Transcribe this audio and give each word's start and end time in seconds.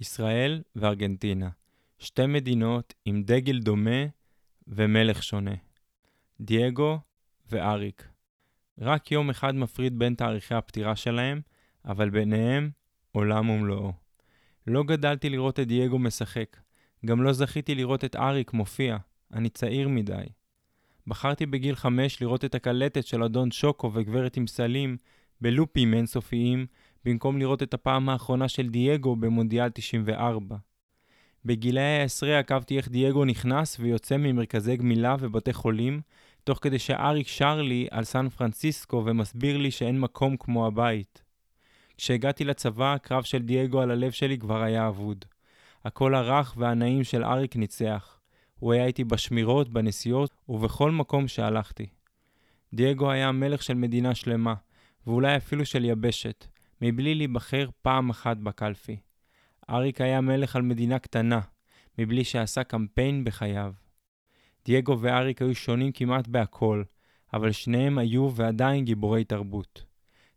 ישראל 0.00 0.62
וארגנטינה, 0.76 1.48
שתי 1.98 2.26
מדינות 2.26 2.94
עם 3.04 3.22
דגל 3.22 3.58
דומה 3.58 4.06
ומלך 4.68 5.22
שונה. 5.22 5.54
דייגו 6.40 6.98
ואריק. 7.50 8.08
רק 8.78 9.12
יום 9.12 9.30
אחד 9.30 9.54
מפריד 9.54 9.98
בין 9.98 10.14
תאריכי 10.14 10.54
הפטירה 10.54 10.96
שלהם, 10.96 11.40
אבל 11.84 12.10
ביניהם 12.10 12.70
עולם 13.12 13.50
ומלואו. 13.50 13.92
לא 14.66 14.82
גדלתי 14.82 15.30
לראות 15.30 15.60
את 15.60 15.68
דייגו 15.68 15.98
משחק, 15.98 16.56
גם 17.06 17.22
לא 17.22 17.32
זכיתי 17.32 17.74
לראות 17.74 18.04
את 18.04 18.16
אריק 18.16 18.52
מופיע, 18.52 18.96
אני 19.32 19.48
צעיר 19.48 19.88
מדי. 19.88 20.26
בחרתי 21.06 21.46
בגיל 21.46 21.74
חמש 21.74 22.22
לראות 22.22 22.44
את 22.44 22.54
הקלטת 22.54 23.06
של 23.06 23.22
אדון 23.22 23.50
שוקו 23.50 23.90
וגברת 23.94 24.36
עם 24.36 24.46
סלים 24.46 24.96
בלופים 25.40 25.94
אינסופיים, 25.94 26.66
במקום 27.04 27.38
לראות 27.38 27.62
את 27.62 27.74
הפעם 27.74 28.08
האחרונה 28.08 28.48
של 28.48 28.68
דייגו 28.68 29.16
במונדיאל 29.16 29.68
94. 29.68 30.56
בגילאי 31.44 31.82
העשרה 31.82 32.38
עקבתי 32.38 32.76
איך 32.76 32.88
דייגו 32.88 33.24
נכנס 33.24 33.76
ויוצא 33.80 34.16
ממרכזי 34.16 34.76
גמילה 34.76 35.16
ובתי 35.20 35.52
חולים, 35.52 36.00
תוך 36.44 36.58
כדי 36.62 36.78
שאריק 36.78 37.28
שר 37.28 37.62
לי 37.62 37.88
על 37.90 38.04
סן 38.04 38.28
פרנסיסקו 38.28 39.02
ומסביר 39.06 39.56
לי 39.56 39.70
שאין 39.70 40.00
מקום 40.00 40.36
כמו 40.36 40.66
הבית. 40.66 41.22
כשהגעתי 41.96 42.44
לצבא, 42.44 42.94
הקרב 42.94 43.22
של 43.22 43.42
דייגו 43.42 43.80
על 43.80 43.90
הלב 43.90 44.10
שלי 44.10 44.38
כבר 44.38 44.62
היה 44.62 44.88
אבוד. 44.88 45.24
הקול 45.84 46.14
הרך 46.14 46.54
והנעים 46.56 47.04
של 47.04 47.24
אריק 47.24 47.56
ניצח. 47.56 48.18
הוא 48.58 48.72
היה 48.72 48.86
איתי 48.86 49.04
בשמירות, 49.04 49.68
בנסיעות 49.68 50.30
ובכל 50.48 50.90
מקום 50.90 51.28
שהלכתי. 51.28 51.86
דייגו 52.74 53.10
היה 53.10 53.28
המלך 53.28 53.62
של 53.62 53.74
מדינה 53.74 54.14
שלמה, 54.14 54.54
ואולי 55.06 55.36
אפילו 55.36 55.66
של 55.66 55.84
יבשת, 55.84 56.46
מבלי 56.82 57.14
להיבחר 57.14 57.68
פעם 57.82 58.10
אחת 58.10 58.36
בקלפי. 58.36 58.96
אריק 59.70 60.00
היה 60.00 60.20
מלך 60.20 60.56
על 60.56 60.62
מדינה 60.62 60.98
קטנה, 60.98 61.40
מבלי 61.98 62.24
שעשה 62.24 62.64
קמפיין 62.64 63.24
בחייו. 63.24 63.72
דייגו 64.64 65.00
ואריק 65.00 65.42
היו 65.42 65.54
שונים 65.54 65.92
כמעט 65.92 66.28
בהכל, 66.28 66.82
אבל 67.34 67.52
שניהם 67.52 67.98
היו 67.98 68.30
ועדיין 68.34 68.84
גיבורי 68.84 69.24
תרבות. 69.24 69.84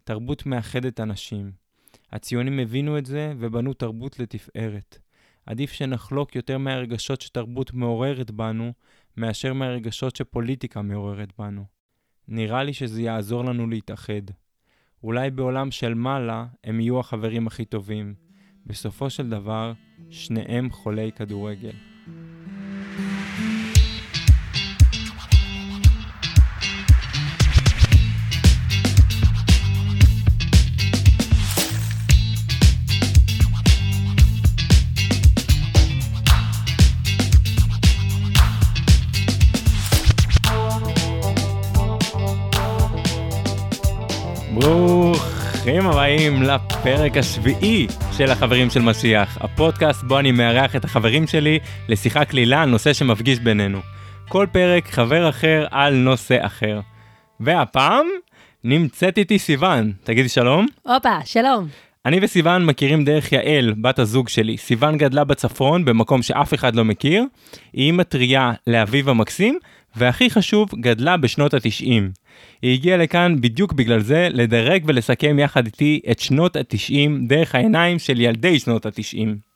תרבות 0.04 0.46
מאחדת 0.46 1.00
אנשים. 1.00 1.52
הציונים 2.12 2.60
הבינו 2.60 2.98
את 2.98 3.06
זה 3.06 3.34
ובנו 3.40 3.74
תרבות 3.74 4.20
לתפארת. 4.20 5.00
עדיף 5.46 5.72
שנחלוק 5.72 6.36
יותר 6.36 6.58
מהרגשות 6.58 7.22
שתרבות 7.22 7.74
מעוררת 7.74 8.32
בנו, 8.32 8.74
מאשר 9.18 9.54
מהרגשות 9.54 10.16
שפוליטיקה 10.16 10.82
מעוררת 10.82 11.34
בנו. 11.40 11.66
נראה 12.28 12.64
לי 12.64 12.74
שזה 12.74 13.02
יעזור 13.02 13.46
לנו 13.46 13.68
להתאחד. 13.68 14.22
אולי 15.04 15.32
בעולם 15.32 15.72
של 15.72 15.94
מעלה 15.94 16.46
הם 16.64 16.80
יהיו 16.80 17.00
החברים 17.00 17.48
הכי 17.48 17.66
טובים. 17.66 18.14
בסופו 18.66 19.10
של 19.10 19.30
דבר, 19.30 19.74
שניהם 20.10 20.70
חולי 20.70 21.12
כדורגל. 21.12 21.74
ברוכים 45.64 45.88
הבאים 45.88 46.44
לפרק 46.44 47.18
השביעי 47.18 47.88
של 48.18 48.32
החברים 48.32 48.70
של 48.70 48.82
משיח, 48.82 49.38
הפודקאסט 49.42 50.04
בו 50.04 50.20
אני 50.20 50.32
מארח 50.32 50.76
את 50.76 50.86
החברים 50.86 51.28
שלי 51.28 51.60
לשיחה 51.90 52.26
קלילה 52.26 52.62
על 52.62 52.70
נושא 52.70 52.94
שמפגיש 52.94 53.40
בינינו. 53.40 53.80
כל 54.30 54.48
פרק 54.52 54.88
חבר 54.88 55.30
אחר 55.30 55.66
על 55.72 55.96
נושא 55.96 56.46
אחר. 56.46 56.80
והפעם 57.40 58.06
נמצאת 58.64 59.18
איתי 59.18 59.40
סיוון, 59.40 59.92
תגידי 60.04 60.30
שלום. 60.30 60.66
הופה, 60.84 61.26
שלום. 61.26 61.68
אני 62.06 62.20
וסיוון 62.22 62.66
מכירים 62.66 63.06
דרך 63.06 63.32
יעל, 63.32 63.74
בת 63.82 64.00
הזוג 64.00 64.30
שלי. 64.30 64.58
סיוון 64.58 64.98
גדלה 64.98 65.24
בצפון, 65.24 65.86
במקום 65.86 66.22
שאף 66.22 66.54
אחד 66.54 66.76
לא 66.76 66.86
מכיר. 66.86 67.26
היא 67.74 67.86
אימא 67.86 68.04
טריה 68.04 68.52
לאביו 68.68 69.10
המקסים, 69.10 69.60
והכי 69.96 70.30
חשוב, 70.30 70.70
גדלה 70.76 71.18
בשנות 71.18 71.54
התשעים. 71.54 72.12
היא 72.62 72.74
הגיעה 72.74 72.98
לכאן 72.98 73.36
בדיוק 73.42 73.74
בגלל 73.74 74.00
זה, 74.00 74.28
לדרג 74.32 74.84
ולסכם 74.86 75.40
יחד 75.40 75.66
איתי 75.66 76.02
את 76.12 76.20
שנות 76.20 76.56
התשעים 76.56 77.28
דרך 77.28 77.56
העיניים 77.56 78.00
של 78.00 78.22
ילדי 78.22 78.60
שנות 78.60 78.86
התשעים. 78.86 79.52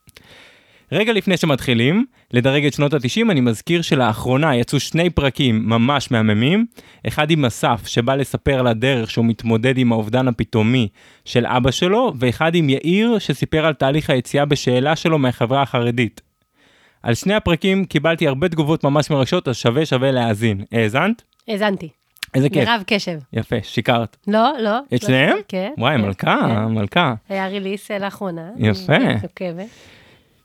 רגע 0.91 1.13
לפני 1.13 1.38
שמתחילים 1.38 2.06
לדרג 2.34 2.66
את 2.66 2.74
שנות 2.74 2.94
התשעים, 2.94 3.31
אני 3.31 3.41
מזכיר 3.41 3.81
שלאחרונה 3.81 4.56
יצאו 4.56 4.79
שני 4.79 5.09
פרקים 5.09 5.69
ממש 5.69 6.12
מהממים, 6.12 6.66
אחד 7.07 7.31
עם 7.31 7.45
אסף 7.45 7.88
שבא 7.88 8.16
לספר 8.16 8.59
על 8.59 8.68
הדרך 8.68 9.12
שהוא 9.12 9.25
מתמודד 9.25 9.78
עם 9.78 9.91
האובדן 9.91 10.28
הפתאומי 10.28 10.88
של 11.25 11.45
אבא 11.45 11.72
שלו, 11.72 12.13
ואחד 12.19 12.56
עם 12.56 12.69
יאיר 12.69 13.19
שסיפר 13.19 13.66
על 13.66 13.74
תהליך 13.74 14.09
היציאה 14.09 14.45
בשאלה 14.45 14.95
שלו 14.95 15.19
מהחברה 15.19 15.62
החרדית. 15.62 16.25
על 17.06 17.14
שני 17.14 17.34
הפרקים 17.34 17.86
קיבלתי 17.86 18.28
הרבה 18.28 18.50
תגובות 18.50 18.84
ממש 18.84 19.10
מרגשות, 19.10 19.48
אז 19.48 19.56
שווה 19.56 19.86
שווה 19.86 20.12
להאזין. 20.12 20.62
האזנת? 20.72 21.22
האזנתי. 21.48 21.90
איזה 22.34 22.50
כיף. 22.50 22.70
מירב 22.70 22.84
קשב. 22.88 23.20
יפה, 23.34 23.56
שיקרת. 23.64 24.18
לא, 24.28 24.50
לא. 24.60 24.80
את 24.96 25.02
שניהם? 25.02 25.38
כן. 25.48 25.72
וואי, 25.78 25.98
כן, 25.98 26.02
מלכה, 26.02 26.38
כן. 26.42 26.66
מלכה. 26.66 27.14
היה 27.30 27.48
ריליס 27.48 27.92
לאחרונה. 27.92 28.50
יפה. 28.58 28.94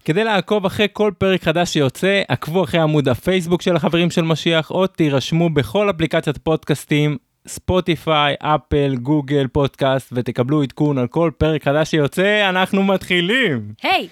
כדי 0.05 0.25
לעקוב 0.25 0.67
אחרי 0.67 0.87
כל 0.93 1.13
פרק 1.19 1.43
חדש 1.43 1.73
שיוצא, 1.73 2.23
עקבו 2.29 2.65
אחרי 2.65 2.81
עמוד 2.81 3.09
הפייסבוק 3.09 3.63
של 3.63 3.77
החברים 3.77 4.11
של 4.11 4.23
משיח, 4.23 4.71
או 4.71 4.87
תירשמו 4.87 5.51
בכל 5.51 5.91
אפליקציית 5.91 6.39
פודקאסטים, 6.39 7.17
ספוטיפיי, 7.49 8.35
אפל, 8.39 8.97
גוגל, 8.97 9.47
פודקאסט, 9.47 10.13
ותקבלו 10.13 10.63
עדכון 10.63 10.99
על 10.99 11.07
כל 11.07 11.31
פרק 11.39 11.65
חדש 11.65 11.91
שיוצא, 11.91 12.49
אנחנו 12.49 12.83
מתחילים. 12.83 13.73
היי, 13.83 14.09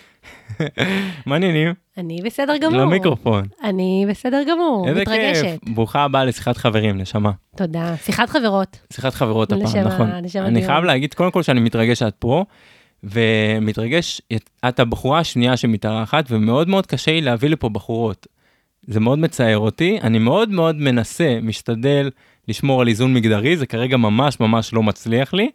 מה 1.27 1.35
העניינים? 1.35 1.75
אני 1.99 2.21
בסדר 2.25 2.57
גמור. 2.57 2.81
למיקרופון. 2.81 3.45
אני 3.65 4.07
בסדר 4.09 4.43
גמור, 4.51 4.89
איזה 4.89 5.01
מתרגשת. 5.01 5.43
כיף. 5.43 5.75
ברוכה 5.75 6.03
הבאה 6.05 6.25
לשיחת 6.25 6.57
חברים, 6.57 6.99
נשמה. 6.99 7.31
תודה. 7.57 7.95
שיחת 7.97 8.29
חברות. 8.31 8.79
שיחת 8.93 9.15
חברות 9.15 9.53
הפעם, 9.53 9.65
לשם 9.67 9.79
ה- 9.79 9.83
נכון. 9.85 10.11
לשם 10.25 10.43
אני. 10.45 10.67
חייב 10.67 10.85
להגיד, 10.85 11.15
קודם 11.15 11.31
כל 11.31 11.43
שאני 11.43 11.61
מתרגש 11.61 11.99
שאת 11.99 12.15
פה, 12.19 12.45
ומתרגש, 13.05 14.23
את 14.69 14.81
הבחורה 14.81 15.19
השנייה 15.19 15.57
שמתארחת, 15.57 16.25
ומאוד 16.31 16.69
מאוד 16.69 16.87
קשה 16.87 17.11
לי 17.13 17.21
להביא 17.21 17.49
לפה 17.49 17.69
בחורות. 17.69 18.27
זה 18.87 19.01
מאוד 19.01 19.19
מצער 19.19 19.59
אותי, 19.59 19.99
אני 20.03 20.19
מאוד 20.19 20.51
מאוד 20.51 20.77
מנסה, 20.77 21.39
משתדל 21.43 22.11
לשמור 22.49 22.81
על 22.81 22.89
איזון 22.89 23.15
מגדרי, 23.15 23.57
זה 23.57 23.67
כרגע 23.67 23.97
ממש 23.97 24.41
ממש 24.41 24.73
לא 24.73 24.83
מצליח 24.83 25.35
לי. 25.35 25.51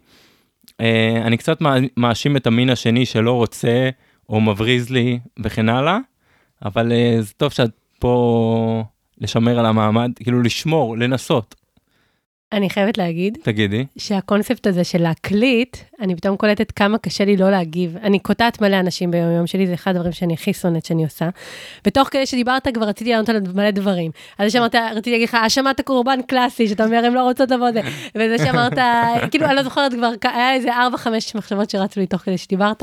אה, 0.80 1.22
אני 1.24 1.36
קצת 1.36 1.60
מא- 1.60 1.70
מאשים 1.96 2.36
את 2.36 2.46
המין 2.46 2.70
השני 2.70 3.06
שלא 3.06 3.32
רוצה, 3.32 3.88
או 4.28 4.40
מבריז 4.40 4.90
לי, 4.90 5.18
וכן 5.38 5.68
הלאה, 5.68 5.98
אבל 6.64 6.92
אה, 6.92 7.16
זה 7.20 7.32
טוב 7.36 7.52
שאת 7.52 7.70
פה 7.98 8.84
לשמר 9.18 9.58
על 9.58 9.66
המעמד, 9.66 10.10
כאילו 10.16 10.42
לשמור, 10.42 10.96
לנסות. 10.98 11.54
אני 12.52 12.70
חייבת 12.70 12.98
להגיד 12.98 13.38
תגידי. 13.42 13.86
שהקונספט 13.98 14.66
הזה 14.66 14.84
של 14.84 15.02
להקליט, 15.02 15.76
אני 16.00 16.16
פתאום 16.16 16.36
קולטת 16.36 16.70
כמה 16.70 16.98
קשה 16.98 17.24
לי 17.24 17.36
לא 17.36 17.50
להגיב. 17.50 17.96
אני 18.02 18.18
קוטעת 18.18 18.60
מלא 18.60 18.80
אנשים 18.80 19.10
ביום 19.10 19.30
יום 19.30 19.46
שלי, 19.46 19.66
זה 19.66 19.74
אחד 19.74 19.90
הדברים 19.90 20.12
שאני 20.12 20.34
הכי 20.34 20.52
שונאת 20.52 20.84
שאני 20.84 21.04
עושה. 21.04 21.28
ותוך 21.86 22.08
כדי 22.08 22.26
שדיברת 22.26 22.68
כבר 22.74 22.86
רציתי 22.86 23.10
לענות 23.10 23.28
על 23.28 23.40
מלא 23.54 23.70
דברים. 23.70 24.10
אז 24.38 24.46
זה 24.46 24.50
שאמרת, 24.50 24.74
רציתי 24.74 25.10
להגיד 25.10 25.28
לך, 25.28 25.34
האשמת 25.34 25.80
הקורבן 25.80 26.22
קלאסי, 26.22 26.68
שאתה 26.68 26.84
אומר, 26.84 27.04
הם 27.04 27.14
לא 27.14 27.22
רוצות 27.22 27.50
לבוא 27.50 27.70
זה. 27.72 27.80
וזה 28.14 28.38
שאמרת, 28.38 28.78
כאילו, 29.30 29.46
אני 29.46 29.54
לא 29.54 29.62
זוכרת 29.62 29.94
כבר, 29.94 30.10
היה 30.22 30.54
איזה 30.54 30.68
4-5 30.72 31.06
מחשבות 31.34 31.70
שרצו 31.70 32.00
לי 32.00 32.06
תוך 32.06 32.20
כדי 32.20 32.38
שדיברת, 32.38 32.82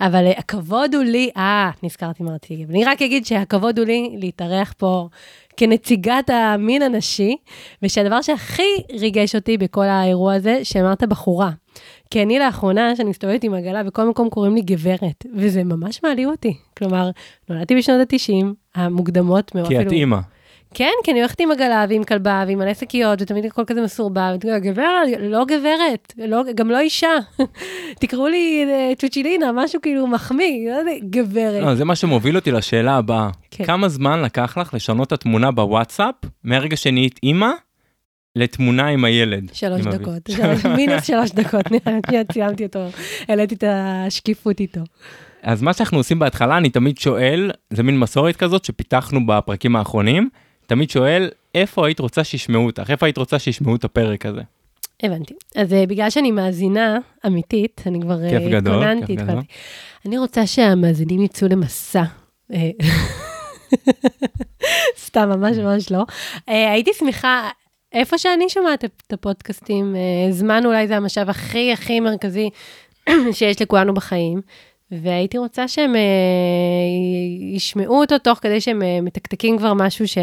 אבל 0.00 0.26
הכבוד 0.36 0.94
הוא 0.94 1.02
לי, 1.02 1.30
אה, 1.36 1.70
נזכרתי 1.82 2.22
מה 2.22 2.34
רציתי 2.34 2.54
להגיד. 2.54 2.70
אני 2.70 2.84
רק 2.84 3.02
אגיד 3.02 3.26
שהכבוד 3.26 3.78
הוא 3.78 3.86
לי 3.86 4.16
להתארח 4.18 4.74
פה 4.78 5.08
כנציגת 5.56 6.30
המין 6.30 6.82
הנשי, 6.82 7.36
ושהדבר 7.82 8.22
שהכי 8.22 8.62
ריגש 9.00 9.34
אותי 9.34 9.58
בכל 9.58 9.84
האירוע 9.84 10.34
הזה, 10.34 10.60
שאמרת 10.62 11.02
בחורה. 11.02 11.50
כי 12.10 12.22
אני 12.22 12.38
לאחרונה, 12.38 12.96
שאני 12.96 13.10
מסתובבת 13.10 13.44
עם 13.44 13.54
עגלה, 13.54 13.82
בכל 13.82 14.08
מקום 14.08 14.30
קוראים 14.30 14.54
לי 14.54 14.60
גברת, 14.60 15.26
וזה 15.34 15.64
ממש 15.64 16.00
מעליב 16.02 16.28
אותי. 16.28 16.56
כלומר, 16.78 17.10
נולדתי 17.48 17.76
בשנות 17.76 18.12
ה-90, 18.12 18.44
המוקדמות 18.74 19.54
מאוד 19.54 19.68
כי 19.68 19.80
את 19.80 19.92
אימא. 19.92 20.18
כן, 20.74 20.92
כי 21.04 21.10
אני 21.10 21.20
הולכת 21.20 21.40
עם 21.40 21.50
עגלה 21.50 21.84
ועם 21.88 22.04
כלבה 22.04 22.44
ועם 22.46 22.58
מלא 22.58 22.74
שקיות, 22.74 23.22
ותמיד 23.22 23.46
הכל 23.46 23.62
כזה 23.66 23.80
יודע, 24.44 24.58
גברת, 24.58 25.08
לא 25.20 25.44
גברת, 25.44 26.14
לא, 26.18 26.42
גם 26.54 26.70
לא 26.70 26.80
אישה. 26.80 27.12
תקראו 28.00 28.28
לי 28.28 28.66
אה, 28.68 28.92
צ'וצ'ילינה, 28.98 29.52
משהו 29.52 29.80
כאילו 29.80 30.06
מחמיא, 30.06 30.70
לא 30.70 30.74
יודע, 30.74 30.92
גברת. 31.10 31.62
לא, 31.62 31.74
זה 31.74 31.84
מה 31.84 31.96
שמוביל 31.96 32.36
אותי 32.36 32.50
לשאלה 32.50 32.96
הבאה. 32.96 33.30
כן. 33.50 33.64
כמה 33.64 33.88
זמן 33.88 34.22
לקח 34.22 34.58
לך 34.58 34.74
לשנות 34.74 35.08
את 35.08 35.12
התמונה 35.12 35.50
בוואטסאפ 35.50 36.14
מהרגע 36.44 36.76
שנהיית 36.76 37.20
אימא 37.22 37.50
לתמונה 38.36 38.86
עם 38.86 39.04
הילד? 39.04 39.50
שלוש 39.52 39.86
עם? 39.86 39.92
דקות, 39.92 40.30
מינוס 40.76 41.04
שלוש 41.04 41.30
דקות, 41.30 41.70
נראה 41.70 41.98
לי, 42.10 42.18
סיימתי 42.32 42.64
אותו, 42.64 42.86
העליתי 43.28 43.54
את 43.54 43.64
השקיפות 43.66 44.60
איתו. 44.60 44.80
אז 45.42 45.62
מה 45.62 45.72
שאנחנו 45.72 45.98
עושים 45.98 46.18
בהתחלה, 46.18 46.56
אני 46.56 46.70
תמיד 46.70 46.98
שואל, 46.98 47.50
זה 47.70 47.82
מין 47.82 47.98
מסורת 47.98 48.36
כזאת 48.36 48.64
שפיתחנו 48.64 49.26
בפרקים 49.26 49.76
האחרונים, 49.76 50.28
תמיד 50.72 50.90
שואל, 50.90 51.30
איפה 51.54 51.86
היית 51.86 52.00
רוצה 52.00 52.24
שישמעו 52.24 52.66
אותך? 52.66 52.90
איפה 52.90 53.06
היית 53.06 53.18
רוצה 53.18 53.38
שישמעו 53.38 53.76
את 53.76 53.84
הפרק 53.84 54.26
הזה? 54.26 54.40
הבנתי. 55.02 55.34
אז 55.56 55.72
אה, 55.72 55.86
בגלל 55.86 56.10
שאני 56.10 56.30
מאזינה 56.30 56.98
אמיתית, 57.26 57.82
אני 57.86 58.00
כבר 58.00 58.24
אה, 58.24 58.30
כיף 58.30 58.42
גדול, 58.50 58.74
התכוננתי, 58.74 59.16
כיף 59.16 59.26
גדול. 59.26 59.42
אני 60.06 60.18
רוצה 60.18 60.46
שהמאזינים 60.46 61.22
יצאו 61.22 61.48
למסע. 61.48 62.02
אה, 62.52 62.70
סתם, 65.04 65.28
ממש 65.28 65.56
ממש 65.56 65.90
לא. 65.90 66.04
אה, 66.48 66.72
הייתי 66.72 66.90
שמחה, 66.94 67.50
איפה 67.92 68.18
שאני 68.18 68.48
שומעת 68.48 68.84
את 68.84 69.12
הפודקאסטים, 69.12 69.96
אה, 69.96 70.32
זמן 70.32 70.66
אולי 70.66 70.88
זה 70.88 70.96
המשאב 70.96 71.30
הכי 71.30 71.72
הכי 71.72 72.00
מרכזי 72.00 72.50
שיש 73.32 73.62
לכולנו 73.62 73.94
בחיים. 73.94 74.40
והייתי 74.92 75.38
רוצה 75.38 75.68
שהם 75.68 75.96
אה, 75.96 76.00
ישמעו 77.54 78.00
אותו 78.00 78.18
תוך 78.18 78.38
כדי 78.38 78.60
שהם 78.60 78.82
אה, 78.82 79.00
מתקתקים 79.02 79.58
כבר 79.58 79.74
משהו 79.74 80.08
ש... 80.08 80.18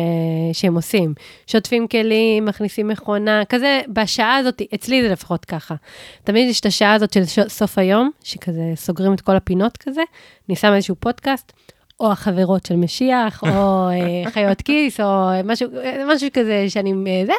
שהם 0.54 0.76
עושים. 0.76 1.14
שוטפים 1.48 1.88
כלים, 1.88 2.46
מכניסים 2.46 2.88
מכונה, 2.88 3.42
כזה, 3.50 3.82
בשעה 3.88 4.36
הזאת, 4.36 4.62
אצלי 4.76 5.02
זה 5.02 5.10
לפחות 5.10 5.46
ככה. 5.46 5.76
תמיד 6.24 6.50
יש 6.50 6.60
את 6.60 6.66
השעה 6.66 6.94
הזאת 6.94 7.14
של 7.14 7.26
ש... 7.26 7.40
סוף 7.40 7.78
היום, 7.78 8.10
שכזה 8.24 8.72
סוגרים 8.76 9.14
את 9.14 9.22
כל 9.22 9.36
הפינות 9.36 9.78
כזה, 9.78 10.02
אני 10.50 10.56
שמה 10.56 10.76
איזשהו 10.76 10.96
פודקאסט, 11.00 11.54
או 12.00 12.12
החברות 12.12 12.66
של 12.66 12.76
משיח, 12.76 13.44
או 13.44 13.90
אה, 13.90 14.24
חיות 14.34 14.62
כיס, 14.62 15.00
או 15.00 15.30
משהו, 15.44 15.70
אה, 15.84 16.04
משהו 16.08 16.30
כזה 16.34 16.66
שאני... 16.70 16.94
אה, 17.08 17.26
זה. 17.26 17.34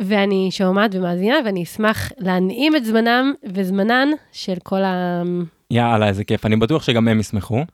ואני 0.00 0.48
שומעת 0.50 0.94
ומאזינה, 0.94 1.36
ואני 1.44 1.62
אשמח 1.62 2.12
להנעים 2.18 2.76
את 2.76 2.84
זמנם 2.84 3.32
וזמנן 3.44 4.08
של 4.32 4.54
כל 4.62 4.82
ה... 4.82 5.22
יאללה, 5.70 6.08
איזה 6.08 6.24
כיף, 6.24 6.46
אני 6.46 6.56
בטוח 6.56 6.82
שגם 6.82 7.08
הם 7.08 7.20
ישמחו. 7.20 7.64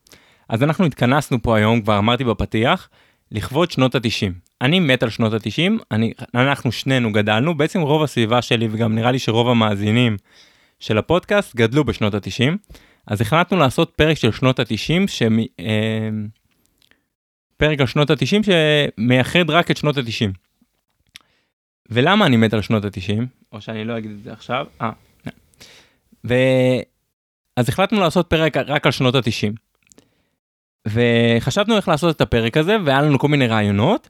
אז 0.48 0.62
אנחנו 0.62 0.84
התכנסנו 0.84 1.42
פה 1.42 1.56
היום, 1.56 1.82
כבר 1.82 1.98
אמרתי 1.98 2.24
בפתיח, 2.24 2.88
לכבוד 3.32 3.70
שנות 3.70 3.94
ה-90. 3.94 4.32
אני 4.60 4.80
מת 4.80 5.02
על 5.02 5.10
שנות 5.10 5.32
ה-90, 5.32 5.82
אני, 5.90 6.12
אנחנו 6.34 6.72
שנינו 6.72 7.12
גדלנו, 7.12 7.56
בעצם 7.56 7.80
רוב 7.80 8.02
הסביבה 8.02 8.42
שלי, 8.42 8.68
וגם 8.70 8.94
נראה 8.94 9.10
לי 9.12 9.18
שרוב 9.18 9.48
המאזינים 9.48 10.16
של 10.80 10.98
הפודקאסט 10.98 11.56
גדלו 11.56 11.84
בשנות 11.84 12.14
ה-90. 12.14 12.56
אז 13.06 13.20
החלטנו 13.20 13.58
לעשות 13.58 13.92
פרק 13.96 14.16
של 14.16 14.32
שנות 14.32 14.58
ה-90, 14.58 15.06
שמ... 15.06 15.38
אה, 15.38 16.08
פרק 17.56 17.80
על 17.80 17.86
שנות 17.86 18.10
ה-90 18.10 18.42
שמייחד 18.42 19.50
רק 19.50 19.70
את 19.70 19.76
שנות 19.76 19.96
ה-90. 19.96 20.32
ולמה 21.90 22.26
אני 22.26 22.36
מת 22.36 22.54
על 22.54 22.62
שנות 22.62 22.84
ה-90? 22.84 23.22
או 23.52 23.60
שאני 23.60 23.84
לא 23.84 23.98
אגיד 23.98 24.10
את 24.10 24.22
זה 24.22 24.32
עכשיו. 24.32 24.66
אה, 24.80 24.90
ו... 26.24 26.34
אז 27.56 27.68
החלטנו 27.68 28.00
לעשות 28.00 28.26
פרק 28.26 28.56
רק 28.56 28.86
על 28.86 28.92
שנות 28.92 29.14
ה-90. 29.14 29.52
וחשבנו 30.88 31.76
איך 31.76 31.88
לעשות 31.88 32.16
את 32.16 32.20
הפרק 32.20 32.56
הזה, 32.56 32.76
והיה 32.84 33.02
לנו 33.02 33.18
כל 33.18 33.28
מיני 33.28 33.46
רעיונות, 33.46 34.08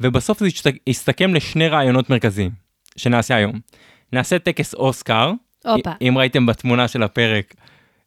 ובסוף 0.00 0.38
זה 0.40 0.48
הסתכם 0.86 1.34
לשני 1.34 1.68
רעיונות 1.68 2.10
מרכזיים, 2.10 2.50
שנעשה 2.96 3.36
היום. 3.36 3.60
נעשה 4.12 4.38
טקס 4.38 4.74
אוסקר, 4.74 5.32
הופה. 5.64 5.90
אם 6.02 6.14
ראיתם 6.18 6.46
בתמונה 6.46 6.88
של 6.88 7.02
הפרק, 7.02 7.54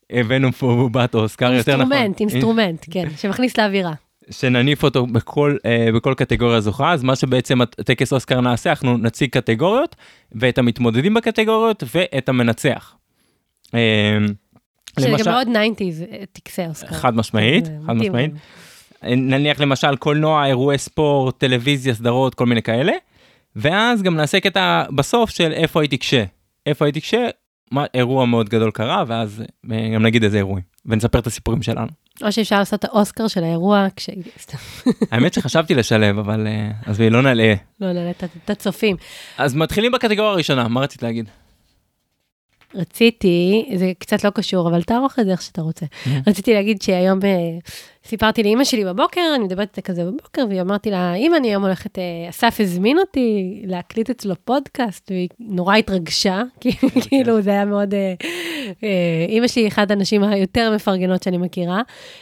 הבאנו 0.09 0.51
פה 0.51 0.65
בובת 0.75 1.15
אוסקר, 1.15 1.53
יותר 1.53 1.77
נכון. 1.77 1.91
אינסטרומנט, 1.91 2.19
אינסטרומנט, 2.19 2.85
כן, 2.91 3.07
שמכניס 3.17 3.57
לאווירה. 3.57 3.93
שנניף 4.29 4.83
אותו 4.83 5.05
בכל, 5.05 5.57
אה, 5.65 5.87
בכל 5.95 6.13
קטגוריה 6.13 6.61
זוכה, 6.61 6.93
אז 6.93 7.03
מה 7.03 7.15
שבעצם 7.15 7.61
הטקס 7.61 8.13
אוסקר 8.13 8.41
נעשה, 8.41 8.69
אנחנו 8.69 8.97
נציג 8.97 9.29
קטגוריות, 9.29 9.95
ואת 10.31 10.57
המתמודדים 10.57 11.13
בקטגוריות, 11.13 11.83
ואת 11.95 12.29
המנצח. 12.29 12.95
אה, 13.75 14.17
שזה 14.99 15.09
למשל- 15.09 15.23
גם 15.25 15.31
מאוד 15.31 15.47
90's, 15.47 16.03
טקסי 16.33 16.65
אוסקר. 16.67 16.95
חד 16.95 17.15
משמעית, 17.15 17.65
חד. 17.87 17.93
משמעית. 17.93 18.31
נניח 19.03 19.59
למשל 19.59 19.95
קולנוע, 19.95 20.45
אירועי 20.45 20.77
ספורט, 20.77 21.39
טלוויזיה, 21.39 21.93
סדרות, 21.93 22.35
כל 22.35 22.45
מיני 22.45 22.61
כאלה. 22.61 22.93
ואז 23.55 24.01
גם 24.01 24.15
נעשה 24.15 24.39
קטע 24.39 24.83
בסוף 24.95 25.29
של 25.29 25.51
איפה 25.51 25.81
הייתי 25.81 25.97
כש. 25.99 26.13
איפה 26.65 26.85
הייתי 26.85 27.01
כש, 27.01 27.13
מה 27.71 27.85
אירוע 27.93 28.25
מאוד 28.25 28.49
גדול 28.49 28.71
קרה, 28.71 29.03
ואז 29.07 29.43
אה, 29.71 29.89
גם 29.95 30.03
נגיד 30.03 30.23
איזה 30.23 30.37
אירועים. 30.37 30.63
ונספר 30.85 31.19
את 31.19 31.27
הסיפורים 31.27 31.61
שלנו. 31.61 31.87
או 32.23 32.31
שאפשר 32.31 32.59
לעשות 32.59 32.79
את 32.79 32.85
האוסקר 32.85 33.27
של 33.27 33.43
האירוע, 33.43 33.87
כש... 33.95 34.09
האמת 35.11 35.33
שחשבתי 35.33 35.75
לשלב, 35.75 36.17
אבל 36.19 36.47
אה, 36.47 36.71
אז 36.85 37.01
לא 37.01 37.21
נלאה. 37.21 37.53
לא 37.81 37.93
נעלה 37.93 38.11
את 38.45 38.49
הצופים. 38.49 38.95
אז 39.37 39.55
מתחילים 39.55 39.91
בקטגוריה 39.91 40.31
הראשונה, 40.31 40.67
מה 40.67 40.81
רצית 40.81 41.03
להגיד? 41.03 41.29
רציתי, 42.75 43.69
זה 43.75 43.91
קצת 43.99 44.23
לא 44.23 44.29
קשור, 44.29 44.69
אבל 44.69 44.83
תערוך 44.83 45.19
את 45.19 45.25
זה 45.25 45.31
איך 45.31 45.41
שאתה 45.41 45.61
רוצה. 45.61 45.85
רציתי 46.27 46.53
להגיד 46.53 46.81
שהיום 46.81 47.19
אה, 47.23 47.57
סיפרתי 48.05 48.43
לאימא 48.43 48.63
שלי 48.63 48.85
בבוקר, 48.85 49.21
אני 49.35 49.43
מדברת 49.43 49.67
איתה 49.77 49.81
כזה 49.81 50.05
בבוקר, 50.05 50.45
והיא 50.49 50.61
אמרתי 50.61 50.91
לה, 50.91 51.13
אמא, 51.13 51.37
אני 51.37 51.47
היום 51.47 51.63
הולכת, 51.63 51.99
אה, 51.99 52.03
אסף 52.29 52.55
הזמין 52.59 52.97
אותי 52.99 53.61
להקליט 53.65 54.09
אצלו 54.09 54.35
פודקאסט, 54.45 55.11
והיא 55.11 55.29
נורא 55.39 55.75
התרגשה, 55.75 56.41
כי 56.61 56.71
כאילו 57.01 57.41
זה 57.41 57.49
היה 57.49 57.65
מאוד... 57.65 57.93
אה, 57.93 58.13
אה, 58.83 58.89
אימא 59.29 59.47
שלי 59.47 59.61
היא 59.61 59.67
אחת 59.69 59.91
הנשים 59.91 60.23
היותר 60.23 60.71
מפרגנות 60.75 61.23
שאני 61.23 61.37
מכירה, 61.37 61.81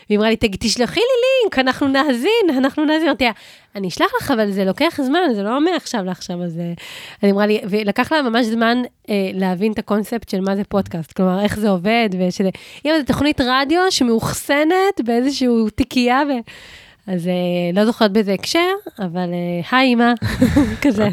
והיא 0.10 0.20
אמרה 0.20 0.30
לי, 0.30 0.36
"תג- 0.36 0.56
תשלחי 0.60 1.00
לי 1.00 1.06
לינק, 1.44 1.60
אנחנו 1.60 1.88
נאזין, 1.88 2.58
אנחנו 2.58 2.86
נאזין. 2.86 3.08
אמרתי 3.08 3.24
לה, 3.26 3.32
אני 3.76 3.88
אשלח 3.88 4.08
לך, 4.22 4.32
אבל 4.32 4.52
זה 4.52 4.66
לוקח 4.66 5.00
זמן, 5.02 5.20
זה 5.36 5.44
לא 5.44 5.62
מעכשיו 5.62 6.04
לעכשיו, 6.04 6.44
אז... 6.44 6.60
אני 7.24 7.32
אמרה 7.32 7.46
לי, 7.46 7.60
ולקח 7.70 8.12
לה 8.12 8.22
ממש 8.22 8.46
זמן 8.46 8.82
אה, 9.10 9.32
להבין 9.34 9.72
את 9.72 9.80
הקונספט 9.80 10.30
של 10.30 10.42
מה 10.42 10.56
זה 10.56 10.64
פודקאסט, 10.64 11.12
כלומר, 11.14 11.42
איך 11.44 11.60
זה 11.60 11.70
עובד, 11.70 12.10
ושזה... 12.20 12.50
אם 12.86 12.92
זו 13.00 13.06
תוכנית 13.06 13.42
רדיו 13.42 13.82
שמאוחסנת 13.90 15.02
באיזשהו 15.06 15.70
תיקייה, 15.76 16.22
ו... 16.30 16.32
אז 17.08 17.28
אה, 17.28 17.34
לא 17.74 17.86
זוכרת 17.86 18.12
באיזה 18.12 18.34
הקשר, 18.34 18.70
אבל 19.00 19.30
אה, 19.34 19.78
היי 19.78 19.94
אמא, 19.94 20.14
כזה, 20.84 21.10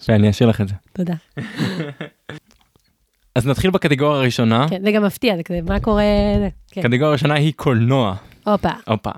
שאני 0.00 0.30
אשאיר 0.30 0.48
לך 0.48 0.60
את 0.60 0.68
זה. 0.68 0.74
תודה. 0.92 1.14
אז 3.34 3.46
נתחיל 3.46 3.70
בקטגוריה 3.70 4.20
הראשונה. 4.20 4.66
כן, 4.70 4.82
זה 4.84 4.92
גם 4.92 5.04
מפתיע, 5.04 5.36
זה 5.36 5.42
כזה, 5.42 5.60
מה 5.62 5.80
קורה? 5.80 6.02
כן, 6.70 6.80
הקטגוריה 6.80 7.08
הראשונה 7.08 7.34
היא 7.34 7.52
קולנוע. 7.56 8.14
הופה. 8.46 8.68
הופה. 8.86 9.10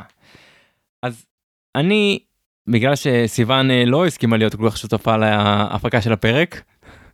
אז 1.02 1.26
אני, 1.74 2.18
בגלל 2.66 2.94
שסיוון 2.96 3.70
אה, 3.70 3.84
לא 3.86 4.06
הסכימה 4.06 4.36
להיות 4.36 4.54
כל 4.54 4.70
כך 4.70 4.76
שותפה 4.78 5.16
להפקה 5.16 6.00
של 6.00 6.12
הפרק, 6.12 6.62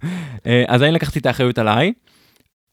אז 0.69 0.82
אני 0.82 0.92
לקחתי 0.92 1.19
את 1.19 1.26
האחריות 1.26 1.58
עליי. 1.58 1.92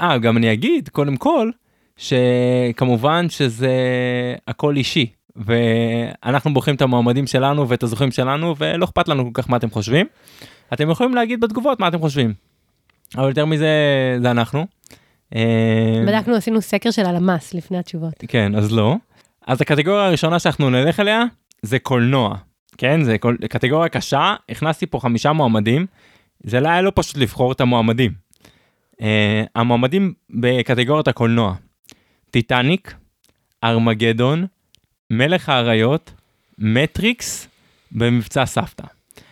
אה, 0.01 0.17
גם 0.17 0.37
אני 0.37 0.53
אגיד, 0.53 0.89
קודם 0.89 1.17
כל, 1.17 1.51
שכמובן 1.97 3.29
שזה 3.29 3.73
הכל 4.47 4.75
אישי, 4.75 5.05
ואנחנו 5.35 6.53
בוחרים 6.53 6.75
את 6.75 6.81
המועמדים 6.81 7.27
שלנו 7.27 7.69
ואת 7.69 7.83
הזוכים 7.83 8.11
שלנו, 8.11 8.55
ולא 8.57 8.85
אכפת 8.85 9.07
לנו 9.07 9.33
כל 9.33 9.41
כך 9.41 9.49
מה 9.49 9.57
אתם 9.57 9.69
חושבים. 9.69 10.05
אתם 10.73 10.89
יכולים 10.89 11.15
להגיד 11.15 11.41
בתגובות 11.41 11.79
מה 11.79 11.87
אתם 11.87 11.99
חושבים. 11.99 12.33
אבל 13.17 13.27
יותר 13.27 13.45
מזה, 13.45 13.67
זה 14.21 14.31
אנחנו. 14.31 14.65
אה, 15.35 16.03
בדקנו, 16.07 16.35
עשינו 16.35 16.61
סקר 16.61 16.91
של 16.91 17.05
הלמ"ס 17.05 17.53
לפני 17.53 17.77
התשובות. 17.77 18.13
כן, 18.27 18.55
אז 18.55 18.71
לא. 18.71 18.95
אז 19.47 19.61
הקטגוריה 19.61 20.05
הראשונה 20.05 20.39
שאנחנו 20.39 20.69
נלך 20.69 20.99
אליה 20.99 21.23
זה 21.61 21.79
קולנוע. 21.79 22.35
כן, 22.77 23.03
זה 23.03 23.17
קול... 23.17 23.37
קטגוריה 23.49 23.89
קשה, 23.89 24.35
הכנסתי 24.49 24.85
פה 24.85 24.99
חמישה 24.99 25.31
מועמדים, 25.31 25.85
זה 26.43 26.59
לא 26.59 26.69
היה 26.69 26.81
לא 26.81 26.91
פשוט 26.95 27.17
לבחור 27.17 27.51
את 27.51 27.61
המועמדים. 27.61 28.11
Uh, 28.93 28.97
המועמדים 29.55 30.13
בקטגוריית 30.29 31.07
הקולנוע, 31.07 31.55
טיטניק, 32.35 32.93
ארמגדון, 33.63 34.45
מלך 35.11 35.49
האריות, 35.49 36.11
מטריקס 36.59 37.47
במבצע 37.91 38.45
סבתא. 38.45 38.83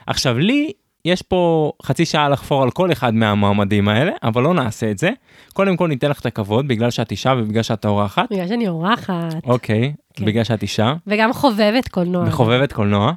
עכשיו 0.07 0.39
לי 0.39 0.71
יש 1.05 1.21
פה 1.21 1.71
חצי 1.83 2.05
שעה 2.05 2.29
לחפור 2.29 2.63
על 2.63 2.71
כל 2.71 2.91
אחד 2.91 3.13
מהמועמדים 3.13 3.87
האלה, 3.87 4.11
אבל 4.23 4.43
לא 4.43 4.53
נעשה 4.53 4.91
את 4.91 4.97
זה. 4.97 5.09
קודם 5.53 5.77
כל 5.77 5.87
ניתן 5.87 6.09
לך 6.09 6.19
את 6.19 6.25
הכבוד 6.25 6.67
בגלל 6.67 6.91
שאת 6.91 7.11
אישה 7.11 7.33
ובגלל 7.37 7.63
שאת 7.63 7.85
אורחת. 7.85 8.31
בגלל 8.31 8.47
שאני 8.47 8.67
אורחת, 8.67 9.35
אוקיי, 9.43 9.93
כן. 10.13 10.25
בגלל 10.25 10.43
שאת 10.43 10.61
אישה 10.61 10.93
וגם 11.07 11.33
חובבת 11.33 11.87
קולנוע. 11.87 12.25
וחובבת 12.27 12.73
קולנוע. 12.73 13.13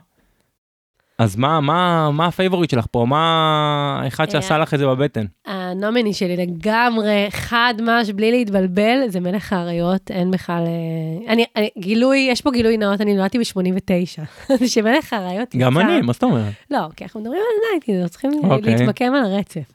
אז 1.18 1.36
מה, 1.36 1.60
מה, 1.60 2.10
מה 2.10 2.26
ה 2.26 2.31
favorite 2.31 2.70
שלך 2.70 2.86
פה? 2.90 3.04
מה 3.08 4.00
האחד 4.02 4.30
שעשה 4.30 4.54
אה, 4.54 4.58
לך 4.58 4.74
את 4.74 4.78
זה 4.78 4.86
בבטן? 4.86 5.24
ה 5.46 5.54
nominee 5.54 6.12
שלי 6.12 6.36
לגמרי, 6.36 7.26
חד 7.30 7.74
מש, 7.82 8.10
בלי 8.10 8.30
להתבלבל, 8.30 8.98
זה 9.08 9.20
מלך 9.20 9.52
האריות, 9.52 10.10
אין 10.10 10.30
בכלל... 10.30 10.64
אה, 10.66 11.32
אני, 11.32 11.44
אני, 11.56 11.68
גילוי, 11.78 12.28
יש 12.30 12.40
פה 12.40 12.50
גילוי 12.50 12.76
נאות, 12.76 13.00
אני 13.00 13.14
נולדתי 13.14 13.38
ב-89. 13.38 14.22
אז 14.50 14.70
שמלך 14.74 15.12
האריות 15.12 15.54
יצא... 15.54 15.64
גם 15.64 15.78
אני, 15.78 16.00
מה 16.00 16.12
זאת 16.12 16.22
אומרת? 16.22 16.52
לא, 16.70 16.78
כי 16.96 17.04
אנחנו 17.04 17.20
מדברים 17.20 17.40
על 17.40 17.70
nineties, 17.72 17.94
אנחנו 17.94 18.08
צריכים 18.08 18.30
אוקיי. 18.44 18.76
להתמקם 18.76 19.14
על 19.14 19.24
הרצף. 19.24 19.72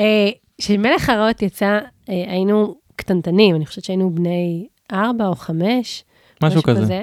אה, 0.00 0.30
כשמלך 0.58 1.08
האריות 1.08 1.42
יצא, 1.42 1.78
אה, 2.08 2.24
היינו 2.28 2.74
קטנטנים, 2.96 3.56
אני 3.56 3.66
חושבת 3.66 3.84
שהיינו 3.84 4.14
בני 4.14 4.66
ארבע 4.92 5.26
או 5.26 5.34
חמש. 5.34 6.04
משהו 6.42 6.62
כזה. 6.62 7.02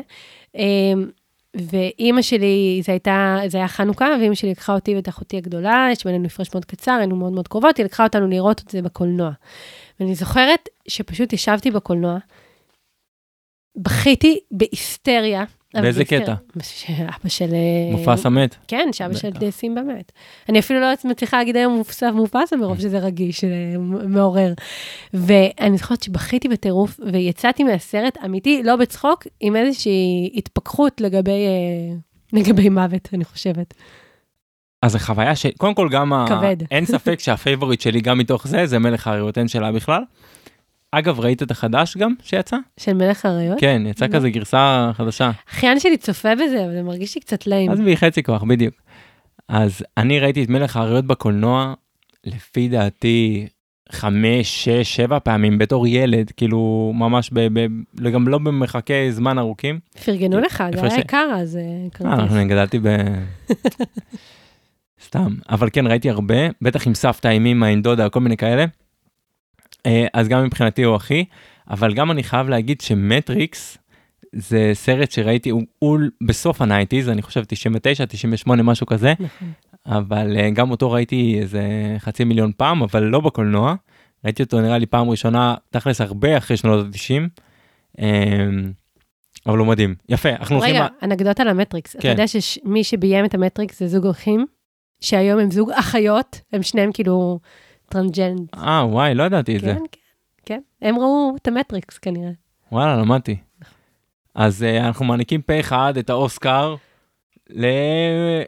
ואימא 1.56 2.22
שלי, 2.22 2.82
זה 2.86 2.92
הייתה, 2.92 3.38
זה 3.48 3.58
היה 3.58 3.68
חנוכה, 3.68 4.08
ואימא 4.20 4.36
שלי 4.36 4.52
לקחה 4.52 4.74
אותי 4.74 4.96
ואת 4.96 5.10
אחותי 5.10 5.38
הגדולה, 5.38 5.88
יש 5.92 6.06
בינינו 6.06 6.26
הפרש 6.26 6.48
מאוד 6.54 6.66
קצר, 6.66 6.92
היינו 6.92 7.16
מאוד 7.16 7.34
מאוד 7.34 7.48
קרובות, 7.48 7.78
היא 7.78 7.86
לקחה 7.86 8.04
אותנו 8.04 8.28
לראות 8.28 8.62
את 8.62 8.70
זה 8.70 8.82
בקולנוע. 8.82 9.32
ואני 10.00 10.16
זוכרת 10.16 10.70
שפשוט 10.88 11.34
ישבתי 11.34 11.72
בקולנוע, 11.72 12.18
בכיתי 13.78 14.40
בהיסטריה. 14.52 15.44
באיזה. 15.82 16.06
קטע? 16.06 16.34
שאבא 16.62 17.28
של... 17.28 17.54
אה, 17.54 17.98
מופסה 17.98 18.26
מת. 18.26 18.56
כן, 18.68 18.90
שאבא 18.92 19.14
של. 19.14 19.30
סימבה 19.50 19.82
מת. 19.82 20.12
אני 20.50 20.60
אפילו 20.60 20.80
לא 20.80 20.88
מצליחה 21.06 21.38
להגיד 21.38 21.56
היום 21.56 21.74
מופסה 21.74 22.12
מופסה 22.12 22.56
מרוב 22.56 22.80
שזה 22.80 23.00
רגיש, 23.00 23.44
אה, 23.44 23.50
מעורר. 24.08 24.54
ואני 25.14 25.78
זוכרת 25.78 26.04
שבכיתי 26.04 26.48
בטירוף, 26.48 27.00
ויצאתי 27.14 27.64
מהסרט 27.64 28.18
אמיתי, 28.26 28.64
לא 28.64 28.76
בצחוק, 28.76 29.28
עם 29.40 29.56
איזושהי 29.56 30.32
התפכחות 30.36 31.02
לגבי, 31.02 31.32
אה, 31.32 31.96
לגבי 32.34 32.70
מוות, 32.70 33.10
אני 33.14 33.26
חושבת. 33.26 33.74
אז 34.82 34.92
זו 34.92 35.00
חוויה 35.00 35.36
ש... 35.36 35.46
קודם 35.58 35.74
כל 35.74 35.90
גם 35.92 36.14
ה... 36.14 36.26
כבד. 36.28 36.58
אין 36.72 36.86
ספק 36.86 37.20
שה 37.24 37.39
favorite 37.39 37.82
שלי 37.82 38.02
גם 38.02 38.18
מתוך 38.18 38.48
זה, 38.48 38.66
זה 38.66 38.80
מלך 38.80 39.08
האריות, 39.08 39.38
אין 39.38 39.48
שאלה 39.48 39.72
בכלל. 39.72 40.04
אגב, 40.96 41.20
ראית 41.20 41.44
את 41.44 41.52
החדש 41.52 41.98
גם 41.98 42.14
שיצא? 42.24 42.58
של 42.80 42.94
מלך 42.94 43.26
האריות. 43.26 43.60
כן, 43.60 43.82
יצא 43.86 44.06
לא. 44.06 44.12
כזה 44.12 44.30
גרסה 44.30 44.92
חדשה. 44.94 45.32
אחיין 45.50 45.80
שלי 45.80 45.98
צופה 45.98 46.36
בזה, 46.36 46.66
אבל 46.66 46.74
זה 46.74 46.84
מרגיש 46.84 47.16
לי 47.16 47.22
קצת 47.22 47.48
ליים. 47.48 47.72
אז 47.72 47.80
בי 47.80 47.98
חצי 47.98 48.24
כוח, 48.24 48.44
בדיוק. 48.44 48.76
אז 49.48 49.84
אני 49.98 50.20
ראיתי 50.20 50.44
את 50.44 50.50
מלך 50.50 50.78
האריות 50.78 51.06
בקולנוע, 51.06 51.74
לפי 52.26 52.68
דעתי, 52.68 53.48
חמש, 53.92 54.64
שש, 54.64 54.96
שבע 54.96 55.20
פעמים 55.20 55.58
בתור 55.58 55.88
ילד, 55.88 56.32
כאילו 56.38 56.92
ממש 56.96 57.30
ב... 57.34 57.60
ב... 57.60 58.10
גם 58.10 58.28
לא 58.28 58.38
במרחקי 58.38 59.12
זמן 59.12 59.40
ארוכים. 59.40 59.80
פרגנו 60.06 60.40
לך, 60.40 60.64
זה 60.76 60.88
היה 60.88 61.00
יקר 61.00 61.30
אז, 61.36 61.58
אה, 61.58 61.90
כרטיס. 61.94 62.36
אני 62.36 62.46
גדלתי 62.46 62.80
ב... 62.80 62.88
סתם. 65.06 65.36
אבל 65.50 65.70
כן, 65.74 65.88
ראיתי 65.88 66.10
הרבה, 66.10 66.36
בטח 66.62 66.88
עם 66.88 66.94
סבתא, 66.94 67.28
עם 67.28 67.46
אמא, 67.46 67.66
עם 67.66 67.82
דודה, 67.82 68.10
כל 68.10 68.20
מיני 68.20 68.38
כאלה. 68.38 68.66
אה, 69.86 70.06
אז 70.14 70.28
גם 70.28 70.44
מבחינתי 70.44 70.84
הוא 70.84 70.96
אחי, 70.96 71.26
אבל 71.70 71.94
גם 71.94 72.12
אני 72.12 72.24
חייב 72.24 72.50
להגיד 72.50 72.82
שמטריקס 72.82 73.78
זה 74.36 74.72
סרט 74.74 75.12
שראיתי, 75.12 75.50
הוא, 75.50 75.62
הוא 75.80 76.00
בסוף 76.28 76.62
ה 76.62 76.66
nineties, 76.66 77.10
אני 77.10 77.22
חושב 77.22 77.44
99, 77.44 78.06
98, 78.06 78.64
משהו 78.64 78.86
כזה, 78.86 79.14
נכון. 79.20 79.52
אבל 79.86 80.38
אה, 80.38 80.50
גם 80.50 80.72
אותו 80.72 80.92
ראיתי 80.92 81.40
איזה 81.42 81.62
חצי 82.00 82.24
מיליון 82.24 82.52
פעם, 82.58 82.84
אבל 82.84 83.04
לא 83.04 83.20
בקולנוע. 83.20 83.76
ראיתי 84.26 84.44
אותו 84.44 84.62
נראה 84.62 84.78
לי 84.78 84.86
פעם 84.86 85.10
ראשונה, 85.10 85.56
תכלס 85.70 86.02
הרבה 86.02 86.38
אחרי 86.38 86.58
שנות 86.58 86.86
ה-90. 86.86 87.42
אבל 89.46 89.58
הוא 89.58 89.68
מדהים. 89.68 89.96
יפה, 90.10 90.30
אנחנו 90.30 90.56
הולכים... 90.56 90.76
רגע, 90.76 90.88
אנקדוטה 91.04 91.44
למטריקס. 91.44 91.96
אתה 91.96 92.02
כן. 92.02 92.10
יודע 92.10 92.28
שמי 92.28 92.84
שביים 92.84 93.26
את 93.26 93.34
המטריקס 93.34 93.80
זה 93.80 93.88
זוג 93.88 94.08
אחים, 94.08 94.46
שהיום 95.02 95.40
הם 95.40 95.52
זוג 95.52 95.72
אחיות, 95.72 96.42
הם 96.54 96.64
שניהם 96.64 96.92
כאילו 96.92 97.40
טרנסג'נדר. 97.94 98.48
אה, 98.56 98.86
וואי, 98.86 99.16
לא 99.16 99.24
ידעתי 99.24 99.56
את 99.56 99.62
זה. 99.62 99.74
כן, 99.74 99.80
כן, 99.92 100.00
כן. 100.46 100.88
הם 100.88 101.00
ראו 101.00 101.34
את 101.42 101.48
המטריקס 101.48 101.98
כנראה. 101.98 102.32
וואלה, 102.72 102.96
למדתי. 102.98 103.36
אז 104.36 104.62
אה, 104.62 104.86
אנחנו 104.86 105.06
מעניקים 105.06 105.42
פה 105.42 105.60
אחד 105.60 105.98
את 105.98 106.10
האוסקר 106.10 106.76
למלך 107.50 108.46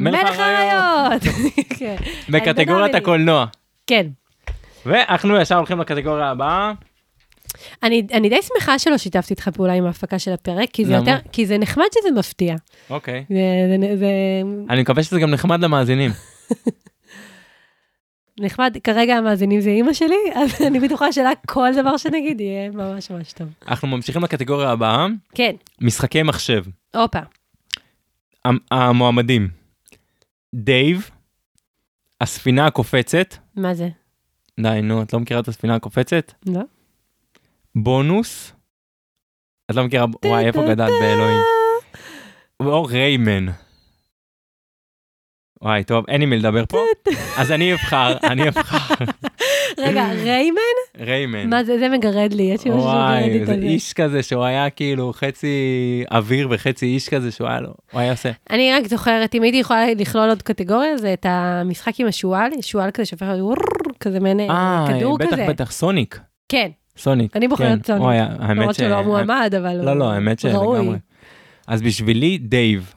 מלך 0.00 0.38
האריות! 0.38 1.22
כן. 1.78 1.96
בקטגוריית 2.32 2.94
הקולנוע. 2.94 3.46
כן. 3.86 4.06
ואנחנו 4.86 5.40
ישר 5.40 5.56
הולכים 5.56 5.80
לקטגוריה 5.80 6.30
הבאה. 6.30 6.72
אני, 7.82 8.06
אני 8.12 8.28
די 8.28 8.42
שמחה 8.42 8.78
שלא 8.78 8.98
שיתפתי 8.98 9.34
איתך 9.34 9.48
פעולה 9.48 9.72
עם 9.72 9.86
ההפקה 9.86 10.18
של 10.18 10.32
הפרק, 10.32 10.70
כי 10.72 10.84
זה, 10.84 10.92
למה? 10.92 11.10
יותר, 11.10 11.28
כי 11.32 11.46
זה 11.46 11.58
נחמד 11.58 11.86
שזה 11.94 12.18
מפתיע. 12.18 12.56
אוקיי. 12.90 13.24
זה, 13.28 13.76
זה, 13.80 13.96
זה 13.96 14.10
אני 14.70 14.80
מקווה 14.80 15.02
שזה 15.02 15.20
גם 15.20 15.30
נחמד 15.30 15.60
למאזינים. 15.60 16.10
נחמד, 18.40 18.76
כרגע 18.84 19.14
המאזינים 19.16 19.60
זה 19.60 19.70
אימא 19.70 19.92
שלי, 19.92 20.16
אז 20.34 20.50
אני 20.66 20.80
בטוחה 20.80 21.12
שלה 21.12 21.30
כל 21.46 21.68
דבר 21.76 21.96
שנגיד 21.96 22.40
יהיה 22.40 22.70
ממש 22.70 23.10
ממש 23.10 23.32
טוב. 23.32 23.48
אנחנו 23.68 23.88
ממשיכים 23.88 24.22
לקטגוריה 24.24 24.70
הבאה, 24.70 25.06
כן, 25.34 25.52
משחקי 25.80 26.22
מחשב. 26.22 26.64
הופה. 26.94 27.18
המ- 28.44 28.58
המועמדים, 28.70 29.48
דייב, 30.54 31.10
הספינה 32.20 32.66
הקופצת, 32.66 33.34
מה 33.56 33.74
זה? 33.74 33.88
די, 34.60 34.80
נו, 34.82 35.02
את 35.02 35.12
לא 35.12 35.20
מכירה 35.20 35.40
את 35.40 35.48
הספינה 35.48 35.74
הקופצת? 35.74 36.32
לא? 36.46 36.60
בונוס, 37.74 38.52
את 39.70 39.76
לא 39.76 39.84
מכירה, 39.84 40.06
וואי, 40.24 40.46
איפה 40.46 40.62
גדלת 40.62 40.90
באלוהים? 41.00 41.40
או 42.60 42.84
ריימן. 42.84 43.46
וואי, 45.62 45.84
טוב, 45.84 46.04
אין 46.08 46.22
עם 46.22 46.30
מי 46.30 46.36
לדבר 46.38 46.64
פה, 46.68 46.78
אז 47.38 47.52
אני 47.52 47.72
אבחר, 47.72 48.16
אני 48.24 48.48
אבחר, 48.48 48.94
רגע, 49.78 50.06
ריימן? 50.12 50.60
ריימן. 51.00 51.50
מה 51.50 51.64
זה, 51.64 51.78
זה 51.78 51.88
מגרד 51.88 52.32
לי, 52.32 52.42
יש 52.42 52.64
לי 52.64 52.70
משהו 52.70 52.82
שמגרד 52.82 53.20
לי 53.20 53.28
וואי, 53.28 53.40
את 53.42 53.46
זה 53.46 53.54
זה. 53.54 53.60
איש 53.60 53.92
כזה 53.92 54.22
שהוא 54.22 54.44
היה 54.44 54.70
כאילו 54.70 55.12
חצי 55.12 55.48
אוויר 56.10 56.48
וחצי 56.50 56.86
איש 56.86 57.08
כזה 57.08 57.30
שהוא 57.30 57.48
היה 57.48 57.60
לו, 57.60 57.70
הוא 57.92 58.00
היה 58.00 58.10
עושה. 58.10 58.30
אני 58.50 58.72
רק 58.72 58.86
זוכרת, 58.86 59.34
אם 59.34 59.42
הייתי 59.42 59.58
יכולה 59.58 59.94
לכלול 59.94 60.28
עוד 60.28 60.42
קטגוריה, 60.42 60.96
זה 60.96 61.12
את 61.12 61.26
המשחק 61.28 62.00
עם 62.00 62.06
השועל, 62.06 62.50
שועל 62.60 62.90
כזה 62.90 63.06
שהופך 63.06 63.26
להיות 63.26 63.58
כזה 64.00 64.20
מעין 64.20 64.40
אה, 64.40 64.86
כדור 64.88 65.18
בטח, 65.18 65.32
כזה. 65.32 65.46
בטח, 65.48 65.72
סוניק, 65.72 66.20
כן, 66.48 66.68
סוניק. 66.96 67.36
אני 67.36 67.48
בוחרת 67.48 67.78
כן. 67.78 67.84
סוניק. 67.86 68.02
וואי, 68.02 68.18
למרות 68.48 68.74
ש... 68.74 68.78
שהוא 68.78 68.88
לא 68.88 69.02
מועמד, 69.02 69.54
אבל 69.62 69.76
הוא 69.76 69.84
לא, 69.84 69.98
לא, 69.98 70.12
האמת. 70.12 70.38
שלגמרי. 70.38 70.98
אז 71.66 71.82
בשבילי, 71.82 72.38
דייב. 72.38 72.94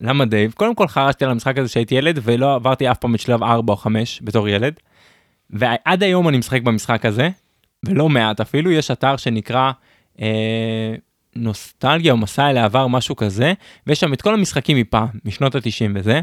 למה 0.00 0.24
דייב? 0.24 0.52
קודם 0.52 0.74
כל 0.74 0.88
חרשתי 0.88 1.24
על 1.24 1.30
המשחק 1.30 1.58
הזה 1.58 1.68
שהייתי 1.68 1.94
ילד, 1.94 2.18
ולא 2.22 2.54
עברתי 2.54 2.90
אף 2.90 2.98
פעם 2.98 3.14
את 3.14 3.20
שלב 3.20 3.42
4 3.42 3.72
או 3.72 3.76
5 3.76 4.20
בתור 4.22 4.48
ילד. 4.48 4.74
ועד 5.50 6.02
היום 6.02 6.28
אני 6.28 6.38
משחק 6.38 6.62
במשחק 6.62 7.06
הזה, 7.06 7.28
ולא 7.86 8.08
מעט 8.08 8.40
אפילו, 8.40 8.70
יש 8.70 8.90
אתר 8.90 9.16
שנקרא 9.16 9.72
אה, 10.20 10.94
נוסטלגיה 11.36 12.12
או 12.12 12.16
מסע 12.16 12.50
אל 12.50 12.56
העבר, 12.56 12.86
משהו 12.86 13.16
כזה, 13.16 13.52
ויש 13.86 14.00
שם 14.00 14.12
את 14.12 14.22
כל 14.22 14.34
המשחקים 14.34 14.76
מפעם, 14.76 15.08
משנות 15.24 15.54
ה-90 15.54 15.90
וזה. 15.94 16.20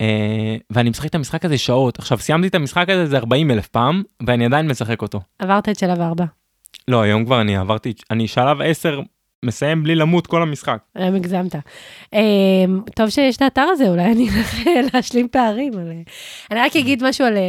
אה, 0.00 0.56
ואני 0.70 0.90
משחק 0.90 1.08
את 1.08 1.14
המשחק 1.14 1.44
הזה 1.44 1.58
שעות. 1.58 1.98
עכשיו, 1.98 2.18
סיימתי 2.18 2.48
את 2.48 2.54
המשחק 2.54 2.88
הזה 2.88 3.00
איזה 3.00 3.16
40 3.16 3.50
אלף 3.50 3.66
פעם, 3.66 4.02
ואני 4.26 4.46
עדיין 4.46 4.68
משחק 4.68 5.02
אותו. 5.02 5.20
עברת 5.38 5.68
את 5.68 5.78
שלב 5.78 6.00
ארבע. 6.00 6.24
לא, 6.88 7.02
היום 7.02 7.24
כבר 7.24 7.40
אני 7.40 7.56
עברתי, 7.56 7.92
אני 8.10 8.28
שלב 8.28 8.60
10 8.60 9.00
מסיים 9.46 9.82
בלי 9.82 9.94
למות 9.94 10.26
כל 10.26 10.42
המשחק. 10.42 10.78
היום 10.94 11.14
הגזמת. 11.14 11.54
אמ, 12.12 12.20
טוב 12.94 13.08
שיש 13.08 13.36
את 13.36 13.42
האתר 13.42 13.66
הזה, 13.72 13.88
אולי 13.88 14.04
אני 14.04 14.28
אלך 14.30 14.54
להשלים 14.94 15.28
פערים. 15.28 15.72
על- 15.78 15.92
אני 16.50 16.60
רק 16.60 16.76
אגיד 16.76 17.04
משהו 17.04 17.24
על 17.26 17.36
אה, 17.36 17.42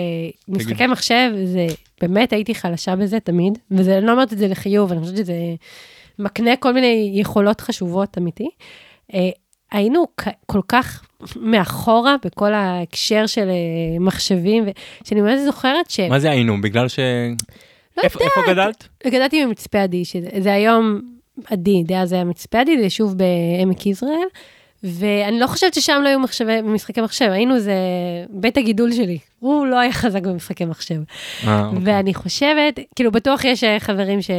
משחקי 0.48 0.88
מחשב, 0.88 1.30
זה 1.44 1.68
באמת 2.02 2.34
הייתי 2.34 2.56
חלשה 2.56 2.96
בזה 2.96 3.20
תמיד, 3.20 3.58
ואני 3.72 4.06
לא 4.06 4.12
אומרת 4.12 4.34
את 4.34 4.38
זה 4.38 4.48
לחיוב, 4.48 4.92
אני 4.92 5.02
חושבת 5.02 5.18
שזה 5.18 5.34
מקנה 6.20 6.56
כל 6.56 6.74
מיני 6.74 7.12
יכולות 7.14 7.62
חשובות, 7.62 8.18
אמיתי. 8.18 8.50
אה, 9.14 9.30
היינו 9.72 10.06
כל 10.46 10.62
כך 10.68 11.04
מאחורה 11.36 12.16
בכל 12.26 12.54
ההקשר 12.54 13.26
של 13.26 13.50
אה, 13.50 13.56
מחשבים, 14.00 14.66
שאני 15.04 15.22
באמת 15.22 15.40
זוכרת 15.46 15.90
ש... 15.90 16.00
מה 16.00 16.20
זה 16.20 16.30
היינו? 16.32 16.62
בגלל 16.62 16.88
ש... 16.88 17.00
לא 17.98 18.04
איפה 18.04 18.20
איפה 18.24 18.42
גדלת? 18.50 18.88
גדלתי 19.08 19.46
במצפה 19.46 19.80
עדי, 19.82 20.06
שזה 20.06 20.30
זה 20.40 20.54
היום 20.54 21.02
עדי, 21.46 21.84
דאז 21.84 22.14
היה 22.14 22.24
מצפה 22.24 22.60
עדי, 22.60 22.78
זה 22.78 22.84
יישוב 22.84 23.16
בעמק 23.18 23.86
יזרעאל, 23.86 24.28
ואני 24.84 25.40
לא 25.40 25.48
חושבת 25.48 25.74
ששם 25.74 26.02
לא 26.04 26.10
היו 26.10 26.20
מחשבי, 26.20 26.62
משחקי 26.62 27.02
מחשב, 27.02 27.30
היינו, 27.32 27.60
זה 27.60 27.74
בית 28.30 28.58
הגידול 28.58 28.92
שלי. 28.92 29.18
הוא 29.40 29.68
לא 29.68 29.80
היה 29.80 29.92
חזק 29.92 30.22
במשחקי 30.22 30.66
מחשב. 30.66 31.02
אה, 31.48 31.66
אוקיי. 31.66 31.80
ואני 31.84 32.14
חושבת, 32.14 32.80
כאילו, 32.96 33.12
בטוח 33.12 33.46
יש 33.46 33.64
אה, 33.64 33.80
חברים 33.80 34.22
ש... 34.22 34.32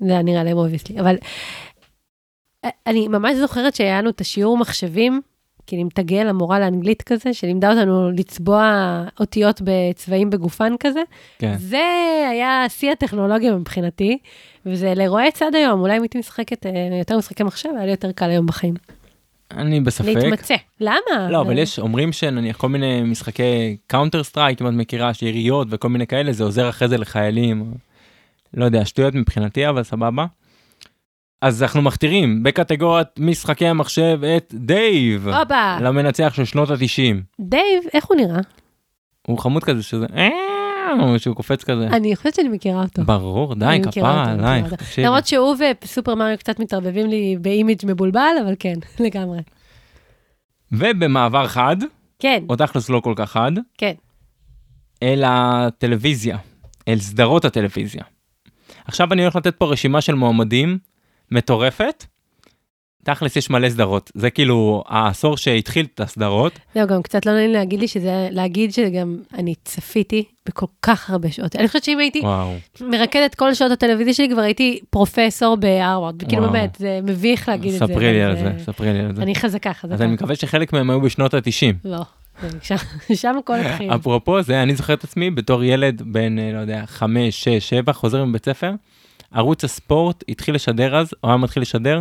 זה 0.00 0.12
היה 0.12 0.22
נראה 0.22 0.44
להם 0.44 0.56
obviously, 0.56 1.00
אבל 1.00 1.16
אה, 2.64 2.70
אני 2.86 3.08
ממש 3.08 3.36
זוכרת 3.36 3.74
שהיה 3.74 4.00
לנו 4.00 4.10
את 4.10 4.20
השיעור 4.20 4.58
מחשבים, 4.58 5.20
כאילו 5.66 5.82
עם 5.82 5.88
תגל, 5.94 6.28
המורה 6.28 6.60
לאנגלית 6.60 7.02
כזה, 7.02 7.34
שלימדה 7.34 7.70
אותנו 7.70 8.10
לצבוע 8.10 9.04
אותיות 9.20 9.60
בצבעים 9.64 10.30
בגופן 10.30 10.74
כזה. 10.80 11.00
כן. 11.38 11.54
זה 11.58 11.82
היה 12.30 12.64
שיא 12.68 12.92
הטכנולוגיה 12.92 13.54
מבחינתי, 13.54 14.18
וזה 14.66 14.92
לרועץ 14.96 15.42
עד 15.42 15.54
היום. 15.54 15.80
אולי 15.80 15.96
אם 15.96 16.02
הייתי 16.02 16.18
משחקת 16.18 16.66
אה, 16.66 16.70
יותר 16.98 17.18
משחקי 17.18 17.42
מחשב, 17.42 17.68
היה 17.76 17.84
לי 17.84 17.90
יותר 17.90 18.12
קל 18.12 18.30
היום 18.30 18.46
בחיים. 18.46 18.74
אני 19.50 19.80
בספק. 19.80 20.06
להתמצא. 20.06 20.54
למה? 20.80 21.28
לא, 21.30 21.40
אבל 21.40 21.54
זה- 21.54 21.60
יש, 21.60 21.78
אומרים 21.78 22.12
שנניח 22.12 22.56
כל 22.56 22.68
מיני 22.68 23.02
משחקי 23.02 23.76
קאונטר 23.86 24.22
סטרייק, 24.22 24.62
אם 24.62 24.66
את 24.68 24.72
מכירה, 24.72 25.14
שיריות 25.14 25.68
וכל 25.70 25.88
מיני 25.88 26.06
כאלה, 26.06 26.32
זה 26.32 26.44
עוזר 26.44 26.68
אחרי 26.68 26.88
זה 26.88 26.96
לחיילים. 26.98 27.74
לא 28.54 28.64
יודע, 28.64 28.84
שטויות 28.84 29.14
מבחינתי, 29.14 29.68
אבל 29.68 29.82
סבבה. 29.82 30.26
אז 31.42 31.62
אנחנו 31.62 31.82
מכתירים 31.82 32.42
בקטגוריית 32.42 33.08
משחקי 33.18 33.66
המחשב 33.66 34.18
את 34.36 34.54
דייב, 34.54 35.28
הופה, 35.28 35.78
למנצח 35.80 36.32
של 36.34 36.44
שנות 36.44 36.70
ה-90. 36.70 37.16
דייב, 37.40 37.84
איך 37.94 38.04
הוא 38.04 38.16
נראה? 38.16 38.40
הוא 39.26 39.38
חמוד 39.38 39.64
כזה 39.64 39.82
שזה, 39.82 40.06
אה, 40.16 40.28
שהוא 41.18 41.36
קופץ 41.36 41.64
כזה. 41.64 41.86
אני 41.86 42.16
חושבת 42.16 42.34
שאני 42.34 42.48
מכירה 42.48 42.82
אותו. 42.82 43.04
ברור, 43.04 43.54
די, 43.54 43.80
כפרה 43.82 44.32
עלייך. 44.32 44.98
למרות 44.98 45.26
שהוא 45.26 45.56
וסופר 45.82 46.14
מריו 46.14 46.38
קצת 46.38 46.58
מתערבבים 46.58 47.06
לי 47.06 47.36
ב 47.40 47.47
image 47.47 47.80
מבולבל, 47.86 48.34
אבל 48.44 48.54
כן, 48.58 48.74
לגמרי. 49.04 49.38
ובמעבר 50.72 51.46
חד, 51.46 51.76
כן, 52.18 52.44
או 52.48 52.56
תכלס 52.56 52.90
לא 52.90 53.00
כל 53.00 53.12
כך 53.16 53.30
חד, 53.30 53.52
כן. 53.78 53.92
אל 55.02 55.22
הטלוויזיה, 55.26 56.38
אל 56.88 56.98
סדרות 56.98 57.44
הטלוויזיה. 57.44 58.02
עכשיו 58.84 59.12
אני 59.12 59.22
הולך 59.22 59.36
לתת 59.36 59.56
פה 59.56 59.66
רשימה 59.66 60.00
של 60.00 60.14
מועמדים 60.14 60.78
מטורפת. 61.30 62.04
תכלס 63.04 63.36
יש 63.36 63.50
מלא 63.50 63.70
סדרות, 63.70 64.10
זה 64.14 64.30
כאילו 64.30 64.84
העשור 64.88 65.36
שהתחיל 65.36 65.86
את 65.94 66.00
הסדרות. 66.00 66.58
זהו, 66.74 66.86
גם 66.86 67.02
קצת 67.02 67.26
לא 67.26 67.32
נעים 67.32 67.52
להגיד 67.52 67.80
לי 67.80 67.88
שזה, 67.88 68.28
להגיד 68.30 68.72
שגם 68.72 69.18
אני 69.34 69.54
צפיתי 69.64 70.24
בכל 70.48 70.66
כך 70.82 71.10
הרבה 71.10 71.30
שעות. 71.30 71.56
אני 71.56 71.66
חושבת 71.66 71.84
שאם 71.84 71.98
הייתי 71.98 72.20
וואו. 72.20 72.54
מרקדת 72.80 73.34
כל 73.34 73.54
שעות 73.54 73.70
הטלוויזיה 73.72 74.14
שלי, 74.14 74.28
כבר 74.30 74.40
הייתי 74.42 74.80
פרופסור 74.90 75.56
בהרווארד. 75.56 76.22
כאילו. 76.28 76.42
באמת, 76.42 76.76
זה 76.78 77.00
מביך 77.02 77.48
להגיד 77.48 77.72
את 77.72 77.78
זה. 77.78 77.86
ספרי 77.86 78.12
לי 78.12 78.22
על 78.22 78.36
זה, 78.36 78.52
ספרי 78.64 78.92
לי 78.92 79.00
על 79.00 79.16
זה. 79.16 79.22
אני 79.22 79.34
חזקה, 79.34 79.72
חזקה. 79.74 79.94
אז 79.94 80.02
אני 80.02 80.12
מקווה 80.12 80.36
שחלק 80.36 80.72
מהם 80.72 80.90
היו 80.90 81.00
בשנות 81.00 81.34
ה-90. 81.34 81.74
לא, 81.84 82.02
שם- 83.14 83.38
הכל 83.38 83.54
התחיל. 83.54 83.94
אפרופו 83.94 84.42
זה, 84.42 84.62
אני 84.62 84.74
זוכר 84.74 84.94
את 84.94 85.04
עצמי 85.04 85.30
בתור 85.30 85.64
ילד 85.64 86.02
בן, 86.06 86.38
אה, 86.38 86.52
לא 86.52 86.58
יודע, 86.58 86.82
חמש, 86.86 87.44
שש, 87.44 87.68
שבע, 87.68 87.92
חוזר 87.92 88.24
מבית 88.24 88.44
ספר, 88.44 88.72
ערוץ 89.32 89.64
הספורט 89.64 90.24
התחיל 90.28 90.54
לשדר 90.54 90.96
אז, 90.96 91.10
או 91.24 91.28
היה 91.28 91.36
מתחיל 91.36 91.62
לשדר, 91.62 92.00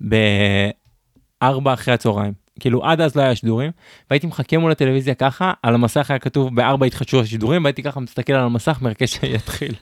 בארבע 0.00 1.72
אחרי 1.72 1.94
הצהריים. 1.94 2.32
כאילו 2.60 2.84
עד 2.84 3.00
אז 3.00 3.16
לא 3.16 3.22
היה 3.22 3.34
שידורים, 3.34 3.70
והייתי 4.10 4.26
מחכה 4.26 4.58
מול 4.58 4.72
הטלוויזיה 4.72 5.14
ככה, 5.14 5.52
על 5.62 5.74
המסך 5.74 6.10
היה 6.10 6.18
כתוב 6.18 6.54
בארבע 6.54 6.86
התחדשו 6.86 7.20
השידורים, 7.20 7.64
והייתי 7.64 7.82
ככה 7.82 8.00
מסתכל 8.00 8.32
על 8.32 8.44
המסך, 8.44 8.78
מחכה 8.82 9.06
שיתחיל. 9.06 9.74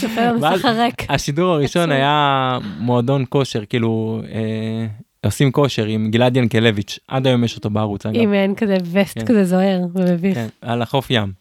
צופה 0.00 0.32
במסך 0.32 0.64
הריק. 0.64 1.10
השידור 1.10 1.54
הראשון. 1.54 1.92
היה 1.92 2.58
מועדון 2.78 3.24
כושר, 3.28 3.64
כאילו, 3.64 4.22
אה, 4.32 4.86
עושים 5.24 5.52
כושר 5.52 5.84
עם 5.84 6.10
גלעד 6.10 6.36
ינקלביץ', 6.36 6.98
עד 7.08 7.26
היום 7.26 7.44
יש 7.44 7.56
אותו 7.56 7.70
בערוץ 7.70 8.06
אגב. 8.06 8.20
עם 8.20 8.30
מעין 8.30 8.54
כזה 8.54 8.76
וסט 8.92 9.18
כן. 9.18 9.26
כזה 9.26 9.44
זוהר 9.44 9.80
ומביך. 9.94 10.34
כן, 10.34 10.46
על 10.60 10.82
החוף 10.82 11.06
ים. 11.10 11.32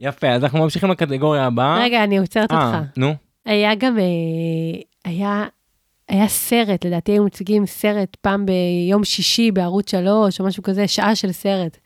יפה, 0.00 0.28
אז 0.28 0.44
אנחנו 0.44 0.58
ממשיכים 0.62 0.90
לקטגוריה 0.90 1.46
הבאה. 1.46 1.82
רגע, 1.82 2.04
אני 2.04 2.18
עוצרת 2.18 2.52
אה, 2.52 2.66
אותך. 2.66 2.88
נו, 2.96 3.14
היה 3.44 3.74
גם, 3.74 3.98
אה, 3.98 4.02
היה, 5.04 5.44
היה 6.08 6.28
סרט, 6.28 6.84
לדעתי 6.84 7.12
היו 7.12 7.24
מציגים 7.24 7.66
סרט 7.66 8.16
פעם 8.20 8.46
ביום 8.46 9.04
שישי 9.04 9.50
בערוץ 9.50 9.90
3 9.90 10.40
או 10.40 10.44
משהו 10.44 10.62
כזה, 10.62 10.88
שעה 10.88 11.14
של 11.14 11.32
סרט. 11.32 11.78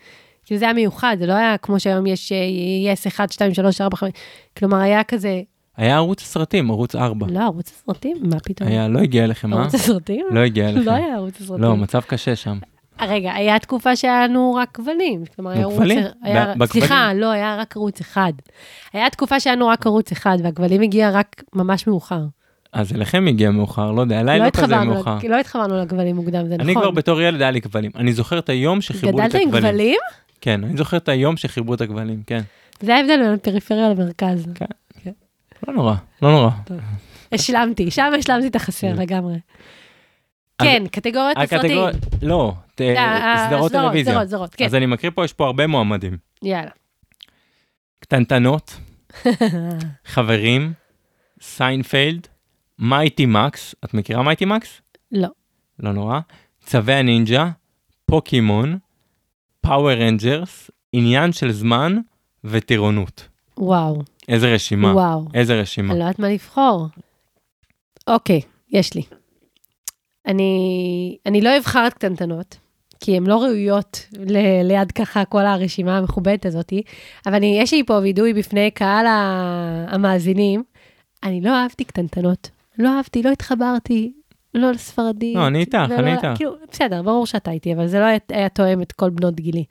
כאילו 0.44 0.58
זה 0.58 0.64
היה 0.64 0.74
מיוחד, 0.74 1.16
זה 1.18 1.26
לא 1.26 1.32
היה 1.32 1.58
כמו 1.58 1.80
שהיום 1.80 2.06
יש 2.06 2.32
יס 2.92 3.06
1, 3.06 3.32
2, 3.32 3.54
3, 3.54 3.80
4, 3.80 3.96
5, 3.96 4.10
כלומר 4.58 4.76
היה 4.78 5.04
כזה, 5.04 5.40
היה 5.76 5.96
ערוץ 5.96 6.22
הסרטים, 6.22 6.70
ערוץ 6.70 6.94
4. 6.94 7.26
לא, 7.30 7.40
ערוץ 7.40 7.70
הסרטים? 7.70 8.16
מה 8.22 8.40
פתאום? 8.40 8.68
היה, 8.68 8.88
לא 8.88 8.98
הגיע 8.98 9.24
אליכם, 9.24 9.54
אה? 9.54 9.58
ערוץ 9.60 9.74
הסרטים? 9.74 10.26
לא 10.30 10.40
הגיע 10.40 10.68
אליכם. 10.68 10.86
לא 10.86 10.92
היה 10.92 11.14
ערוץ 11.14 11.40
הסרטים. 11.40 11.62
לא, 11.64 11.76
מצב 11.76 12.00
קשה 12.00 12.36
שם. 12.36 12.58
רגע, 13.00 13.32
היה 13.32 13.58
תקופה 13.58 13.96
שהיה 13.96 14.26
לנו 14.26 14.54
רק 14.54 14.68
כבלים. 14.74 15.24
כלומר, 15.36 15.50
היה 15.50 15.62
ערוץ... 15.62 15.76
כבלים? 15.76 15.98
היה- 16.22 16.54
בכבלים? 16.54 16.66
סליחה, 16.86 17.12
לא, 17.14 17.30
היה 17.30 17.56
רק 17.56 17.76
ערוץ 17.76 18.00
אחד. 18.00 18.32
היה 18.92 19.10
תקופה 19.10 19.40
שהיה 19.40 19.56
לנו 19.56 19.66
רק 19.68 19.86
ערוץ 19.86 20.12
אחד, 20.12 20.38
והכבלים 20.42 20.82
הגיע 20.82 21.10
רק 21.10 21.42
ממש 21.54 21.86
מאוחר. 21.86 22.22
אז 22.72 22.92
אליכם 22.92 23.24
הגיע 23.28 23.50
מאוחר, 23.50 23.92
לא 23.92 24.00
יודע, 24.00 24.20
אליי 24.20 24.38
לא 24.38 24.44
לא 24.44 24.50
כזה 24.50 24.78
מאוחר. 24.84 25.18
לא 25.28 25.36
התחברנו 25.40 25.82
לכבלים 25.82 26.16
מוקדם, 26.16 26.48
זה 26.48 26.54
נכון. 26.56 26.60
אני 26.60 26.74
כבר 26.74 26.90
בתור 26.90 27.20
ילד 27.20 27.42
היה 27.42 27.50
לי 27.50 27.60
כבלים. 27.60 27.90
אני 27.96 28.12
זוכר 28.12 28.38
את 28.38 28.48
היום 28.48 28.80
שחיברו 28.80 29.10
את 29.20 29.24
גדלת 29.24 29.34
עם 29.34 29.48
הכבלים. 29.48 29.62
כבלים? 29.70 29.96
כן, 30.40 30.64
אני 30.64 30.76
זוכר 30.76 30.96
את 30.96 31.08
היום 31.08 31.36
שחיברו 31.36 31.74
את 31.74 31.80
הכבלים, 31.80 32.22
כן. 32.26 32.40
זה 32.80 32.94
ההבדל 32.96 33.16
בין 33.22 33.32
הפריפריה 33.34 33.88
למרכז. 33.88 34.46
לא 35.68 35.74
נורא, 35.74 35.94
לא 36.22 36.30
נורא. 36.30 36.50
השלמתי, 37.32 37.90
שם 37.90 38.12
השלמתי 38.18 38.46
את 38.46 38.56
החסר 38.56 38.94
כן. 38.96 39.02
לגמרי. 39.02 39.38
כן, 40.62 40.82
קטגוריית 40.90 41.38
הסרטים. 41.38 41.78
לא, 42.22 42.52
ת- 42.74 42.80
אה, 42.80 43.46
סדרות 43.48 43.72
טלוויזיה. 43.72 44.12
סדרות, 44.14 44.28
סדרות, 44.28 44.54
כן. 44.54 44.64
אז 44.64 44.74
אני 44.74 44.86
מקריא 44.86 45.12
פה, 45.14 45.24
יש 45.24 45.32
פה 45.32 45.46
הרבה 45.46 45.66
מועמדים. 45.66 46.16
יאללה. 46.42 46.70
קטנטנות, 48.00 48.76
חברים, 50.14 50.72
סיינפלד, 51.42 52.26
מייטי 52.78 53.26
מקס, 53.26 53.74
את 53.84 53.94
מכירה 53.94 54.22
מייטי 54.22 54.44
מקס? 54.44 54.80
לא. 55.12 55.28
לא 55.78 55.92
נורא. 55.92 56.20
צבי 56.60 56.94
הנינג'ה, 56.94 57.50
פוקימון, 58.06 58.78
פאוור 59.60 59.92
רנג'רס, 59.92 60.70
עניין 60.92 61.32
של 61.32 61.52
זמן 61.52 61.98
וטירונות. 62.44 63.28
וואו, 63.58 64.02
איזה 64.28 64.54
רשימה, 64.54 64.94
וואו. 64.94 65.24
איזה 65.34 65.60
רשימה. 65.60 65.92
אני 65.92 65.98
לא 65.98 66.04
יודעת 66.04 66.18
מה 66.18 66.28
לבחור. 66.28 66.86
אוקיי, 68.06 68.40
יש 68.70 68.94
לי. 68.94 69.02
אני, 70.26 71.16
אני 71.26 71.40
לא 71.40 71.58
אבחר 71.58 71.86
את 71.86 71.94
קטנטנות, 71.94 72.56
כי 73.00 73.16
הן 73.16 73.26
לא 73.26 73.42
ראויות 73.42 74.06
ל, 74.12 74.38
ליד 74.62 74.92
ככה 74.92 75.24
כל 75.24 75.46
הרשימה 75.46 75.98
המכובדת 75.98 76.46
הזאתי, 76.46 76.82
אבל 77.26 77.34
אני, 77.34 77.58
יש 77.60 77.72
לי 77.72 77.84
פה 77.86 77.98
וידוי 78.02 78.32
בפני 78.32 78.70
קהל 78.70 79.06
המאזינים. 79.88 80.62
אני 81.22 81.40
לא 81.40 81.50
אהבתי 81.50 81.84
קטנטנות. 81.84 82.50
לא 82.78 82.96
אהבתי, 82.96 83.22
לא 83.22 83.30
התחברתי, 83.30 84.12
לא 84.54 84.70
לספרדית. 84.70 85.36
לא, 85.36 85.46
אני 85.46 85.58
איתך, 85.60 85.78
ולא- 85.88 85.98
אני 85.98 86.12
איתך. 86.12 86.26
כאילו, 86.36 86.52
בסדר, 86.72 87.02
ברור 87.02 87.26
שאתה 87.26 87.50
איתי, 87.50 87.72
אבל 87.74 87.86
זה 87.86 88.00
לא 88.00 88.04
היה, 88.04 88.18
היה 88.28 88.48
תואם 88.48 88.82
את 88.82 88.92
כל 88.92 89.10
בנות 89.10 89.34
גילי. 89.34 89.64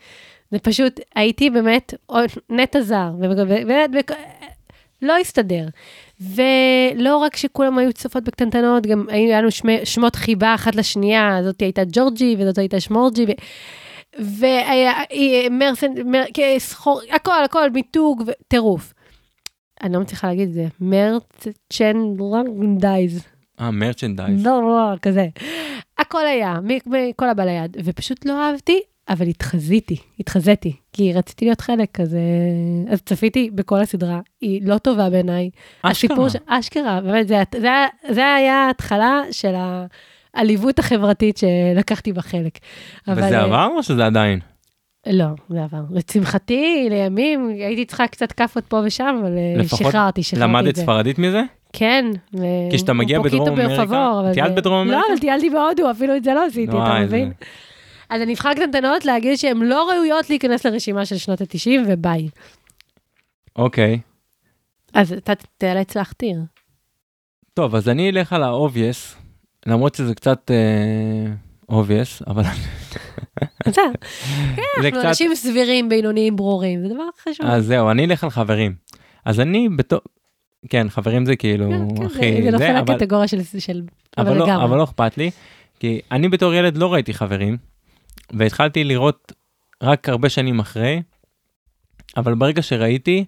זה 0.52 0.60
פשוט, 0.60 1.00
הייתי 1.16 1.50
באמת 1.50 1.94
נטע 2.50 2.82
זר, 2.82 3.12
ובאמת, 3.20 3.90
לא 5.02 5.18
הסתדר. 5.18 5.66
ולא 6.22 7.18
רק 7.18 7.36
שכולם 7.36 7.78
היו 7.78 7.94
צופות 7.94 8.24
בקטנטנות, 8.24 8.88
גם 8.88 9.06
היו 9.10 9.32
לנו 9.38 9.52
שמי, 9.52 9.78
שמות 9.86 10.16
חיבה 10.16 10.56
אחת 10.56 10.76
לשנייה, 10.76 11.40
זאת 11.44 11.62
הייתה 11.62 11.82
ג'ורג'י 11.92 12.36
וזאת 12.40 12.58
הייתה 12.58 12.80
שמורג'י, 12.80 13.26
ו... 13.26 13.32
והיה 14.20 14.92
אה, 14.92 15.50
מרסן, 15.52 15.88
מר, 16.06 16.24
סחור, 16.58 17.02
הכל, 17.12 17.44
הכל, 17.46 17.70
מיתוג 17.70 18.24
וטירוף. 18.28 18.94
אני 19.84 19.94
לא 19.94 20.00
מצליחה 20.00 20.28
להגיד 20.28 20.48
את 20.48 20.54
זה, 20.54 20.68
מרצ'נדייז, 20.82 21.28
אה, 23.60 23.72
מרצ'נדייז. 23.72 24.46
לא, 24.46 24.62
לא, 24.62 24.98
כזה. 25.02 25.28
הכל 25.98 26.26
היה, 26.26 26.60
מכל 26.86 27.30
הבא 27.30 27.44
ליד, 27.44 27.78
ופשוט 27.84 28.26
לא 28.26 28.44
אהבתי, 28.44 28.82
אבל 29.10 29.28
התחזיתי, 29.28 29.98
התחזיתי, 30.20 30.76
כי 30.94 31.14
רציתי 31.14 31.46
להיות 31.46 31.62
חלק, 31.62 32.00
אז, 32.00 32.16
אה, 32.16 32.20
אז 32.94 33.02
צפיתי 33.02 33.50
בכל 33.56 33.80
הסדרה, 33.80 34.20
היא 34.42 34.62
לא 34.66 34.78
טובה 34.78 35.10
בעיניי. 35.10 35.50
הסיפור, 35.84 36.30
ש... 36.30 36.36
אשכרה, 36.48 37.02
באמת, 37.02 37.28
זה, 37.28 37.44
זה, 37.62 37.70
זה 38.10 38.34
היה 38.34 38.54
ההתחלה 38.54 39.22
של 39.32 39.54
העליבות 40.34 40.80
החברתית 40.80 41.38
שלקחתי 41.38 42.14
בה 42.14 42.22
חלק. 42.22 42.58
אבל, 43.08 43.24
וזה 43.24 43.40
אה, 43.40 43.44
עבר 43.44 43.70
או 43.76 43.84
שזה 43.84 44.06
עדיין? 44.06 44.40
לא, 45.12 45.26
זה 45.50 45.64
עבר. 45.64 45.82
לשמחתי, 45.92 46.88
לימים, 46.90 47.48
הייתי 47.48 47.86
צריכה 47.86 48.08
קצת 48.08 48.32
כאפות 48.32 48.66
פה 48.66 48.82
ושם, 48.86 49.20
אבל 49.22 49.38
אה, 49.38 49.54
לפחות 49.62 49.80
שחררתי, 49.80 50.24
שחררתי 50.24 50.44
את 50.46 50.50
למדת 50.50 50.76
זה. 50.76 50.82
ספרדית 50.82 51.20
מזה? 51.20 51.42
כן. 51.74 52.06
כשאתה 52.72 52.94
מגיע 52.94 53.20
בדרום 53.20 53.50
אמריקה- 53.50 54.34
טיילת 54.34 54.56
בדרום 54.56 54.88
לא, 54.88 54.94
אמריקה? 54.94 55.12
אבל 55.14 55.20
טיילתי 55.20 55.50
בהודו, 55.50 55.92
אפילו 55.92 56.16
את 56.16 56.24
זה 56.24 56.34
לא 56.34 56.46
עשיתי, 56.46 56.72
אתה 56.72 57.00
מבין? 57.02 57.32
אז 58.10 58.22
אני 58.22 58.34
אבחר 58.34 58.54
קטנטנות 58.54 59.06
להגיד 59.06 59.38
שהן 59.38 59.58
לא 59.58 59.90
ראויות 59.96 60.30
להיכנס 60.30 60.66
לרשימה 60.66 61.06
של 61.06 61.18
שנות 61.18 61.42
ה-90, 61.42 61.70
וביי. 61.88 62.30
אוקיי. 63.56 64.00
אז 64.94 65.14
אתה 65.14 65.34
תיאלץ 65.58 65.96
להכתיר. 65.96 66.38
טוב, 67.54 67.76
אז 67.76 67.90
אני 67.90 68.10
אלך 68.10 68.34
על 68.34 68.44
ה-obvious, 68.44 69.16
למרות 69.66 69.96
שזה 69.96 70.16
קצת 70.16 70.52
אה, 70.52 71.34
obvious, 71.72 72.24
אבל 72.28 72.44
זה 73.76 73.82
אנחנו 74.78 74.92
קצת... 74.92 75.06
אנשים 75.06 75.36
סבירים, 75.36 75.90
בינוניים, 75.90 76.36
ברורים, 76.36 76.82
זה 76.88 76.94
דבר 76.94 77.04
חשוב. 77.24 77.46
אז 77.46 77.66
זהו, 77.66 77.92
אני 77.92 78.06
אלך 78.06 78.24
על 78.24 78.30
חברים. 78.30 78.76
אז 79.26 79.40
אני 79.40 79.70
בתור... 79.76 80.00
כן, 80.70 80.90
חברים 80.90 81.26
זה 81.26 81.36
כאילו 81.36 81.70
כן, 81.70 81.96
כן, 81.98 82.06
הכי... 82.06 82.44
זה 82.44 82.52
נופל 82.52 82.76
אבל- 82.78 82.96
לקטגוריה 82.96 83.28
של... 83.28 83.82
אבל, 84.18 84.38
לא, 84.38 84.46
לגמרי. 84.46 84.64
אבל 84.64 84.78
לא 84.78 84.84
אכפת 84.84 85.18
לי, 85.18 85.32
כי 85.80 86.00
אני 86.12 86.30
בתור 86.30 86.54
ילד 86.54 86.78
לא 86.78 86.94
ראיתי 86.94 87.14
חברים, 87.14 87.58
והתחלתי 88.34 88.84
לראות 88.84 89.32
רק 89.84 90.10
הרבה 90.10 90.30
שנים 90.30 90.60
אחרי, 90.60 91.02
אבל 92.18 92.36
ברגע 92.36 92.62
שראיתי, 92.62 93.26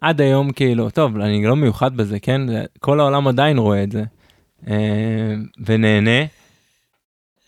עד 0.00 0.20
היום 0.20 0.52
כאילו, 0.52 0.90
טוב, 0.90 1.20
אני 1.20 1.46
לא 1.46 1.56
מיוחד 1.56 1.96
בזה, 1.96 2.20
כן? 2.20 2.40
כל 2.80 3.00
העולם 3.00 3.28
עדיין 3.28 3.58
רואה 3.58 3.82
את 3.82 3.92
זה, 3.92 4.04
אה, 4.68 5.34
ונהנה. 5.66 6.20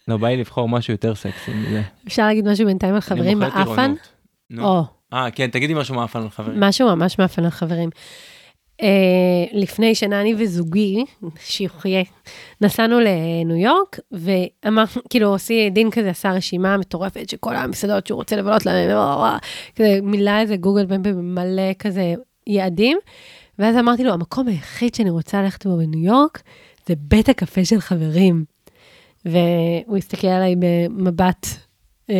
לא, 0.08 0.16
בא 0.16 0.28
לי 0.28 0.36
לבחור 0.36 0.68
משהו 0.68 0.92
יותר 0.92 1.14
סקסי 1.14 1.50
מזה. 1.54 1.82
אפשר 2.06 2.26
להגיד 2.26 2.48
משהו 2.48 2.66
בינתיים 2.66 2.94
על 2.94 3.00
חברים? 3.00 3.40
טירונות. 3.50 3.98
נו. 4.50 4.84
אה, 5.12 5.30
כן, 5.30 5.50
תגידי 5.50 5.74
משהו 5.74 5.94
מאפן 5.94 6.22
על 6.22 6.30
חברים. 6.30 6.60
משהו 6.60 6.96
ממש 6.96 7.18
מאפן 7.18 7.44
על 7.44 7.50
חברים. 7.50 7.90
Uh, 8.82 8.84
לפני 9.52 9.94
שנה 9.94 10.20
אני 10.20 10.34
וזוגי, 10.38 11.04
שיחיה, 11.38 12.02
נסענו 12.60 13.00
לניו 13.00 13.56
יורק, 13.56 13.98
ואמר, 14.12 14.84
כאילו, 15.10 15.28
עושי, 15.28 15.70
דין 15.70 15.90
כזה 15.90 16.10
עשה 16.10 16.32
רשימה 16.32 16.76
מטורפת 16.76 17.28
של 17.28 17.36
כל 17.36 17.56
המסעדות 17.56 18.06
שהוא 18.06 18.16
רוצה 18.16 18.36
לבלות 18.36 18.66
להם, 18.66 18.90
כזה 19.76 19.98
מילא 20.02 20.40
איזה 20.40 20.56
גוגל 20.56 20.86
במלא 20.86 21.72
כזה 21.78 22.14
יעדים, 22.46 22.98
ואז 23.58 23.76
אמרתי 23.76 24.04
לו, 24.04 24.12
המקום 24.12 24.48
היחיד 24.48 24.94
שאני 24.94 25.10
רוצה 25.10 25.42
ללכת 25.42 25.66
בו 25.66 25.76
בניו 25.76 26.04
יורק, 26.04 26.42
זה 26.86 26.94
בית 26.98 27.28
הקפה 27.28 27.64
של 27.64 27.80
חברים. 27.80 28.55
והוא 29.26 29.96
הסתכל 29.96 30.26
עליי 30.26 30.54
במבט, 30.58 31.46
אה, 32.10 32.14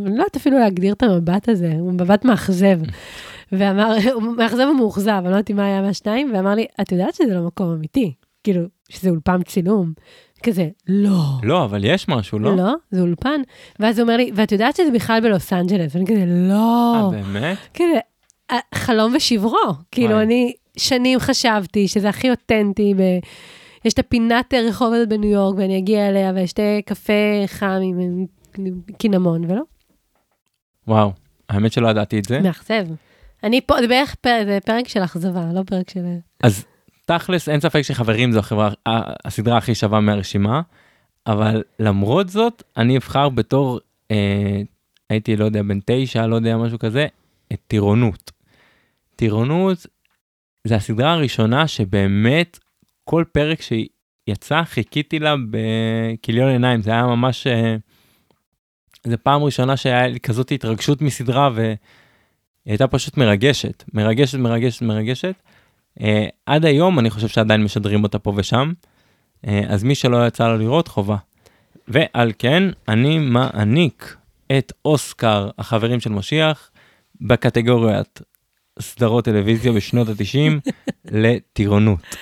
אני 0.00 0.10
לא 0.10 0.22
יודעת 0.22 0.36
אפילו 0.36 0.58
להגדיר 0.58 0.92
את 0.92 1.02
המבט 1.02 1.48
הזה, 1.48 1.72
הוא 1.78 1.92
מבט 1.92 2.24
מאכזב. 2.24 2.78
ואמר, 3.52 3.96
הוא 4.14 4.22
מאכזב 4.22 4.66
ומאוכזב, 4.70 5.10
אני 5.10 5.24
לא 5.24 5.36
יודעת 5.36 5.50
מה 5.50 5.66
היה 5.66 5.82
מהשניים, 5.82 6.32
ואמר 6.34 6.54
לי, 6.54 6.66
את 6.80 6.92
יודעת 6.92 7.14
שזה 7.14 7.34
לא 7.34 7.46
מקום 7.46 7.72
אמיתי, 7.72 8.14
כאילו, 8.44 8.62
שזה 8.88 9.10
אולפן 9.10 9.42
צילום. 9.42 9.92
כזה, 10.42 10.68
לא. 10.88 11.22
לא, 11.42 11.64
אבל 11.64 11.84
יש 11.84 12.08
משהו, 12.08 12.38
לא? 12.38 12.56
לא, 12.56 12.72
זה 12.90 13.00
אולפן. 13.00 13.40
ואז 13.80 13.98
הוא 13.98 14.02
אומר 14.02 14.16
לי, 14.16 14.30
ואת 14.34 14.52
יודעת 14.52 14.76
שזה 14.76 14.90
בכלל 14.90 15.20
בלוס 15.20 15.52
אנג'לס? 15.52 15.94
ואני 15.94 16.06
כזה, 16.06 16.24
לא. 16.26 16.94
אה, 16.94 17.10
באמת? 17.10 17.58
כזה, 17.74 17.98
אה, 18.50 18.58
חלום 18.74 19.12
ושברו. 19.16 19.58
כאילו. 19.90 20.20
אני 20.22 20.52
שנים 20.76 21.18
חשבתי 21.18 21.88
שזה 21.88 22.08
הכי 22.08 22.30
אותנטי, 22.30 22.94
ב... 22.94 23.00
יש 23.84 23.92
את 23.92 23.98
הפינת 23.98 24.54
רחוב 24.54 24.92
הזאת 24.92 25.08
בניו 25.08 25.30
יורק, 25.30 25.56
ואני 25.58 25.78
אגיע 25.78 26.08
אליה, 26.08 26.32
ואשתה 26.34 26.62
קפה 26.84 27.42
חם 27.46 27.80
עם 27.82 28.26
קינמון, 28.98 29.44
ולא, 29.44 29.62
וואו, 30.88 31.12
האמת 31.48 31.72
שלא 31.72 31.88
ידעתי 31.88 32.18
את 32.18 32.24
זה. 32.24 32.40
מאכזב. 32.40 32.86
אני 33.42 33.60
פה, 33.60 33.74
זה 33.80 33.88
בערך 33.88 34.14
פרק, 34.14 34.46
זה 34.46 34.58
פרק 34.64 34.88
של 34.88 35.04
אכזבה, 35.04 35.52
לא 35.52 35.62
פרק 35.66 35.90
של... 35.90 36.04
אז 36.42 36.64
תכלס, 37.04 37.48
אין 37.48 37.60
ספק 37.60 37.82
שחברים 37.82 38.32
זו 38.32 38.38
החברה, 38.38 38.70
הסדרה 39.24 39.58
הכי 39.58 39.74
שווה 39.74 40.00
מהרשימה, 40.00 40.60
אבל 41.26 41.62
למרות 41.78 42.28
זאת, 42.28 42.62
אני 42.76 42.96
אבחר 42.96 43.28
בתור, 43.28 43.80
אה, 44.10 44.62
הייתי, 45.10 45.36
לא 45.36 45.44
יודע, 45.44 45.62
בן 45.62 45.78
תשע, 45.86 46.26
לא 46.26 46.36
יודע, 46.36 46.56
משהו 46.56 46.78
כזה, 46.78 47.06
את 47.52 47.58
טירונות. 47.66 48.32
טירונות 49.16 49.86
זה 50.64 50.76
הסדרה 50.76 51.12
הראשונה 51.12 51.68
שבאמת, 51.68 52.58
כל 53.04 53.24
פרק 53.32 53.58
שיצא, 53.62 54.62
חיכיתי 54.64 55.18
לה 55.18 55.34
בכיליון 55.50 56.48
עיניים, 56.48 56.82
זה 56.82 56.90
היה 56.90 57.06
ממש... 57.06 57.46
אה, 57.46 57.76
זה 59.04 59.16
פעם 59.16 59.42
ראשונה 59.42 59.76
שהיה 59.76 60.06
לי 60.06 60.20
כזאת 60.20 60.52
התרגשות 60.52 61.02
מסדרה, 61.02 61.50
והיא 61.54 61.76
הייתה 62.66 62.86
פשוט 62.86 63.16
מרגשת, 63.16 63.84
מרגשת, 63.92 64.38
מרגשת, 64.38 64.82
מרגשת. 64.82 65.34
Uh, 65.98 66.04
עד 66.46 66.64
היום 66.64 66.98
אני 66.98 67.10
חושב 67.10 67.28
שעדיין 67.28 67.64
משדרים 67.64 68.02
אותה 68.02 68.18
פה 68.18 68.32
ושם, 68.36 68.72
uh, 69.44 69.48
אז 69.68 69.84
מי 69.84 69.94
שלא 69.94 70.26
יצא 70.26 70.48
לו 70.48 70.58
לראות 70.58 70.88
חובה. 70.88 71.16
ועל 71.88 72.32
כן 72.38 72.62
אני 72.88 73.18
מעניק 73.18 74.16
את 74.58 74.72
אוסקר 74.84 75.50
החברים 75.58 76.00
של 76.00 76.10
משיח 76.10 76.70
בקטגוריית 77.20 78.20
סדרות 78.80 79.24
טלוויזיה 79.24 79.72
בשנות 79.72 80.08
ה-90 80.08 80.70
לטירונות. 81.04 82.16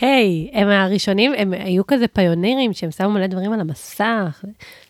היי, 0.00 0.50
הם 0.52 0.68
הראשונים, 0.68 1.32
הם 1.36 1.52
היו 1.52 1.86
כזה 1.86 2.08
פיונירים 2.08 2.72
שהם 2.72 2.90
שמו 2.90 3.10
מלא 3.10 3.26
דברים 3.26 3.52
על 3.52 3.60
המסך, 3.60 4.44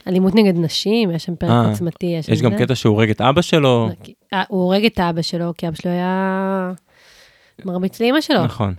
אלימות 0.06 0.34
נגד 0.34 0.54
נשים, 0.58 1.10
יש 1.10 1.24
שם 1.24 1.36
פרק 1.36 1.50
אה, 1.50 1.68
עוצמתי, 1.70 2.06
יש 2.06 2.26
שם 2.26 2.32
יש 2.32 2.42
גם 2.42 2.52
זה. 2.52 2.58
קטע 2.58 2.74
שהוא 2.74 2.92
הורג 2.94 3.10
את 3.10 3.20
אבא 3.20 3.42
שלו, 3.42 3.88
אה, 4.34 4.42
הוא 4.48 4.62
הורג 4.62 4.84
את 4.84 4.98
אבא 5.00 5.22
שלו, 5.22 5.52
כי 5.58 5.68
אבא 5.68 5.76
שלו 5.76 5.90
היה 5.90 6.72
מרביץ 7.64 8.00
לאמא 8.00 8.20
שלו. 8.20 8.44
נכון. 8.44 8.74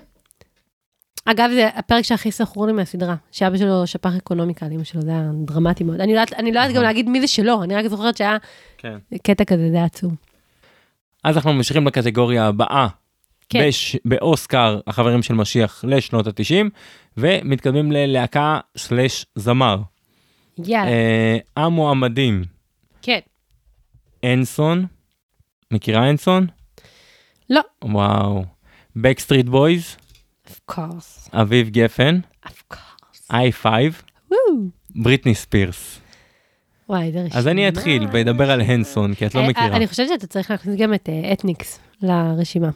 אגב, 1.25 1.49
זה 1.53 1.67
הפרק 1.75 2.03
שהכי 2.03 2.31
זכור 2.31 2.67
לי 2.67 2.73
מהסדרה, 2.73 3.15
שאבא 3.31 3.57
שלו 3.57 3.87
שפך 3.87 4.11
אקונומיקה 4.17 4.65
על 4.65 4.71
אמא 4.71 4.83
שלו, 4.83 5.01
זה 5.01 5.11
היה 5.11 5.31
דרמטי 5.45 5.83
מאוד. 5.83 6.01
אני 6.01 6.13
לא 6.13 6.19
יודעת- 6.19 6.31
לא 6.43 6.47
יודעת 6.47 6.65
גם 6.65 6.71
נכון. 6.71 6.83
להגיד 6.83 7.09
מי 7.09 7.21
זה 7.21 7.27
שלו, 7.27 7.63
אני 7.63 7.75
רק 7.75 7.87
זוכרת 7.87 8.17
שהיה 8.17 8.37
כן. 8.77 8.97
קטע 9.23 9.43
כזה, 9.45 9.69
זה 9.71 9.75
היה 9.75 9.85
עצוב. 9.85 10.13
אז 11.23 11.35
אנחנו 11.35 11.53
ממשיכים 11.53 11.87
לקטגוריה 11.87 12.45
הבאה, 12.47 12.87
כן. 13.49 13.67
בש... 13.67 13.95
באוסקר 14.05 14.79
החברים 14.87 15.21
של 15.21 15.33
משיח 15.33 15.85
לשנות 15.87 16.27
ה-90, 16.27 16.69
ומתקדמים 17.17 17.91
ללהקה 17.91 18.59
סלאש 18.77 19.25
זמר. 19.35 19.77
יאללה, 20.65 20.91
אה, 20.91 21.37
המועמדים, 21.57 22.43
כן. 23.01 23.19
אנסון, 24.23 24.85
מכירה 25.71 26.09
אנסון? 26.09 26.47
לא. 27.49 27.61
וואו. 27.83 28.43
בקסטריט 28.95 29.45
בויז, 29.45 29.95
of 30.47 30.71
course, 30.71 31.29
אביב 31.33 31.69
גפן, 31.69 32.19
of 32.45 32.73
course. 32.73 33.31
i5, 33.31 33.65
וואו. 33.65 34.39
בריטני 34.95 35.35
ספירס. 35.35 35.99
וואי, 36.89 37.11
זה 37.11 37.19
רשימה. 37.19 37.39
אז 37.39 37.47
אני 37.47 37.67
אתחיל 37.67 38.07
ואדבר 38.11 38.51
על 38.51 38.61
הנסון, 38.61 39.15
כי 39.15 39.25
את 39.25 39.35
לא 39.35 39.41
אה, 39.41 39.47
מכירה. 39.49 39.75
אני 39.75 39.87
חושבת 39.87 40.07
שאתה 40.07 40.27
צריך 40.27 40.51
להכניס 40.51 40.75
גם 40.75 40.93
את 40.93 41.09
אה, 41.09 41.33
אתניקס 41.33 41.79
לרשימה. 42.01 42.69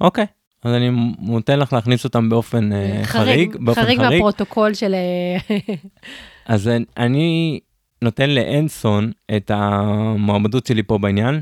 אוקיי. 0.00 0.26
אז 0.62 0.74
אני 0.74 0.90
נותן 1.18 1.58
לך 1.58 1.72
להכניס 1.72 2.04
אותם 2.04 2.28
באופן 2.28 2.72
אה, 2.72 3.00
חריג, 3.04 3.56
באופן 3.60 3.82
חריג 3.82 3.98
חריג. 3.98 4.12
מהפרוטוקול 4.12 4.74
של... 4.74 4.94
אה, 4.94 5.56
אז 6.54 6.70
אני- 6.96 7.60
נותן 8.02 8.30
לאנסון 8.30 9.12
את 9.36 9.50
המועמדות 9.54 10.66
שלי 10.66 10.82
פה 10.82 10.98
בעניין, 10.98 11.40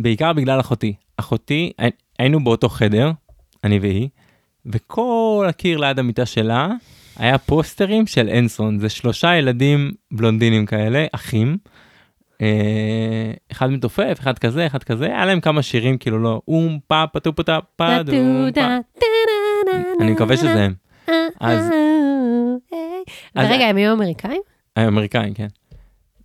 בעיקר 0.00 0.32
בגלל 0.32 0.60
אחותי. 0.60 0.94
אחותי, 1.16 1.72
הי- 1.78 1.90
היינו 2.18 2.44
באותו 2.44 2.68
חדר, 2.68 3.10
אני 3.64 3.78
והיא, 3.78 4.08
וכל 4.66 5.46
הקיר 5.48 5.78
ליד 5.78 5.98
המיטה 5.98 6.26
שלה 6.26 6.68
היה 7.16 7.38
פוסטרים 7.38 8.06
של 8.06 8.28
אנסון. 8.28 8.78
זה 8.78 8.88
שלושה 8.88 9.36
ילדים 9.36 9.90
בלונדינים 10.12 10.66
כאלה, 10.66 11.06
אחים. 11.12 11.56
אה, 12.42 12.46
אחד 13.52 13.70
מתופף, 13.70 14.16
אחד 14.20 14.38
כזה, 14.38 14.66
אחד 14.66 14.82
כזה, 14.82 15.04
היה 15.06 15.26
להם 15.26 15.40
כמה 15.40 15.62
שירים 15.62 15.98
כאילו 15.98 16.18
לא, 16.18 16.40
אום 16.48 16.78
פה 16.86 17.04
פטו 17.12 17.34
פטה 17.34 17.58
פה. 17.76 17.96
אני 20.00 20.10
מקווה 20.12 20.36
שזה 20.36 20.62
הם. 20.62 20.74
אז- 21.40 21.70
אז- 23.34 23.48
רגע, 23.50 23.64
הם 23.64 23.76
היו 23.76 23.92
אמריקאים? 23.92 24.42
האמריקאים, 24.76 25.34
כן. 25.34 25.46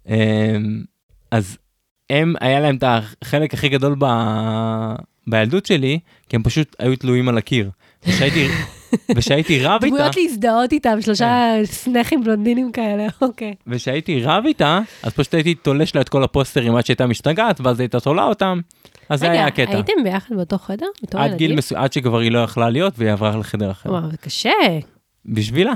אמ, 0.10 0.84
אז 1.32 1.58
הם, 2.10 2.34
היה 2.42 2.60
להם 2.60 2.76
את 2.76 2.84
החלק 2.88 3.54
הכי 3.54 3.70
גדול 3.70 3.96
ב... 4.00 4.06
בילדות 5.28 5.66
שלי, 5.66 6.00
כי 6.30 6.36
הם 6.36 6.44
פשוט 6.44 6.76
היו 6.80 6.96
תלויים 6.96 7.30
על 7.30 7.38
הקיר. 7.38 7.70
ושהייתי, 8.08 8.48
ושהייתי 9.16 9.60
רב 9.60 9.84
איתה, 9.84 9.96
דמויות 9.96 10.16
להזדהות 10.16 10.72
איתם, 10.72 11.02
שלושה 11.02 11.54
סנכים 11.64 12.24
בלונדינים 12.24 12.72
כאלה, 12.72 13.08
אוקיי. 13.22 13.54
ושהייתי 13.68 14.24
רב 14.24 14.44
איתה, 14.46 14.80
אז 15.04 15.14
פשוט 15.14 15.34
הייתי 15.34 15.56
תולש 15.56 15.96
לה 15.96 16.02
את 16.02 16.10
כל 16.10 16.24
הפוסטרים 16.24 16.76
עד 16.76 16.86
שהייתה 16.86 17.08
משתגעת, 17.08 17.62
ואז 17.62 17.80
הייתה 17.80 18.00
תולה 18.00 18.24
אותם, 18.24 18.60
אז 19.10 19.20
זה 19.20 19.32
היה 19.32 19.46
רגע, 19.46 19.46
הקטע. 19.46 19.76
הייתם 19.76 19.94
ביחד 20.04 20.36
באותו 20.36 20.58
חדר? 20.58 20.86
בתור 21.04 21.22
ילדים? 21.26 21.58
עד 21.76 21.94
שכבר 21.94 22.20
היא 22.20 22.32
לא 22.32 22.40
יכלה 22.40 22.70
להיות, 22.70 22.94
והיא 22.98 23.12
עברה 23.12 23.38
לחדר 23.38 23.72
אחר. 23.72 23.90
וואו, 23.90 24.12
זה 24.12 24.18
קשה. 24.18 24.52
בשבילה. 25.26 25.74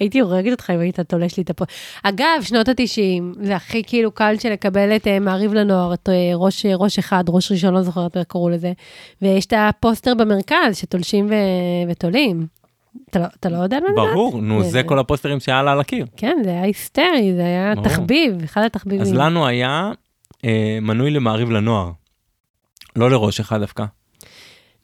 הייתי 0.00 0.20
הורגת 0.20 0.50
אותך 0.52 0.70
אם 0.74 0.80
היית 0.80 1.00
תולש 1.00 1.36
לי 1.36 1.42
את 1.42 1.50
הפוסט. 1.50 1.70
אגב, 2.02 2.26
שנות 2.42 2.68
ה-90, 2.68 3.22
זה 3.42 3.56
הכי 3.56 3.82
כאילו 3.86 4.10
קל 4.12 4.34
של 4.38 4.52
לקבל 4.52 4.96
את 4.96 5.06
אה, 5.06 5.18
מעריב 5.20 5.54
לנוער, 5.54 5.94
את 5.94 6.08
אה, 6.08 6.14
ראש, 6.34 6.66
ראש 6.66 6.98
אחד, 6.98 7.24
ראש 7.28 7.52
ראשון, 7.52 7.74
לא 7.74 7.82
זוכרת 7.82 8.16
איך 8.16 8.26
קראו 8.28 8.48
לזה. 8.48 8.72
ויש 9.22 9.46
את 9.46 9.52
הפוסטר 9.56 10.14
במרכז 10.14 10.76
שתולשים 10.76 11.26
ו- 11.26 11.90
ותולים. 11.90 12.46
אתה 13.10 13.18
לא, 13.18 13.24
אתה 13.40 13.48
לא 13.48 13.56
יודע 13.56 13.76
על 13.76 13.82
מה 13.82 13.88
לדעת? 14.02 14.14
ברור, 14.14 14.42
נו, 14.42 14.62
זה- 14.62 14.70
זה 14.70 14.82
כל 14.82 14.98
הפוסטרים 14.98 15.40
שהיה 15.40 15.62
לה 15.62 15.72
על 15.72 15.80
הקיר. 15.80 16.06
כן, 16.16 16.36
זה 16.44 16.50
היה 16.50 16.62
היסטרי, 16.62 17.32
זה 17.36 17.40
היה 17.44 17.74
ברור. 17.74 17.88
תחביב, 17.88 18.42
אחד 18.44 18.62
התחביבים. 18.64 19.00
אז 19.00 19.12
לנו 19.14 19.46
היה 19.46 19.90
אה, 20.44 20.78
מנוי 20.82 21.10
למעריב 21.10 21.50
לנוער. 21.50 21.90
לא 22.96 23.10
לראש 23.10 23.40
אחד 23.40 23.60
דווקא. 23.60 23.84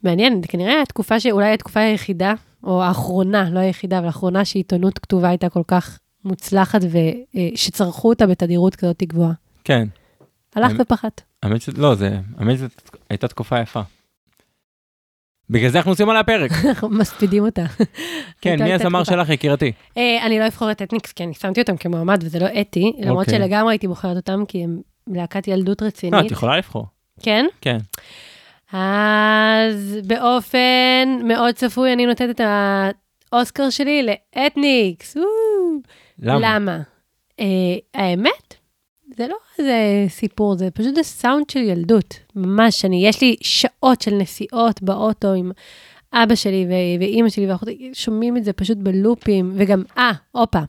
מעניין, 0.02 0.40
כנראה 0.48 0.82
התקופה 0.82 1.20
שאולי 1.20 1.52
התקופה 1.54 1.80
היחידה, 1.80 2.34
או 2.64 2.82
האחרונה, 2.82 3.50
לא 3.50 3.58
היחידה, 3.58 3.98
אבל 3.98 4.06
האחרונה 4.06 4.44
שעיתונות 4.44 4.98
כתובה 4.98 5.28
הייתה 5.28 5.48
כל 5.48 5.62
כך 5.68 5.98
מוצלחת 6.24 6.80
ושצרכו 6.90 8.08
אותה 8.08 8.26
בתדירות 8.26 8.76
כזאת 8.76 9.02
גבוהה. 9.02 9.32
כן. 9.64 9.88
הלך 10.54 10.72
ופחת. 10.78 11.22
האמת 11.42 11.62
ש... 11.62 11.68
לא, 11.68 11.94
זה... 11.94 12.18
האמת 12.38 12.56
שזאת 12.56 12.90
הייתה 13.10 13.28
תקופה 13.28 13.60
יפה. 13.60 13.80
בגלל 15.50 15.70
זה 15.70 15.78
אנחנו 15.78 15.92
עושים 15.92 16.10
על 16.10 16.16
הפרק. 16.16 16.50
אנחנו 16.68 16.88
מספידים 16.88 17.44
אותה. 17.44 17.64
כן, 18.42 18.62
מי 18.62 18.72
הזמר. 18.72 19.04
שלך, 19.04 19.28
יקירתי? 19.28 19.72
אה, 19.96 20.26
אני 20.26 20.38
לא 20.38 20.46
אבחור 20.46 20.70
את 20.70 20.82
אתניקס, 20.82 21.12
כי 21.12 21.24
אני 21.24 21.34
שמתי 21.34 21.60
אותם 21.60 21.76
כמועמד, 21.76 22.18
וזה 22.24 22.38
לא 22.38 22.46
אתי, 22.60 22.92
למרות 22.98 23.26
אוקיי. 23.26 23.38
שלגמרי 23.38 23.72
הייתי 23.72 23.88
בוחרת 23.88 24.16
אותם, 24.16 24.44
כי 24.48 24.64
הם 24.64 24.80
להקת 25.06 25.48
ילדות 25.48 25.82
לא, 25.82 25.86
רצינית. 25.86 26.26
את 26.26 26.30
יכולה 26.30 26.56
לבחור. 26.56 26.86
כן? 27.22 27.46
כן. 27.60 27.78
אז 28.72 29.98
באופן 30.06 31.18
מאוד 31.24 31.54
צפוי, 31.54 31.92
אני 31.92 32.06
נותנת 32.06 32.40
את 32.40 32.40
האוסקר 33.32 33.70
שלי 33.70 34.02
לאתניקס. 34.02 35.16
למה? 36.18 36.54
למה? 36.54 36.80
אה, 37.40 37.46
האמת, 37.94 38.54
זה 39.16 39.26
לא 39.26 39.36
איזה 39.58 40.04
סיפור, 40.08 40.56
זה 40.56 40.70
פשוט 40.70 40.98
הסאונד 40.98 41.50
של 41.50 41.60
ילדות. 41.60 42.14
ממש, 42.36 42.84
אני, 42.84 43.06
יש 43.06 43.20
לי 43.20 43.36
שעות 43.40 44.00
של 44.00 44.14
נסיעות 44.14 44.82
באוטו 44.82 45.32
עם 45.32 45.50
אבא 46.12 46.34
שלי 46.34 46.66
ו- 46.68 47.00
ואימא 47.00 47.28
שלי 47.28 47.50
ואחותי, 47.50 47.90
שומעים 47.92 48.36
את 48.36 48.44
זה 48.44 48.52
פשוט 48.52 48.78
בלופים, 48.78 49.52
וגם, 49.54 49.82
אה, 49.98 50.12
הופה, 50.32 50.60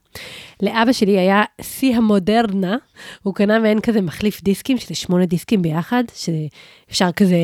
לאבא 0.61 0.91
שלי 0.91 1.19
היה 1.19 1.43
שיא 1.61 1.95
המודרנה, 1.95 2.77
הוא 3.23 3.35
קנה 3.35 3.59
מעין 3.59 3.81
כזה 3.81 4.01
מחליף 4.01 4.43
דיסקים, 4.43 4.77
שזה 4.77 4.95
שמונה 4.95 5.25
דיסקים 5.25 5.61
ביחד, 5.61 6.03
שאפשר 6.15 7.11
כזה 7.11 7.37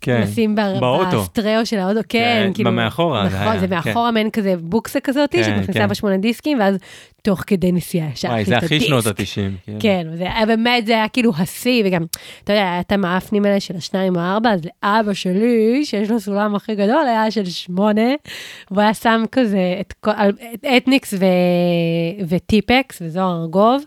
כן. 0.00 0.20
לשים 0.22 0.54
ב- 0.54 0.60
באוטו. 0.80 1.20
בסטריאו 1.22 1.66
של 1.66 1.78
האוטו, 1.78 2.00
כן, 2.08 2.42
כן, 2.46 2.50
כאילו, 2.54 2.70
במאחורה 2.70 3.28
זה 3.28 3.40
נכון, 3.40 3.58
זה 3.58 3.66
מאחורה 3.66 4.10
מעין 4.10 4.30
כזה 4.30 4.54
בוקסה 4.60 5.00
כזאת, 5.00 5.32
כן, 5.32 5.42
שאת 5.44 5.52
מכניסה 5.52 5.72
כן. 5.80 5.88
בה 5.88 5.94
שמונה 5.94 6.16
דיסקים, 6.16 6.58
ואז 6.60 6.76
תוך 7.22 7.42
כדי 7.46 7.72
נסיעה 7.72 8.08
ישר 8.12 8.28
וואי, 8.28 8.38
להכניס 8.38 8.48
זה 8.48 8.56
את 8.58 8.62
הכי. 8.64 8.80
שנות 8.80 9.06
ה-90. 9.06 9.72
כן, 9.80 10.06
וזה 10.12 10.22
היה 10.24 10.46
באמת, 10.46 10.86
זה 10.86 10.92
היה 10.92 11.08
כאילו 11.08 11.32
השיא, 11.38 11.82
וגם, 11.86 12.04
אתה 12.44 12.52
יודע, 12.52 12.62
היה 12.62 12.80
את 12.80 12.92
המאפנים 12.92 13.44
האלה 13.44 13.60
של 13.60 13.76
השניים 13.76 14.16
או 14.16 14.20
הארבע, 14.20 14.50
אז 14.52 14.60
לאבא 14.64 15.12
שלי, 15.14 15.84
שיש 15.84 16.10
לו 16.10 16.20
סולם 16.20 16.54
הכי 16.54 16.74
גדול, 16.74 17.06
היה 17.06 17.30
של 17.30 17.44
שמונה, 17.44 18.10
והוא 18.70 18.82
היה 18.82 18.94
שם 18.94 19.22
כזה 19.32 19.76
את, 19.80 19.94
על- 20.06 20.32
את 20.54 20.64
אתניקס 20.76 21.14
ו, 21.14 21.24
וטיפקס 22.28 23.02
וזוהר 23.02 23.40
ארגוב, 23.42 23.84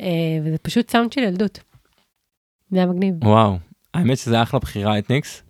אה, 0.00 0.06
וזה 0.44 0.58
פשוט 0.58 0.90
סאונד 0.90 1.12
של 1.12 1.20
ילדות. 1.20 1.60
זה 2.70 2.78
היה 2.78 2.86
מגניב. 2.86 3.14
וואו, 3.24 3.56
האמת 3.94 4.18
שזה 4.18 4.42
אחלה 4.42 4.60
בחירה 4.60 4.98
אתניקס. 4.98 5.42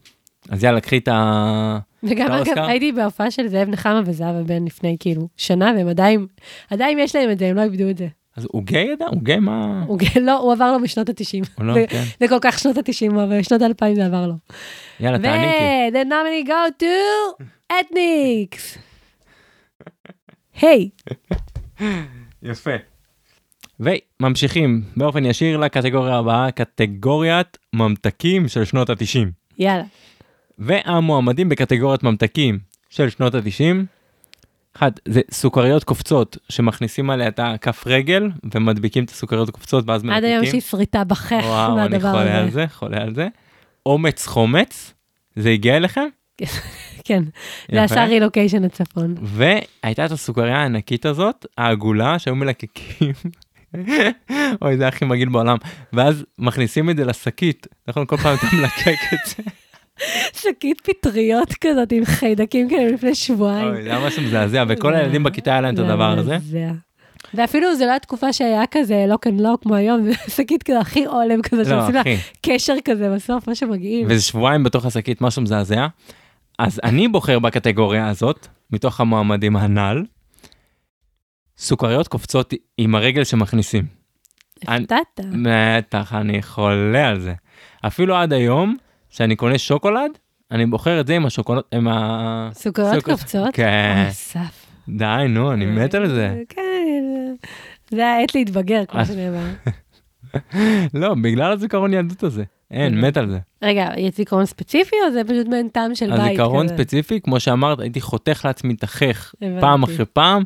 אז 0.49 0.65
יאללה, 0.65 0.81
קחי 0.81 0.99
את 0.99 1.09
ה... 1.09 1.79
וגם 2.03 2.33
אגב? 2.33 2.59
הייתי 2.59 2.93
בהופעה 2.93 3.31
של 3.31 3.49
זאב 3.49 3.69
נחמה 3.69 4.01
וזהבה 4.07 4.43
בן 4.43 4.65
לפני 4.65 4.97
כאילו 5.01 5.29
שנה, 5.37 5.73
והם 5.77 5.89
עדיין, 5.89 6.27
עדיין 6.71 6.99
יש 6.99 7.17
להם 7.17 7.31
את 7.31 7.39
זה, 7.39 7.47
הם 7.47 7.57
לא 7.57 7.63
איבדו 7.63 7.91
את 7.91 7.99
זה. 7.99 8.07
אז 8.37 8.47
הוא 8.53 8.63
גיי 8.63 8.89
ידע? 8.93 9.07
הוא 9.07 9.23
גיי? 9.23 9.39
מה? 9.39 9.85
הוא 9.87 9.99
ג- 9.99 10.19
לא, 10.21 10.39
הוא 10.39 10.53
עבר 10.53 10.73
לו 10.73 10.83
בשנות 10.83 11.09
ה-90. 11.09 11.47
הוא 11.59 11.65
לא? 11.67 11.75
זה- 11.75 11.85
כן. 11.89 12.03
זה 12.21 12.29
כל 12.29 12.39
כך 12.41 12.59
שנות 12.59 12.77
ה-90, 12.79 13.11
אבל 13.15 13.39
בשנות 13.39 13.63
ה-2000 13.63 13.95
זה 13.95 14.07
עבר 14.07 14.27
לו. 14.27 14.35
יאללה, 15.01 15.19
תעני 15.19 15.45
איתי. 15.53 15.99
ו- 15.99 16.03
the 16.03 16.07
nominee 16.07 16.49
go 16.49 16.83
to 16.83 17.45
אתניקס. 17.81 18.79
היי, 20.61 20.89
יפה. 22.43 22.71
וממשיכים 23.81 24.83
באופן 24.97 25.25
ישיר 25.25 25.57
לקטגוריה 25.57 26.17
הבאה, 26.17 26.51
קטגוריית 26.51 27.59
ממתקים 27.73 28.49
של 28.49 28.65
שנות 28.65 28.91
ה-90. 28.91 29.29
יאללה. 29.59 29.85
והמועמדים 30.59 31.49
בקטגוריית 31.49 32.03
ממתקים 32.03 32.59
של 32.91 33.09
שנות 33.09 33.35
ה-90, 33.35 33.85
אחד, 34.77 34.91
זה 35.09 35.21
סוכריות 35.31 35.85
קופצות 35.85 36.37
שמכניסים 36.49 37.11
עליה 37.11 37.29
את 37.29 37.41
הכף 37.43 37.87
רגל 37.87 38.31
ומדביקים 38.55 39.05
את 39.05 39.11
הסוכריות 39.11 39.49
הקופצות 39.49 39.85
ואז 39.89 40.03
עד 40.11 40.25
היום 40.25 40.25
יש 40.25 40.35
מנתקים. 40.35 40.55
לי 40.55 40.61
שריטה 40.61 41.05
בחך 41.05 41.43
וואו, 41.43 41.73
אני 41.73 41.77
מהדבר 41.77 42.11
חולה 42.11 42.39
על 42.39 42.45
הזה. 42.45 42.51
זה, 42.51 42.67
חולה 42.69 43.03
על 43.03 43.15
זה. 43.15 43.29
אומץ 43.87 44.27
חומץ, 44.27 44.95
זה 45.37 45.51
הגיע 45.51 45.77
אליכם? 45.77 46.07
כן, 47.05 47.23
זה. 47.73 47.83
עשה 47.83 48.05
רילוקיישן 48.05 48.63
לצפון. 48.63 49.15
והייתה 49.23 50.07
את 50.07 50.11
הסוכריה 50.11 50.57
הענקית 50.57 51.07
הזאת, 51.07 51.47
העגולה, 51.59 52.19
שהיו 52.19 52.37
מלקקים. 52.37 53.13
אוי, 54.63 54.77
זה 54.77 54.89
הכי 54.89 55.05
מגעיל 55.05 55.29
בעולם. 55.29 55.57
ואז 55.93 56.25
מכניסים 56.39 56.91
את 56.91 56.97
זה 56.97 57.05
לשקית, 57.05 57.67
נכון? 57.89 58.07
כל 58.07 58.17
פעם 58.17 58.35
אתה 58.35 58.47
מלקק 58.57 58.99
את 59.13 59.19
זה. 59.27 59.43
שקית 60.33 60.81
פטריות 60.81 61.55
כזאת 61.61 61.93
עם 61.93 62.05
חיידקים 62.05 62.69
כאלה 62.69 62.91
לפני 62.91 63.15
שבועיים. 63.15 63.69
אוי, 63.69 63.83
זה 63.83 63.91
היה 63.91 64.07
משהו 64.07 64.23
מזעזע, 64.23 64.65
וכל 64.69 64.95
הילדים 64.95 65.23
בכיתה 65.23 65.51
היה 65.51 65.61
להם 65.61 65.75
את 65.75 65.79
הדבר 65.79 66.19
הזה. 66.19 66.37
ואפילו 67.35 67.75
זה 67.75 67.87
לא 67.87 67.97
התקופה 67.97 68.33
שהיה 68.33 68.63
כזה 68.71 69.05
Lock 69.09 69.27
and 69.27 69.41
Lock 69.41 69.63
כמו 69.63 69.75
היום, 69.75 70.09
שקית 70.37 70.63
כזה 70.63 70.81
הכי 70.81 71.05
עולם 71.05 71.43
כזה, 71.43 71.63
לא, 71.63 71.65
שעושים 71.65 71.95
לה. 71.95 72.03
קשר 72.43 72.75
כזה 72.85 73.15
בסוף, 73.15 73.49
משהו 73.49 73.69
מגעיל. 73.69 74.07
וזה 74.09 74.23
שבועיים 74.23 74.65
בתוך 74.65 74.87
השקית, 74.87 75.21
משהו 75.21 75.43
מזעזע. 75.43 75.87
אז 76.59 76.81
אני 76.85 77.09
בוחר 77.09 77.39
בקטגוריה 77.39 78.09
הזאת, 78.09 78.47
מתוך 78.73 79.01
המועמדים 79.01 79.57
הנ"ל, 79.57 80.05
סוכריות 81.61 82.09
קופצות 82.09 82.55
עם 82.79 82.95
הרגל 82.95 83.25
שמכניסים. 83.25 83.85
הפתעת. 84.63 85.21
בטח, 85.45 86.13
אני 86.15 86.43
חולה 86.43 87.09
על 87.09 87.21
זה. 87.21 87.35
אפילו 87.87 88.17
עד 88.17 88.33
היום, 88.33 88.77
כשאני 89.11 89.37
קונה 89.37 89.59
שוקולד, 89.59 90.11
אני 90.51 90.67
בוחר 90.67 91.01
את 91.01 91.07
זה 91.07 91.17
עם 91.17 91.27
השוקולד, 91.27 91.63
עם 91.73 91.89
ה... 91.89 92.49
סוכריות 92.53 92.95
סוכר- 92.95 93.13
קופצות? 93.13 93.49
כן. 93.55 94.03
אוי, 94.05 94.13
סף. 94.13 94.67
די, 94.89 95.25
נו, 95.29 95.53
אני 95.53 95.67
מת 95.67 95.95
על 95.95 96.09
זה. 96.09 96.43
כן, 96.49 97.05
זה 97.91 98.07
העת 98.07 98.35
להתבגר, 98.35 98.85
כמו 98.89 99.01
אה. 99.01 99.05
שנאמר. 99.05 99.47
לא, 101.01 101.15
בגלל 101.15 101.53
הזיכרון 101.53 101.95
ילדות 101.95 102.23
הזה. 102.23 102.45
אין, 102.71 103.01
מת 103.01 103.17
על 103.17 103.31
זה. 103.31 103.39
רגע, 103.63 103.89
יש 103.97 104.17
זיכרון 104.17 104.47
ספציפי 104.47 104.97
או 105.07 105.13
זה 105.13 105.23
פשוט 105.25 105.47
מעין 105.47 105.69
טעם 105.69 105.95
של 105.95 106.11
בית? 106.11 106.21
הזיכרון 106.21 106.67
כזה? 106.67 106.75
ספציפי, 106.77 107.21
כמו 107.21 107.41
שאמרת, 107.41 107.81
הייתי 107.81 108.01
חותך 108.01 108.41
לעצמי 108.45 108.75
את 108.75 108.83
החך. 108.83 109.35
פעם 109.61 109.83
אחרי 109.83 110.05
פעם, 110.13 110.43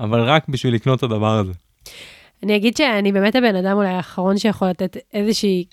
אבל 0.00 0.20
רק 0.20 0.48
בשביל 0.48 0.74
לקנות 0.74 0.98
את 0.98 1.02
הדבר 1.02 1.38
הזה. 1.38 1.52
אני 2.42 2.56
אגיד 2.56 2.76
שאני 2.76 3.12
באמת 3.12 3.36
הבן 3.36 3.56
אדם 3.56 3.76
אולי 3.76 3.88
האחרון 3.88 4.38
שיכול 4.38 4.68
לתת 4.68 4.96
איזושהי 5.14 5.64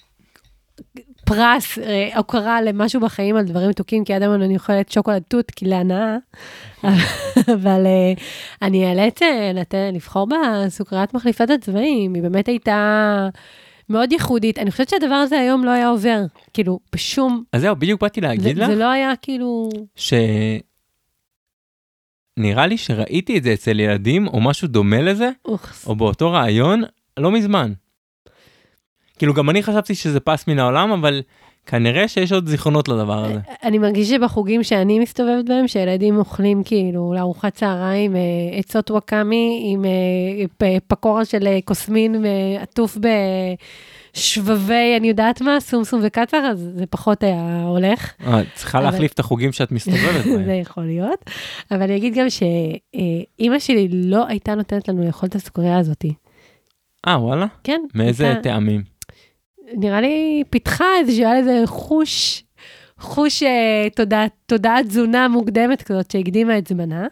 פרס, 1.26 1.78
אה, 1.78 2.18
הוקרה 2.18 2.62
למשהו 2.62 3.02
בחיים 3.02 3.36
על 3.36 3.46
דברים 3.46 3.70
מתוקים, 3.70 4.06
כי 4.06 4.14
עד 4.14 4.22
היום 4.22 4.34
אני 4.34 4.56
אוכלת 4.56 4.92
שוקולד 4.92 5.22
תות, 5.28 5.52
כי 5.52 5.66
להנאה, 5.66 6.18
אבל 7.56 7.86
אה, 7.86 8.14
אני 8.62 8.90
אאלץ 8.90 9.22
אה, 9.22 9.52
לבחור 9.94 10.28
בסוכריית 10.28 11.14
מחליפת 11.14 11.50
הצבעים, 11.50 12.14
היא 12.14 12.24
באמת 12.24 12.48
הייתה 12.48 13.30
מאוד 13.90 14.12
ייחודית. 14.12 14.60
אני 14.60 14.72
חושבת 14.72 14.90
שהדבר 14.90 15.16
הזה 15.16 15.40
היום 15.40 15.64
לא 15.64 15.72
היה 15.72 15.90
עובר, 15.90 16.22
כאילו, 16.54 16.80
בשום... 16.94 17.44
אז 17.54 17.62
זהו, 17.62 17.76
בדיוק 17.76 18.02
באתי 18.02 18.22
זה, 18.22 18.28
להגיד 18.28 18.58
לך, 18.58 18.68
זה 18.68 18.76
לא 18.76 18.92
היה 18.92 19.14
כאילו... 19.22 19.70
ש... 19.96 20.14
נראה 22.38 22.68
לי 22.68 22.78
שראיתי 22.78 23.38
את 23.38 23.44
זה 23.44 23.54
אצל 23.54 23.80
ילדים, 23.80 24.28
או 24.28 24.42
משהו 24.42 24.68
דומה 24.68 25.02
לזה, 25.02 25.30
אוכס. 25.46 25.88
או 25.88 25.96
באותו 25.96 26.32
רעיון, 26.32 26.84
לא 27.18 27.32
מזמן. 27.32 27.74
כאילו, 29.18 29.34
גם 29.34 29.50
אני 29.50 29.64
חשבתי 29.64 29.96
שזה 29.96 30.20
פס 30.20 30.48
מן 30.48 30.60
העולם, 30.60 30.92
אבל 30.92 31.22
כנראה 31.66 32.08
שיש 32.08 32.32
עוד 32.32 32.48
זיכרונות 32.48 32.88
לדבר 32.88 33.26
הזה. 33.26 33.40
אני 33.64 33.78
מרגיש 33.78 34.10
שבחוגים 34.10 34.64
שאני 34.64 35.00
מסתובבת 35.00 35.46
בהם, 35.46 35.68
שילדים 35.68 36.18
אוכלים 36.18 36.64
כאילו 36.64 37.14
לארוחת 37.16 37.54
צהריים 37.54 38.16
אה, 38.16 38.22
עצות 38.52 38.92
וואקאמי 38.92 39.70
עם 39.74 39.86
אה, 40.62 40.78
פקורה 40.88 41.26
של 41.26 41.48
אה, 41.48 41.60
קוסמין 41.66 42.26
עטוף 42.62 42.98
בשבבי, 44.16 44.94
אני 45.00 45.08
יודעת 45.08 45.42
מה, 45.42 45.60
סומסום 45.60 46.02
וקצר, 46.04 46.38
אז 46.38 46.70
זה 46.76 46.86
פחות 46.86 47.24
היה 47.24 47.62
הולך. 47.64 48.14
אה, 48.28 48.42
צריכה 48.56 48.78
אבל- 48.78 48.86
להחליף 48.88 49.14
את 49.14 49.20
החוגים 49.20 49.52
שאת 49.52 49.72
מסתובבת 49.72 50.24
זה 50.34 50.38
בהם. 50.38 50.60
יכול 50.62 50.84
להיות. 50.86 51.26
אבל 51.72 51.82
אני 51.82 51.98
אגיד 51.98 52.14
גם 52.16 52.26
שאימא 52.30 53.60
שלי 53.60 53.88
לא 53.92 54.28
הייתה 54.28 54.56
נותנת 54.56 54.88
לנו 54.88 55.06
לאכול 55.06 55.30
את 55.30 55.36
הסוכריה 55.36 55.78
הזאת. 55.78 56.06
אה, 57.08 57.22
וואלה? 57.24 57.46
כן. 57.64 57.82
מאיזה 57.96 58.26
הייתה- 58.28 58.42
טעמים? 58.42 58.84
נראה 59.74 60.02
לי 60.02 60.44
פיתחה 60.50 60.86
איזה 61.00 61.12
שהיה 61.12 61.40
לזה 61.42 61.62
חוש, 61.66 62.44
חוש 63.00 63.44
אה, 63.44 63.88
תודעת, 63.96 64.32
תודעת 64.46 64.86
תזונה 64.86 65.28
מוקדמת 65.28 65.82
כזאת 65.82 66.12
שהקדימה 66.12 66.58
את 66.58 66.68
זמנה. 66.68 67.08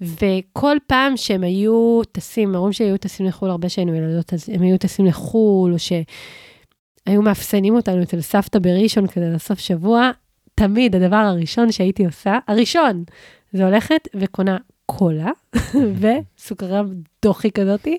וכל 0.00 0.76
פעם 0.86 1.16
שהם 1.16 1.44
היו 1.44 2.00
טסים, 2.12 2.54
ההורים 2.54 2.72
שלי 2.72 2.86
היו 2.86 2.96
טסים 2.96 3.26
לחו"ל 3.26 3.50
הרבה 3.50 3.68
שהיינו 3.68 3.94
ילדות, 3.94 4.32
אז 4.32 4.48
הם 4.48 4.62
היו 4.62 4.78
טסים 4.78 5.06
לחו"ל, 5.06 5.72
או 5.72 5.78
שהיו 5.78 7.22
מאפסנים 7.22 7.74
אותנו 7.74 8.02
אצל 8.02 8.20
סבתא 8.20 8.58
בראשון 8.58 9.06
כזה 9.06 9.30
לסוף 9.34 9.58
שבוע, 9.58 10.10
תמיד 10.54 10.96
הדבר 10.96 11.16
הראשון 11.16 11.72
שהייתי 11.72 12.06
עושה, 12.06 12.38
הראשון, 12.48 13.04
זה 13.52 13.64
הולכת 13.64 14.08
וקונה 14.16 14.56
קולה 14.86 15.30
וסוכריה 16.00 16.82
דוחי 17.22 17.50
כזאתי, 17.50 17.98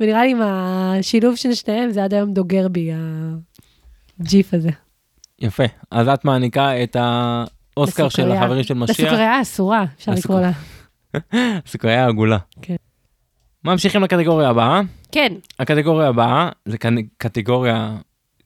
ונראה 0.00 0.24
לי 0.24 0.30
עם 0.30 0.40
השילוב 0.42 1.36
של 1.36 1.54
שניהם 1.54 1.90
זה 1.90 2.04
עד 2.04 2.14
היום 2.14 2.32
דוגר 2.32 2.68
בי, 2.68 2.90
הג'יפ 4.20 4.54
הזה. 4.54 4.70
יפה. 5.40 5.64
אז 5.90 6.08
את 6.08 6.24
מעניקה 6.24 6.82
את 6.82 6.96
האוסקר 7.00 8.08
של 8.08 8.22
לסוכריה. 8.22 8.42
החברים 8.42 8.62
של 8.62 8.74
משיח, 8.74 9.00
לסוכריה 9.00 9.30
האסורה, 9.30 9.84
אפשר 9.98 10.12
לקרוא 10.12 10.40
לה. 10.40 10.50
סוכריה 11.70 12.06
עגולה. 12.06 12.38
כן. 12.62 12.76
ממשיכים 13.64 14.02
לקטגוריה 14.02 14.48
הבאה. 14.48 14.80
כן, 15.12 15.32
הקטגוריה 15.58 16.08
הבאה 16.08 16.50
זה 16.64 16.76
קטגוריה 17.18 17.96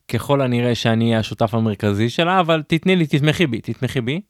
ככל 0.09 0.40
הנראה 0.40 0.75
שאני 0.75 1.05
אהיה 1.05 1.18
השותף 1.18 1.55
המרכזי 1.55 2.11
שלה, 2.11 2.40
אבל 2.40 2.62
תתני 2.66 2.96
לי, 2.96 3.07
תתמכי 3.07 3.46
בי, 3.46 3.61
תתמכי 3.61 4.01
בי. 4.01 4.20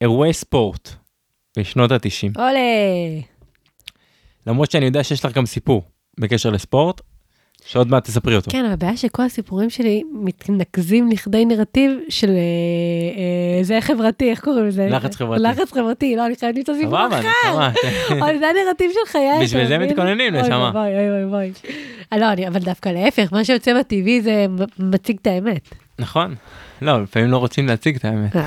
אירועי 0.00 0.32
ספורט 0.32 0.90
בשנות 1.58 1.92
ה-90. 1.92 2.40
עולה. 2.40 2.60
למרות 4.46 4.70
שאני 4.70 4.84
יודע 4.84 5.04
שיש 5.04 5.24
לך 5.24 5.32
גם 5.32 5.46
סיפור 5.46 5.82
בקשר 6.20 6.50
לספורט, 6.50 7.00
שעוד 7.66 7.88
מעט 7.90 8.04
תספרי 8.04 8.36
אותו. 8.36 8.50
כן, 8.50 8.64
אבל 8.64 8.72
הבעיה 8.72 8.96
שכל 8.96 9.22
הסיפורים 9.22 9.70
שלי 9.70 10.02
מתנקזים 10.12 11.10
לכדי 11.10 11.44
נרטיב 11.44 11.90
של 12.08 12.28
אה, 12.28 12.34
אה, 12.36 13.64
זה 13.64 13.78
חברתי, 13.80 14.30
איך 14.30 14.40
קוראים 14.40 14.66
לזה? 14.66 14.86
לחץ 14.90 15.16
חברתי. 15.16 15.42
לחץ 15.42 15.72
חברתי, 15.72 16.16
לא, 16.16 16.26
אני 16.26 16.36
חייבת 16.36 16.56
למצוא 16.58 16.74
סיפור 16.74 16.90
סבבה, 16.90 17.18
אחר. 17.20 17.28
נשמה. 17.50 17.70
אבל 18.24 18.38
זה 18.38 18.46
הנרטיב 18.48 18.90
של 18.92 19.10
חיי. 19.12 19.42
בשביל 19.42 19.66
זה? 19.66 19.78
מתכוננים, 19.78 20.34
נשמה. 20.36 20.70
אוי 20.74 20.96
אוי 20.98 21.24
אוי 21.24 21.34
אוי. 21.34 21.52
אה, 22.12 22.18
לא, 22.18 22.32
אני- 22.32 22.48
אבל 22.48 22.60
דווקא 22.60 22.88
להפך, 22.88 23.32
מה 23.32 23.44
שיוצא 23.44 23.80
בטבעי 23.80 24.20
זה 24.22 24.46
מציג 24.78 25.16
את 25.22 25.26
האמת. 25.26 25.68
נכון. 25.98 26.34
לא, 26.82 27.02
לפעמים 27.02 27.30
לא 27.30 27.36
רוצים 27.38 27.66
להציג 27.66 27.96
את 27.96 28.04
האמת. 28.04 28.32
זה 28.32 28.40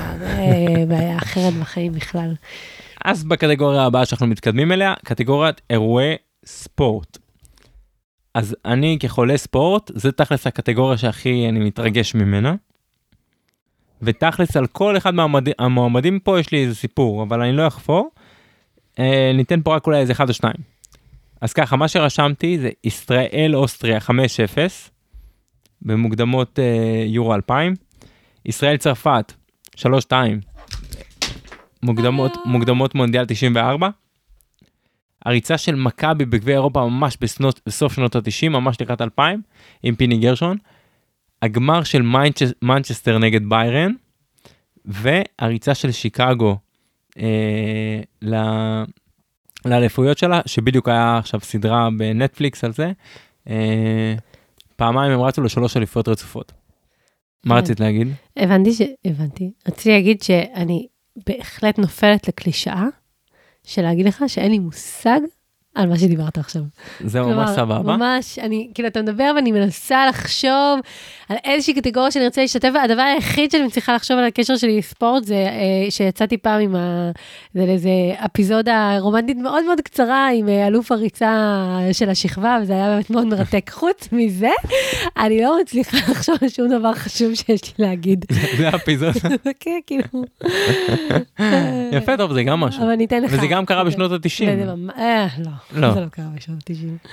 בעיה 0.88 1.16
אחרת 1.16 1.54
בחיים 1.54 1.92
בכלל. 1.92 2.34
אז 3.04 3.24
בקטגוריה 3.24 3.82
הבאה 3.84 4.06
שאנחנו 4.06 4.26
מתקדמים 4.26 4.72
אליה, 4.72 4.94
קטגוריית 5.04 5.60
אירועי 5.70 6.14
ספורט. 6.46 7.18
אז 8.34 8.56
אני 8.64 8.96
כחולה 9.00 9.36
ספורט, 9.36 9.90
זה 9.94 10.12
תכלס 10.12 10.46
הקטגוריה 10.46 10.98
שהכי 10.98 11.48
אני 11.48 11.58
מתרגש 11.58 12.14
ממנה. 12.14 12.54
ותכלס 14.02 14.56
על 14.56 14.66
כל 14.66 14.96
אחד 14.96 15.14
מהמועמדים, 15.14 15.54
המועמדים 15.58 16.18
פה 16.20 16.40
יש 16.40 16.52
לי 16.52 16.62
איזה 16.64 16.74
סיפור, 16.74 17.22
אבל 17.22 17.42
אני 17.42 17.52
לא 17.52 17.66
אחפור. 17.66 18.10
אה, 18.98 19.32
ניתן 19.34 19.60
פה 19.62 19.74
רק 19.74 19.86
אולי 19.86 19.98
איזה 19.98 20.12
אחד 20.12 20.28
או 20.28 20.34
שניים. 20.34 20.56
אז 21.40 21.52
ככה, 21.52 21.76
מה 21.76 21.88
שרשמתי 21.88 22.58
זה 22.58 22.70
ישראל 22.84 23.50
אוסטריה 23.54 23.98
5-0, 23.98 24.10
במוקדמות 25.82 26.58
אה, 26.58 27.04
יורו 27.06 27.34
2000. 27.34 27.74
ישראל 28.46 28.76
צרפת 28.76 29.32
3-2, 29.76 29.82
מוקדמות, 31.82 32.36
מוקדמות 32.44 32.94
מונדיאל 32.94 33.24
94. 33.24 33.88
הריצה 35.28 35.58
של 35.58 35.74
מכבי 35.74 36.24
בגביע 36.24 36.54
אירופה 36.54 36.88
ממש 36.88 37.16
בסנות, 37.20 37.60
בסוף 37.66 37.92
שנות 37.92 38.16
ה-90, 38.16 38.48
ממש 38.48 38.80
לקראת 38.80 39.00
2000, 39.00 39.42
עם 39.82 39.94
פיני 39.94 40.18
גרשון. 40.18 40.56
הגמר 41.42 41.82
של 41.82 42.02
מנצ'סטר 42.62 43.18
נגד 43.18 43.48
ביירן, 43.48 43.92
והריצה 44.84 45.74
של 45.74 45.92
שיקגו 45.92 46.56
אה, 47.18 48.00
ל... 48.22 48.34
לאליפויות 49.64 50.18
שלה, 50.18 50.40
שבדיוק 50.46 50.88
היה 50.88 51.18
עכשיו 51.18 51.40
סדרה 51.40 51.88
בנטפליקס 51.98 52.64
על 52.64 52.72
זה. 52.72 52.92
אה, 53.48 54.14
פעמיים 54.76 55.12
הם 55.12 55.20
רצו 55.20 55.42
לשלוש 55.42 55.76
אליפויות 55.76 56.08
רצופות. 56.08 56.52
מה 57.44 57.54
כן. 57.54 57.60
רצית 57.60 57.80
להגיד? 57.80 58.08
הבנתי 58.36 58.72
ש... 58.72 58.82
הבנתי. 59.04 59.52
רציתי 59.68 59.90
להגיד 59.90 60.22
שאני 60.22 60.86
בהחלט 61.26 61.78
נופלת 61.78 62.28
לקלישאה 62.28 62.84
של 63.68 63.82
להגיד 63.82 64.06
לך 64.06 64.24
שאין 64.26 64.50
לי 64.50 64.58
מושג 64.58 65.20
על 65.78 65.88
מה 65.88 65.98
שדיברת 65.98 66.38
עכשיו. 66.38 66.62
זה 67.00 67.22
ממש 67.22 67.50
סבבה. 67.50 67.96
ממש, 67.96 68.38
אני, 68.38 68.68
כאילו, 68.74 68.88
אתה 68.88 69.02
מדבר 69.02 69.32
ואני 69.36 69.52
מנסה 69.52 70.06
לחשוב 70.06 70.80
על 71.28 71.36
איזושהי 71.44 71.74
קטגוריה 71.74 72.10
שאני 72.10 72.24
רוצה 72.24 72.40
להשתתף 72.40 72.70
בה. 72.74 72.82
הדבר 72.82 73.02
היחיד 73.02 73.50
שאני 73.50 73.64
מצליחה 73.64 73.94
לחשוב 73.94 74.18
על 74.18 74.24
הקשר 74.24 74.56
שלי 74.56 74.78
לספורט 74.78 75.24
זה 75.24 75.34
אה, 75.34 75.90
שיצאתי 75.90 76.36
פעם 76.36 76.60
עם 76.60 76.76
ה... 76.76 77.10
זה 77.54 77.66
לאיזה 77.66 77.90
אפיזודה 78.24 78.98
רומנטית 78.98 79.36
מאוד 79.36 79.64
מאוד 79.64 79.80
קצרה 79.80 80.28
עם 80.34 80.48
אה, 80.48 80.66
אלוף 80.66 80.92
הריצה 80.92 81.32
של 81.92 82.10
השכבה, 82.10 82.58
וזה 82.62 82.72
היה 82.72 82.88
באמת 82.88 83.10
מאוד 83.10 83.26
מרתק. 83.26 83.70
חוץ 83.78 84.08
מזה, 84.12 84.50
אני 85.16 85.42
לא 85.42 85.58
מצליחה 85.60 85.96
לחשוב 86.10 86.36
על 86.42 86.48
שום 86.48 86.68
דבר 86.68 86.94
חשוב 86.94 87.34
שיש 87.34 87.78
לי 87.78 87.86
להגיד. 87.86 88.24
זה 88.56 88.68
האפיזודה. 88.68 89.12
כן, 89.60 89.78
כאילו... 89.86 90.04
יפה, 91.98 92.16
טוב, 92.16 92.32
זה 92.32 92.42
גם 92.42 92.60
משהו. 92.60 92.82
אבל 92.82 92.90
אני 92.90 93.04
אתן 93.04 93.22
לך. 93.22 93.32
וזה 93.32 93.46
גם 93.46 93.66
קרה 93.66 93.84
בשנות 93.84 94.10
וזה 94.10 94.44
ה-90. 94.44 94.64
ממש... 94.64 94.94
אה, 94.98 95.26
לא, 95.38 95.50
לא. 95.72 95.94
זה 95.94 96.00
לא 96.00 96.08
קרה 96.08 96.28
בשנות 96.34 96.70
ה-90. 96.70 97.08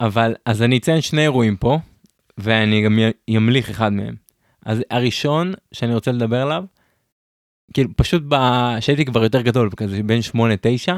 אבל, 0.00 0.34
אז 0.46 0.62
אני 0.62 0.78
אציין 0.78 1.00
שני 1.00 1.22
אירועים 1.22 1.56
פה, 1.56 1.78
ואני 2.38 2.82
גם 2.82 2.98
אמליך 3.36 3.70
אחד 3.70 3.92
מהם. 3.92 4.14
אז 4.66 4.82
הראשון 4.90 5.52
שאני 5.72 5.94
רוצה 5.94 6.12
לדבר 6.12 6.42
עליו, 6.42 6.64
כאילו 7.74 7.90
פשוט 7.96 8.22
ב- 8.28 8.76
שהייתי 8.80 9.04
כבר 9.04 9.22
יותר 9.22 9.40
גדול, 9.40 9.70
כזה 9.76 10.02
בין 10.02 10.20
8-9, 10.34 10.92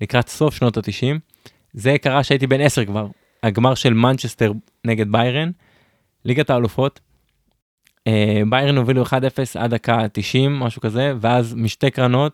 לקראת 0.00 0.28
סוף 0.28 0.54
שנות 0.54 0.76
ה-90, 0.76 1.18
זה 1.72 1.96
קרה 2.02 2.24
שהייתי 2.24 2.46
בן 2.46 2.60
10 2.60 2.84
כבר, 2.84 3.08
הגמר 3.42 3.74
של 3.74 3.94
מנצ'סטר 3.94 4.52
נגד 4.86 5.12
ביירן, 5.12 5.50
ליגת 6.24 6.50
האלופות. 6.50 7.00
אה, 8.06 8.42
ביירן 8.50 8.76
הובילו 8.76 9.02
1-0 9.02 9.10
עד 9.58 9.74
דקה 9.74 10.08
90, 10.12 10.58
משהו 10.58 10.82
כזה, 10.82 11.12
ואז 11.20 11.54
משתי 11.54 11.90
קרנות, 11.90 12.32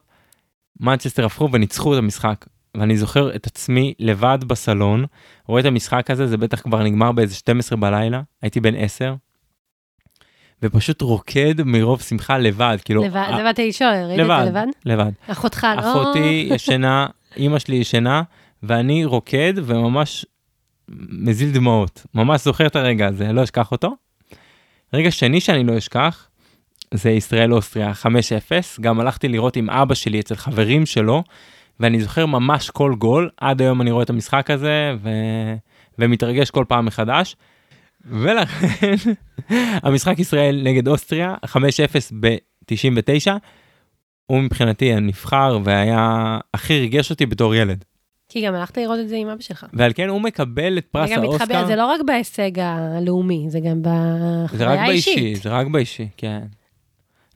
מנצ'סטר 0.81 1.25
הפכו 1.25 1.49
וניצחו 1.53 1.95
את 1.95 1.99
המשחק. 1.99 2.47
ואני 2.77 2.97
זוכר 2.97 3.35
את 3.37 3.47
עצמי 3.47 3.95
לבד 3.99 4.39
בסלון, 4.47 5.05
רואה 5.47 5.61
את 5.61 5.67
המשחק 5.67 6.11
הזה, 6.11 6.27
זה 6.27 6.37
בטח 6.37 6.61
כבר 6.61 6.83
נגמר 6.83 7.13
באיזה 7.13 7.35
12 7.35 7.79
בלילה, 7.79 8.23
הייתי 8.43 8.61
בן 8.61 8.75
10, 8.77 9.15
ופשוט 10.63 11.03
רוקד 11.03 11.55
מרוב 11.65 12.03
שמחה 12.03 12.39
לבד, 12.39 12.77
כאילו... 12.85 13.05
לבד, 13.05 13.17
ה- 13.17 13.41
לבד 13.41 13.55
היית 13.57 13.75
שואל, 13.75 14.05
ראית 14.09 14.21
את 14.21 14.27
זה 14.27 14.51
לבד? 14.51 14.67
לבד. 14.87 15.11
אחותך 15.27 15.67
לא... 15.77 15.81
אחותי 15.81 16.49
ישנה, 16.51 17.07
אימא 17.37 17.59
שלי 17.59 17.77
ישנה, 17.77 18.23
ואני 18.63 19.05
רוקד 19.05 19.53
וממש 19.57 20.27
מזיל 21.09 21.51
דמעות. 21.51 22.07
ממש 22.15 22.45
זוכר 22.45 22.67
את 22.67 22.77
הרגע 22.77 23.07
הזה, 23.07 23.33
לא 23.33 23.45
אשכח 23.45 23.73
אותו. 23.73 23.97
רגע 24.93 25.11
שני 25.11 25.41
שאני 25.41 25.65
לא 25.65 25.79
אשכח, 25.79 26.29
זה 26.95 27.11
ישראל 27.11 27.53
אוסטריה 27.53 27.93
5-0, 27.93 28.07
גם 28.81 29.01
הלכתי 29.01 29.29
לראות 29.29 29.57
עם 29.57 29.71
אבא 29.71 29.95
שלי 29.95 30.21
אצל 30.21 30.35
חברים 30.35 30.87
שלו, 30.87 31.23
ואני 31.81 32.01
זוכר 32.01 32.27
ממש 32.27 32.71
כל 32.71 32.95
גול, 32.99 33.31
עד 33.37 33.61
היום 33.63 33.81
אני 33.83 33.91
רואה 33.91 34.03
את 34.03 34.11
המשחק 34.11 34.51
הזה, 34.51 34.93
ו... 35.03 35.09
ומתרגש 35.99 36.51
כל 36.51 36.65
פעם 36.69 36.85
מחדש. 36.87 37.37
ולכן, 38.05 38.95
המשחק 39.85 40.19
ישראל 40.19 40.61
נגד 40.65 40.89
אוסטריה, 40.89 41.35
5-0 41.47 41.59
ב-99, 42.21 43.31
הוא 44.27 44.41
מבחינתי 44.41 44.93
הנבחר 44.93 45.59
והיה 45.65 46.39
הכי 46.55 46.79
ריגש 46.81 47.11
אותי 47.11 47.27
בתור 47.27 47.55
ילד. 47.55 47.85
כי 48.29 48.47
גם 48.47 48.55
הלכת 48.55 48.79
לראות 48.79 48.99
את 49.01 49.09
זה 49.09 49.17
עם 49.17 49.29
אבא 49.29 49.41
שלך. 49.43 49.67
ועל 49.73 49.93
כן 49.95 50.09
הוא 50.09 50.21
מקבל 50.21 50.79
את 50.79 50.87
פרס 50.87 51.11
גם 51.11 51.23
מתחבר, 51.23 51.35
האוסקר. 51.55 51.67
זה 51.67 51.77
לא 51.77 51.87
רק 51.87 52.01
בהישג 52.07 52.51
הלאומי, 52.59 53.47
זה 53.49 53.61
גם 53.61 53.83
זה 53.85 53.91
רק 53.91 54.51
בחוויה 54.51 54.87
באישי, 54.87 55.11
האישית. 55.11 55.43
זה 55.43 55.51
רק 55.51 55.67
באישי, 55.67 56.09
כן. 56.17 56.41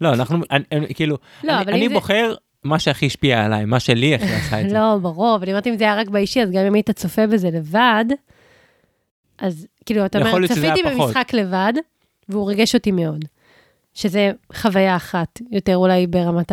לא, 0.00 0.12
אנחנו, 0.14 0.38
אני, 0.50 0.94
כאילו, 0.94 1.18
לא, 1.44 1.60
אני, 1.60 1.72
אני 1.72 1.88
זה- 1.88 1.94
בוחר 1.94 2.34
מה 2.64 2.78
שהכי 2.78 3.06
השפיע 3.06 3.44
עליי, 3.44 3.64
מה 3.64 3.80
שלי 3.80 4.14
הכי 4.14 4.34
עשה 4.46 4.60
את 4.60 4.68
זה. 4.68 4.74
לא, 4.74 4.96
ברור, 5.02 5.36
אבל 5.36 5.50
אמרתי 5.50 5.70
אם 5.70 5.76
זה 5.76 5.84
היה 5.84 5.94
רק 5.94 6.08
באישי, 6.08 6.42
אז 6.42 6.50
גם 6.50 6.66
אם 6.66 6.74
היית 6.74 6.90
צופה 6.90 7.26
בזה 7.26 7.50
לבד, 7.50 8.04
אז 9.38 9.66
כאילו, 9.86 10.06
אתה 10.06 10.18
אומר, 10.18 10.46
צפיתי. 10.46 10.82
במשחק 10.82 11.34
לבד, 11.34 11.72
והוא 12.28 12.48
ריגש 12.48 12.74
אותי 12.74 12.90
מאוד. 12.90 13.24
שזה 13.94 14.30
חוויה 14.54 14.96
אחת, 14.96 15.40
יותר 15.50 15.76
אולי 15.76 16.06
ברמת 16.06 16.52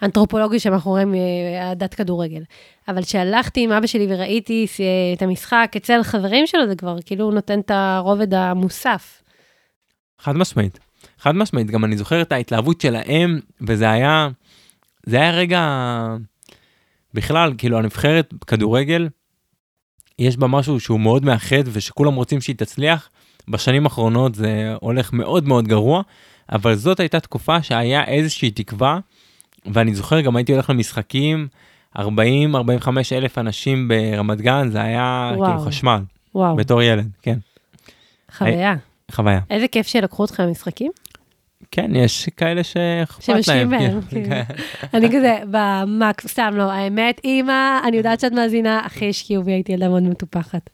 האנתרופולוגיה 0.00 0.60
שמאחורי 0.60 1.02
אה, 1.02 1.70
הדת 1.70 1.94
כדורגל. 1.94 2.42
אבל 2.88 3.02
כשהלכתי 3.02 3.64
עם 3.64 3.72
אבא 3.72 3.86
שלי 3.86 4.06
וראיתי 4.10 4.66
אה, 4.80 4.84
את 5.16 5.22
המשחק 5.22 5.72
אצל 5.76 6.02
חברים 6.02 6.46
שלו, 6.46 6.66
זה 6.66 6.76
כבר 6.76 6.96
כאילו 7.06 7.30
נותן 7.30 7.60
את 7.60 7.70
הרובד 7.70 8.34
המוסף. 8.34 9.22
חד 10.18 10.36
משמעית, 10.36 10.78
חד 11.18 11.34
משמעית, 11.34 11.70
גם 11.70 11.84
אני 11.84 11.96
זוכר 11.96 12.22
את 12.22 12.32
ההתלהבות 12.32 12.80
שלהם, 12.80 13.40
וזה 13.60 13.90
היה, 13.90 14.28
זה 15.06 15.16
היה 15.16 15.30
רגע, 15.30 16.06
בכלל, 17.14 17.52
כאילו 17.58 17.78
הנבחרת 17.78 18.34
כדורגל, 18.46 19.08
יש 20.18 20.36
בה 20.36 20.46
משהו 20.46 20.80
שהוא 20.80 21.00
מאוד 21.00 21.24
מאחד 21.24 21.62
ושכולם 21.72 22.14
רוצים 22.14 22.40
שהיא 22.40 22.56
תצליח. 22.56 23.08
בשנים 23.48 23.84
האחרונות 23.84 24.34
זה 24.34 24.74
הולך 24.80 25.12
מאוד 25.12 25.48
מאוד 25.48 25.68
גרוע, 25.68 26.02
אבל 26.52 26.74
זאת 26.74 27.00
הייתה 27.00 27.20
תקופה 27.20 27.62
שהיה 27.62 28.04
איזושהי 28.04 28.50
תקווה, 28.50 28.98
ואני 29.66 29.94
זוכר 29.94 30.20
גם 30.20 30.36
הייתי 30.36 30.52
הולך 30.52 30.70
למשחקים, 30.70 31.48
40-45 31.98 32.00
אלף 33.12 33.38
אנשים 33.38 33.88
ברמת 33.88 34.40
גן, 34.40 34.68
זה 34.70 34.82
היה 34.82 35.32
וואו. 35.36 35.46
כאילו 35.46 35.60
חשמל, 35.60 36.00
וואו, 36.34 36.56
בתור 36.56 36.82
ילד, 36.82 37.08
כן, 37.22 37.38
חוויה. 38.32 38.74
חוויה. 39.10 39.40
איזה 39.50 39.68
כיף 39.68 39.86
שלקחו 39.86 40.22
אותך 40.22 40.40
למשחקים. 40.40 40.92
כן, 41.76 41.96
יש 41.96 42.28
כאלה 42.36 42.64
שאכפת 42.64 43.48
להם. 43.48 43.70
בהם, 43.70 44.00
כן, 44.00 44.08
כאילו. 44.08 44.28
כן. 44.28 44.42
אני 44.94 45.08
כזה, 45.08 45.38
במקס, 45.50 46.26
סתם 46.26 46.50
לא, 46.54 46.72
האמת, 46.72 47.20
אימא, 47.24 47.80
אני 47.88 47.96
יודעת 47.96 48.20
שאת 48.20 48.32
מאזינה, 48.32 48.80
הכי 48.84 49.08
השקיעו 49.08 49.42
בי, 49.42 49.52
הייתי 49.52 49.72
ילדה 49.72 49.88
מאוד 49.88 50.02
מטופחת. 50.02 50.70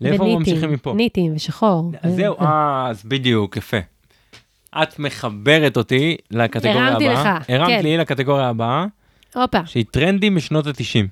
לאיפה 0.00 0.24
ממשיכים 0.24 0.72
מפה? 0.72 0.94
ניטים 0.96 1.32
ושחור. 1.36 1.92
אז 2.02 2.14
זהו, 2.14 2.40
אה, 2.40 2.86
אז 2.90 3.04
בדיוק, 3.04 3.56
יפה. 3.56 3.76
את 4.82 4.98
מחברת 4.98 5.76
אותי 5.76 6.16
לקטגוריה 6.30 6.86
הבאה. 6.86 6.90
הרמתי 6.90 7.08
לך, 7.08 7.50
הרמת 7.50 7.68
כן. 7.68 7.82
לי 7.82 7.96
לקטגוריה 7.96 8.48
הבאה, 8.48 8.86
הופה, 9.34 9.66
שהיא 9.66 9.84
טרנדים 9.90 10.36
משנות 10.36 10.66
ה-90. 10.66 11.06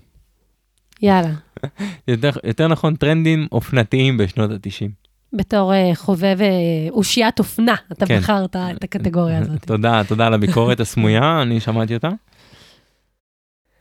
יאללה. 1.02 1.30
יותר, 2.08 2.30
יותר 2.44 2.68
נכון, 2.68 2.96
טרנדים 2.96 3.46
אופנתיים 3.52 4.18
בשנות 4.18 4.50
ה-90. 4.50 5.05
בתור 5.32 5.74
אה, 5.74 5.90
חובב 5.94 6.36
אה, 6.40 6.90
אושיית 6.90 7.38
אופנה, 7.38 7.74
אתה 7.92 8.06
כן. 8.06 8.18
בחרת 8.18 8.56
את 8.56 8.84
הקטגוריה 8.84 9.38
הזאת. 9.38 9.64
תודה, 9.66 10.02
תודה 10.08 10.26
על 10.26 10.34
הביקורת 10.34 10.80
הסמויה, 10.80 11.42
אני 11.42 11.60
שמעתי 11.60 11.94
אותה. 11.94 12.08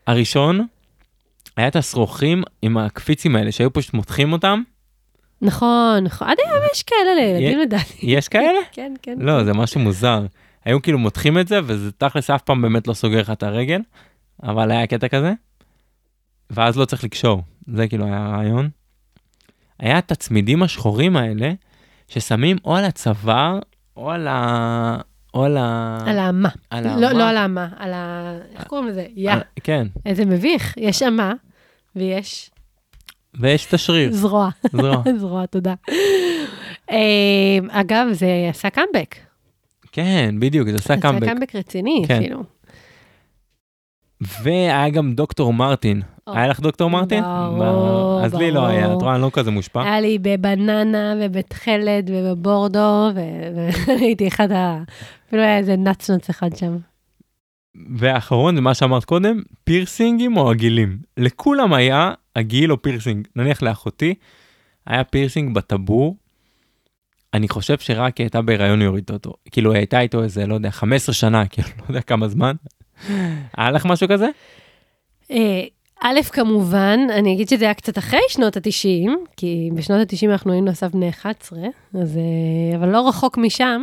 הראשון, 0.08 0.68
היה 1.58 1.68
את 1.68 1.76
השרוכים 1.76 2.44
עם 2.62 2.78
הקפיצים 2.78 3.36
האלה, 3.36 3.52
שהיו 3.52 3.74
פשוט 3.74 3.94
מותחים 3.94 4.34
אותם. 4.34 4.62
נכון, 5.42 6.04
נכון, 6.04 6.28
עד 6.28 6.38
היום 6.46 6.64
יש 6.74 6.84
כאלה 6.84 7.16
לילדים 7.16 7.60
לדעתי. 7.60 7.98
יש 8.02 8.28
כאלה? 8.28 8.60
כן, 8.72 8.94
כן. 9.02 9.16
לא, 9.20 9.44
זה 9.44 9.54
משהו 9.54 9.80
מוזר. 9.80 10.26
היו 10.66 10.82
כאילו 10.82 11.00
מותחים 11.00 11.40
את 11.40 11.48
זה, 11.48 11.60
וזה 11.64 11.92
תכלס 11.92 12.30
אף 12.30 12.42
פעם 12.42 12.62
באמת 12.62 12.88
לא 12.88 12.94
סוגר 12.94 13.20
לך 13.20 13.30
את 13.30 13.44
הרגל, 13.44 13.82
אבל 14.44 14.72
היה 14.72 14.88
קטע 14.88 15.08
כזה, 15.08 15.34
ואז 16.50 16.78
לא 16.78 16.86
צריך 16.86 17.04
לקשור, 17.04 17.42
זה 17.68 17.88
כאילו 17.88 18.06
היה 18.06 18.26
הרעיון. 18.26 18.70
היה 19.80 19.98
את 19.98 20.12
הצמידים 20.12 20.64
השחורים 20.64 21.18
האלה, 21.18 21.54
ששמים 22.08 22.58
או 22.66 22.76
על 22.76 22.86
הצוואר, 22.86 23.60
או 23.98 24.12
על 24.12 24.28
ה... 24.28 24.98
או 25.34 25.44
על 25.44 25.58
ה... 25.58 25.98
על 26.06 26.20
האמה. 26.20 26.50
על 26.70 26.84
לא, 26.84 26.90
האמה. 26.90 27.14
לא 27.14 27.30
על 27.30 27.38
האמה, 27.38 27.68
על 27.78 27.94
ה... 27.94 28.32
איך 28.56 28.68
קוראים 28.68 28.88
לזה? 28.88 29.06
יא. 29.16 29.34
כן, 29.64 29.88
איזה 30.06 30.26
מביך. 30.26 30.74
יש 30.78 31.04
אמה 31.04 31.34
ויש 31.96 32.52
ויש 33.40 33.66
את 33.66 33.74
השריר, 33.74 34.12
זרוע. 34.12 34.50
זרוע. 34.72 35.04
זרוע, 35.22 35.46
תודה. 35.46 35.74
אה, 36.92 37.58
אגב, 37.70 38.08
זה 38.12 38.28
עשה 38.50 38.70
קאמבק. 38.70 39.16
כן, 39.92 40.36
בדיוק, 40.40 40.68
זה 40.70 40.76
עושה 40.76 40.96
זה 40.96 41.02
קאמבק. 41.02 41.28
קאמבק 41.28 41.56
רציני, 41.56 42.04
כן. 42.08 42.20
אפילו. 42.22 42.44
והיה 44.44 44.90
גם 44.90 45.14
דוקטור 45.14 45.54
מרטין. 45.54 46.02
היה 46.28 46.48
לך 46.48 46.60
דוקטור 46.60 46.90
מרטין? 46.90 47.24
ברור, 47.58 48.22
אז 48.26 48.34
לי 48.34 48.52
לא 48.52 48.66
היה, 48.66 48.88
ברור. 48.88 48.98
את 48.98 49.02
רואה, 49.02 49.16
אני 49.16 49.22
לא 49.22 49.30
כזה 49.34 49.52
מושפע. 49.52 49.84
היה 49.84 50.02
לי 50.02 50.20
בבננה 50.22 51.14
ובתכלת 51.22 52.06
ובבורדו, 52.08 53.10
והייתי 53.88 54.28
אחד 54.34 54.52
ה... 54.52 54.84
אפילו 55.28 55.42
היה 55.42 55.58
איזה 55.58 55.76
נצנוץ 55.76 56.30
אחד 56.30 56.56
שם. 56.56 56.78
והאחרון 57.98 58.56
זה 58.56 58.62
מה 58.62 58.74
שאמרת 58.74 59.06
קודם, 59.06 59.42
פירסינגים 59.64 60.38
או 60.38 60.50
עגילים. 60.50 60.98
לכולם 61.18 61.74
היה 61.74 62.14
עגיל 62.36 62.72
או 62.72 62.82
פירסינג. 62.82 63.28
נניח 63.36 63.62
לאחותי, 63.62 64.14
היה 64.86 65.04
פירסינג 65.04 65.56
בטבור. 65.56 66.16
אני 67.34 67.50
חושב 67.50 67.78
שרק 67.78 68.18
היא 68.18 68.26
הייתה 68.26 68.42
בהיריון 68.42 68.80
היא 68.80 68.88
הורידה 68.88 69.14
אותו. 69.14 69.34
כאילו 69.52 69.72
היא 69.72 69.78
הייתה 69.78 70.00
איתו 70.00 70.24
איזה, 70.24 70.48
לא 70.48 70.54
יודע, 70.54 70.72
15 70.72 71.14
שנה, 71.14 71.46
כאילו, 71.52 71.68
לא 71.80 71.84
יודע 71.90 72.02
כמה 72.02 72.28
זמן. 72.28 72.56
היה 73.58 73.72
לך 73.72 73.86
משהו 73.86 74.08
כזה? 74.08 74.28
אה, 75.32 75.64
א', 76.02 76.20
כמובן, 76.32 77.00
אני 77.10 77.34
אגיד 77.34 77.50
שזה 77.50 77.66
היה 77.66 77.74
קצת 77.74 77.98
אחרי 77.98 78.20
שנות 78.30 78.58
ה-90, 78.58 79.10
כי 79.38 79.70
בשנות 79.76 80.14
ה-90 80.14 80.32
אנחנו 80.32 80.52
היינו 80.52 80.72
אסף 80.72 80.92
בני 80.92 81.10
11, 81.10 81.60
אז, 82.02 82.18
אה, 82.18 82.78
אבל 82.78 82.90
לא 82.90 83.08
רחוק 83.08 83.38
משם, 83.38 83.82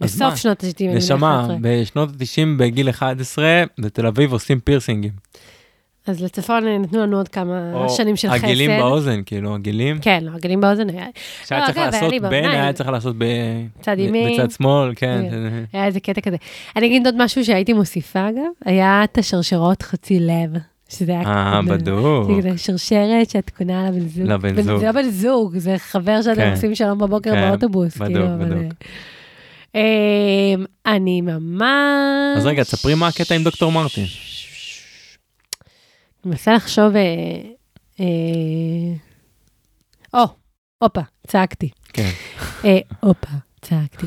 בסוף 0.00 0.22
מה? 0.22 0.36
שנות 0.36 0.64
ה-90 0.64 0.72
היינו 0.78 0.92
בני 0.92 0.98
נשמה, 0.98 1.40
11. 1.40 1.56
בשנות 1.60 2.08
ה-90 2.08 2.58
בגיל 2.58 2.90
11, 2.90 3.62
בתל 3.78 4.06
אביב 4.06 4.32
עושים 4.32 4.60
פירסינגים. 4.60 5.12
אז 6.08 6.22
לצפון 6.22 6.64
נתנו 6.82 7.02
לנו 7.02 7.16
עוד 7.16 7.28
כמה 7.28 7.70
או 7.74 7.88
שנים 7.88 8.16
של 8.16 8.28
חסד. 8.30 8.44
עגילים 8.44 8.70
באוזן, 8.80 9.20
כאילו 9.26 9.54
עגילים. 9.54 9.98
כן, 9.98 10.18
לא, 10.24 10.30
עגילים 10.34 10.60
באוזן 10.60 10.88
היה. 10.90 11.06
שהיה 11.46 11.60
לא, 11.60 11.66
צריך 11.66 11.76
היה 11.78 11.86
לעשות 11.86 12.12
בין. 12.30 12.44
היה 12.50 12.72
צריך 12.72 12.88
לעשות 12.88 13.14
ב- 13.18 13.24
צד 13.80 13.96
ימין. 13.98 14.32
בצד 14.40 14.50
שמאל, 14.50 14.92
כן. 14.96 15.24
כן. 15.30 15.64
היה 15.72 15.86
איזה 15.86 16.00
קטע 16.00 16.20
כזה. 16.20 16.36
אני 16.76 16.86
אגיד 16.86 17.06
עוד 17.06 17.24
משהו 17.24 17.44
שהייתי 17.44 17.72
מוסיפה, 17.72 18.28
אגב, 18.28 18.38
היה 18.64 19.04
את 19.04 19.18
השרשרות 19.18 19.82
חצי 19.82 20.20
לב, 20.20 20.50
שזה 20.88 21.12
היה... 21.12 21.22
אה, 21.22 21.60
בדוק. 21.62 22.30
זה 22.42 22.58
שרשרת 22.58 23.30
שאת 23.30 23.50
קונה 23.50 23.90
לבן 23.90 24.08
זוג. 24.08 24.26
לבן 24.26 24.56
בן- 24.56 24.62
זוג. 24.62 24.80
זה 24.80 24.86
לא 24.86 24.92
בן 24.92 25.10
זוג, 25.10 25.58
זה 25.58 25.74
חבר 25.78 26.22
שאתם 26.22 26.34
כן. 26.36 26.50
עושים 26.50 26.74
שלום 26.74 26.98
בבוקר 26.98 27.30
כן, 27.34 27.48
באוטובוס. 27.48 27.96
בדוק, 27.96 28.06
כאילו, 28.12 28.26
בדוק. 28.38 28.72
אמ, 29.74 29.80
אני 30.86 31.20
ממש... 31.20 32.36
אז 32.36 32.46
רגע, 32.46 32.62
תספרי 32.62 32.94
מה 32.94 33.08
הקטע 33.08 33.34
עם 33.34 33.42
דוקטור 33.44 33.72
מרטין. 33.72 34.04
מנסה 36.24 36.54
לחשוב... 36.54 36.96
אה, 36.96 37.02
אה, 38.00 38.06
או, 40.14 40.24
הופה, 40.78 41.00
צעקתי. 41.26 41.70
כן. 41.92 42.10
אה, 42.64 42.78
הופה, 43.00 43.28
צעקתי. 43.62 44.06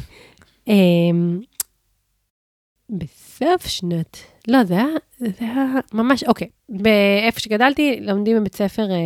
בסוף 2.91 3.67
שנות, 3.67 4.17
לא, 4.47 4.63
זה 4.63 4.73
היה, 4.73 4.85
זה 5.17 5.29
היה 5.39 5.65
ממש, 5.93 6.23
אוקיי, 6.23 6.47
באיפה 6.69 7.39
שגדלתי, 7.39 7.99
לומדים 8.01 8.39
בבית 8.39 8.55
ספר, 8.55 8.91
אה, 8.91 8.97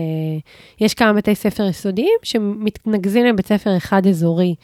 יש 0.81 0.93
כמה 0.93 1.13
בתי 1.13 1.35
ספר 1.35 1.67
יסודיים 1.69 2.19
שמתנקזים 2.23 3.25
לבית 3.25 3.47
ספר 3.47 3.77
אחד 3.77 4.07
אזורי 4.07 4.55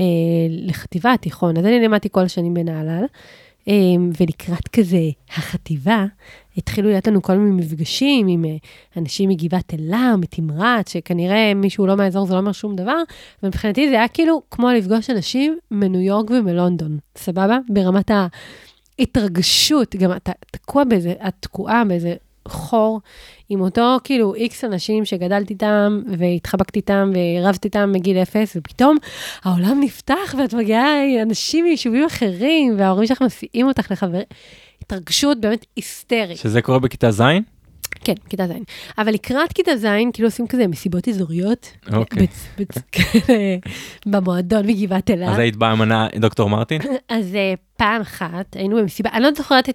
אה, 0.00 0.04
לחטיבה 0.48 1.12
התיכון, 1.12 1.56
אז 1.56 1.64
אני 1.64 1.80
לימדתי 1.80 2.08
כל 2.12 2.20
השנים 2.20 2.54
בנהלל, 2.54 3.04
ולקראת 4.20 4.68
כזה 4.68 5.10
החטיבה, 5.36 6.04
התחילו 6.56 6.88
להיות 6.88 7.06
לנו 7.06 7.22
כל 7.22 7.36
מיני 7.36 7.62
מפגשים 7.62 8.26
עם 8.28 8.44
אה, 8.44 8.56
אנשים 8.96 9.28
מגבעת 9.28 9.74
אלה, 9.74 10.14
מתמרת, 10.16 10.88
שכנראה 10.88 11.54
מישהו 11.54 11.86
לא 11.86 11.96
מהאזור, 11.96 12.26
זה 12.26 12.34
לא 12.34 12.38
אומר 12.38 12.52
שום 12.52 12.76
דבר, 12.76 13.02
ומבחינתי 13.42 13.88
זה 13.88 13.94
היה 13.94 14.08
כאילו 14.08 14.42
כמו 14.50 14.70
לפגוש 14.70 15.10
אנשים 15.10 15.58
מניו 15.70 16.00
יורק 16.00 16.30
ומלונדון, 16.30 16.98
סבבה? 17.16 17.58
ברמת 17.68 18.10
ההתרגשות, 18.98 19.96
גם 19.96 20.12
אתה 20.16 20.32
תקוע 20.50 20.84
באיזה, 20.84 21.14
את 21.28 21.34
תקועה 21.40 21.84
באיזה 21.84 22.14
חור 22.48 23.00
עם 23.48 23.60
אותו 23.60 23.96
כאילו 24.04 24.34
איקס 24.34 24.64
אנשים 24.64 25.04
שגדלתי 25.04 25.52
איתם 25.52 26.02
והתחבקתי 26.18 26.78
איתם 26.78 27.10
ורבתי 27.14 27.68
איתם 27.68 27.92
מגיל 27.92 28.16
אפס, 28.16 28.56
ופתאום 28.56 28.96
העולם 29.44 29.80
נפתח 29.80 30.34
ואת 30.38 30.54
מגיעה 30.54 31.22
אנשים 31.22 31.64
מיישובים 31.64 32.04
אחרים, 32.04 32.74
וההורים 32.78 33.06
שלך 33.06 33.22
מסיעים 33.22 33.66
אותך 33.66 33.90
לחבר... 33.90 34.20
התרגשות 34.82 35.40
באמת 35.40 35.66
היסטרית. 35.76 36.38
שזה 36.38 36.62
קורה 36.62 36.78
בכיתה 36.78 37.10
ז'? 37.10 37.22
כן, 38.04 38.14
כיתה 38.28 38.46
ז'. 38.46 38.52
אבל 38.98 39.12
לקראת 39.12 39.52
כיתה 39.52 39.76
ז', 39.76 39.86
כאילו 40.12 40.28
עושים 40.28 40.46
כזה 40.46 40.66
מסיבות 40.66 41.08
אזוריות. 41.08 41.66
אוקיי. 41.92 42.26
במועדון 44.06 44.66
מגבעת 44.66 45.10
אז 45.10 45.16
אלה. 45.16 45.36
היית 45.36 45.56
באה 45.56 45.74
מנה 45.74 46.06
דוקטור 46.20 46.50
מרטין? 46.50 46.80
אז 47.08 47.34
אה, 47.34 47.54
פעם 47.76 48.00
אחת 48.00 48.56
היינו 48.56 48.76
במסיבה, 48.76 49.10
אני 49.12 49.22
לא 49.22 49.28
זוכרת 49.36 49.68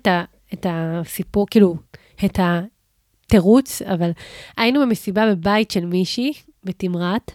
את 0.53 0.65
הסיפור, 0.69 1.47
כאילו, 1.51 1.75
את 2.25 2.39
התירוץ, 2.39 3.81
אבל 3.81 4.11
היינו 4.57 4.81
במסיבה 4.81 5.31
בבית 5.35 5.71
של 5.71 5.85
מישהי, 5.85 6.33
בתמרת, 6.63 7.31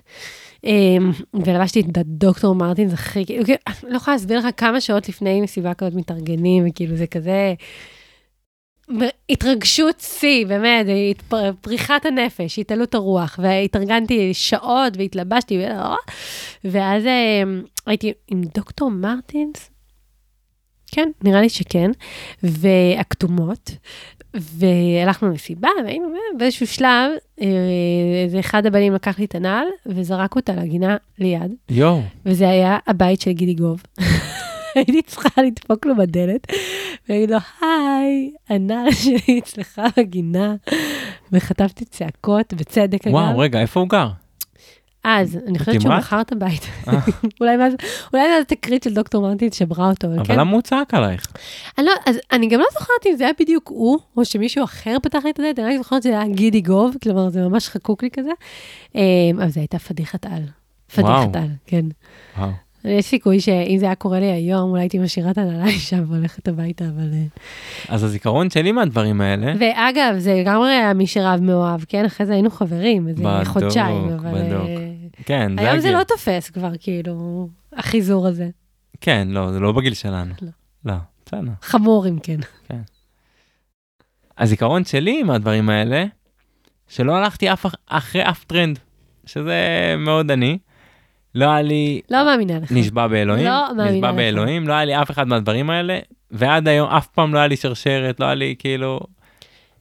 אמ, 0.64 1.11
ולבשתי 1.35 1.80
את 1.80 1.99
הדוקטור 1.99 2.55
זה 2.87 2.95
הכי, 2.95 3.26
כאילו, 3.26 3.45
כאילו, 3.45 3.59
לא 3.83 3.97
יכולה 3.97 4.14
להסביר 4.14 4.39
לך 4.39 4.47
כמה 4.57 4.80
שעות 4.80 5.09
לפני 5.09 5.41
מסיבה 5.41 5.74
כזאת 5.74 5.95
מתארגנים, 5.95 6.64
וכאילו 6.68 6.97
זה 6.97 7.07
כזה... 7.07 7.55
התרגשות 9.30 10.01
שיא, 10.01 10.47
באמת, 10.47 10.87
התפ- 10.87 11.53
פריחת 11.61 12.07
הנפש, 12.07 12.59
התעלות 12.59 12.95
הרוח, 12.95 13.39
והתארגנתי 13.43 14.35
שעות 14.35 14.97
והתלבשתי, 14.97 15.59
ו- 15.59 15.95
ואז 16.64 17.07
אה, 17.07 17.43
הייתי 17.87 18.12
עם 18.28 18.43
דוקטור 18.55 18.91
מרטינס, 18.91 19.70
כן, 20.93 21.11
נראה 21.24 21.41
לי 21.41 21.49
שכן, 21.49 21.91
והכתומות, 22.43 23.70
והלכנו 24.35 25.28
למסיבה, 25.28 25.68
והיינו 25.85 26.09
באיזשהו 26.39 26.66
שלב, 26.66 27.11
אה, 27.41 27.47
איזה 28.24 28.41
אחד 28.41 28.66
הבנים 28.66 28.93
לקח 28.93 29.18
לי 29.18 29.24
את 29.24 29.35
הנעל 29.35 29.66
וזרק 29.87 30.37
אותה 30.37 30.53
לגינה 30.53 30.97
ליד, 31.18 31.55
יואו. 31.70 32.01
וזה 32.26 32.49
היה 32.49 32.78
הבית 32.87 33.20
של 33.20 33.33
גידי 33.33 33.55
גוב. 33.55 33.83
הייתי 34.74 35.03
צריכה 35.03 35.43
לדפוק 35.43 35.87
לו 35.87 35.97
בדלת, 35.97 36.47
ולהגיד 37.09 37.30
לו, 37.30 37.39
היי, 37.61 38.30
הנעל 38.49 38.93
שלי 39.03 39.39
אצלך 39.39 39.80
בגינה, 39.97 40.55
וחטפתי 41.33 41.85
צעקות, 41.85 42.55
בצדק 42.55 43.07
אגב. 43.07 43.14
וואו, 43.14 43.39
רגע, 43.39 43.61
איפה 43.61 43.80
הוא 43.80 43.89
גר? 43.89 44.09
אז, 45.05 45.39
אני 45.47 45.59
חושבת 45.59 45.81
שהוא? 45.81 45.95
מכר 45.95 46.21
את 46.21 46.33
הבית. 46.33 46.63
אה. 46.89 46.93
אולי 47.41 47.57
מאז, 47.57 47.73
אולי 48.13 48.25
זו 48.39 48.45
תקרית 48.47 48.83
של 48.83 48.95
דוקטור 48.95 49.23
מרטין 49.23 49.53
שברה 49.53 49.91
אותו, 49.91 50.07
אבל 50.07 50.17
אבל 50.17 50.27
כן. 50.27 50.39
למה 50.39 50.53
הוא 50.53 50.61
צעק 50.61 50.95
עלייך? 50.95 51.27
אני 51.79 51.87
לא, 51.87 51.93
אז 52.07 52.19
אני 52.33 52.49
גם 52.49 52.61
לא 52.61 52.67
זוכרת 52.73 53.07
אם 53.07 53.17
זה 53.17 53.25
היה 53.25 53.33
בדיוק 53.41 53.69
הוא, 53.69 53.99
או 54.17 54.25
שמישהו 54.25 54.65
אחר 54.65 54.97
פתח 55.03 55.19
לי 55.25 55.31
את 55.31 55.39
הדלת, 55.39 55.59
אני 55.59 55.69
רק 55.75 55.83
זוכרת 55.83 56.03
שזה 56.03 56.21
היה 56.21 56.29
גידי 56.29 56.61
גוב, 56.61 56.97
כלומר, 57.03 57.29
זה 57.29 57.49
ממש 57.49 57.69
חקוק 57.69 58.03
לי 58.03 58.11
כזה. 58.11 58.31
אמ, 58.95 59.01
אבל 59.37 59.49
זו 59.49 59.61
הייתה 59.61 59.79
פדיחת 59.79 60.27
על. 60.27 60.43
פדיחת. 60.95 61.37
על, 61.37 61.49
כן. 61.67 61.85
וואו. 62.39 62.51
יש 62.85 63.05
סיכוי 63.05 63.41
שאם 63.41 63.76
זה 63.78 63.87
היה 63.87 63.95
קורה 63.95 64.20
לי 64.20 64.26
היום, 64.26 64.70
אולי 64.70 64.83
הייתי 64.83 64.99
משאירה 64.99 65.30
את 65.30 65.39
הנעליים 65.39 65.78
שם 65.78 66.05
והולכת 66.09 66.49
הביתה, 66.49 66.85
אבל... 66.85 67.11
אה. 67.12 67.24
אז 67.89 68.05
הזיכרון 68.05 68.51
שלי 68.51 68.72
מהדברים 68.72 69.20
האלה, 69.20 69.55
ואגב, 69.61 70.18
זה 70.18 70.35
לגמרי 70.35 70.70
היה 70.70 70.95
מי 70.95 71.07
שרב 71.07 71.41
מאוהב, 71.41 71.80
כן? 71.89 72.05
אחרי 72.05 72.26
זה 72.26 72.33
היינו 72.33 72.51
חברים, 72.51 73.09
איזה 73.09 73.22
בדוק, 73.22 73.47
חודשיים, 73.47 74.09
אבל... 74.09 74.30
בדוק. 74.30 74.68
אה, 74.68 74.93
כן, 75.24 75.53
זה 75.59 75.68
היום 75.68 75.80
זה. 75.80 75.91
לא 75.91 76.05
תופס 76.05 76.51
כבר, 76.51 76.70
כאילו, 76.80 77.49
החיזור 77.72 78.26
הזה. 78.26 78.49
כן, 79.01 79.28
לא, 79.30 79.53
זה 79.53 79.61
לא 79.61 79.72
בגיל 79.72 79.95
שלנו. 79.95 80.35
לא. 80.43 80.49
לא, 80.85 80.95
בסדר. 81.26 81.53
חמור 81.62 82.09
אם 82.09 82.18
כן. 82.22 82.41
הזיכרון 84.39 84.85
שלי 84.85 85.22
מהדברים 85.22 85.70
האלה, 85.70 86.05
שלא 86.89 87.16
הלכתי 87.16 87.53
אף, 87.53 87.66
אחרי 87.87 88.28
אף 88.28 88.45
טרנד, 88.45 88.78
שזה 89.26 89.55
מאוד 89.99 90.30
אני. 90.30 90.59
לא 91.35 91.45
היה 91.45 91.62
לי 91.62 92.01
לא 92.11 92.24
מאמינה 92.24 92.59
לך. 92.59 92.72
נשבע 92.72 93.07
באלוהים, 93.07 93.45
לא 93.45 93.68
מאמינה 93.76 93.97
נשבע 93.97 94.11
לך. 94.11 94.16
באלוהים, 94.16 94.68
לא 94.68 94.72
היה 94.72 94.85
לי 94.85 95.03
אף 95.03 95.11
אחד 95.11 95.28
מהדברים 95.28 95.70
האלה, 95.70 95.99
ועד 96.30 96.68
היום 96.68 96.89
אף 96.89 97.07
פעם 97.07 97.35
לא 97.35 97.39
היה 97.39 97.49
לי 97.49 97.57
שרשרת, 97.57 98.20
לא 98.20 98.24
היה 98.26 98.35
לי 98.35 98.55
כאילו, 98.59 99.01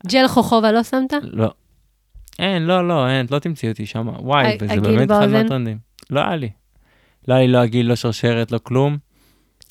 ג'ל 0.08 0.28
חוכובה 0.28 0.72
לא 0.72 0.84
שמת? 0.84 1.14
לא. 1.24 1.52
אין, 2.40 2.64
לא, 2.64 2.88
לא, 2.88 3.10
אין, 3.10 3.26
לא 3.32 3.40
תמצאי 3.40 3.70
אותי 3.70 3.86
שם, 3.86 4.08
וואי, 4.20 4.58
וזה 4.62 4.82
באמת 4.82 5.12
אחד? 5.12 5.28
מהטרנדים. 5.28 5.78
לא 6.10 6.20
היה 6.20 6.36
לי. 6.36 6.50
לא 7.28 7.34
היה 7.34 7.46
לי 7.46 7.52
לא 7.52 7.58
הגיל, 7.58 7.88
לא 7.90 7.96
שרשרת, 7.96 8.52
לא 8.52 8.60
כלום. 8.64 8.98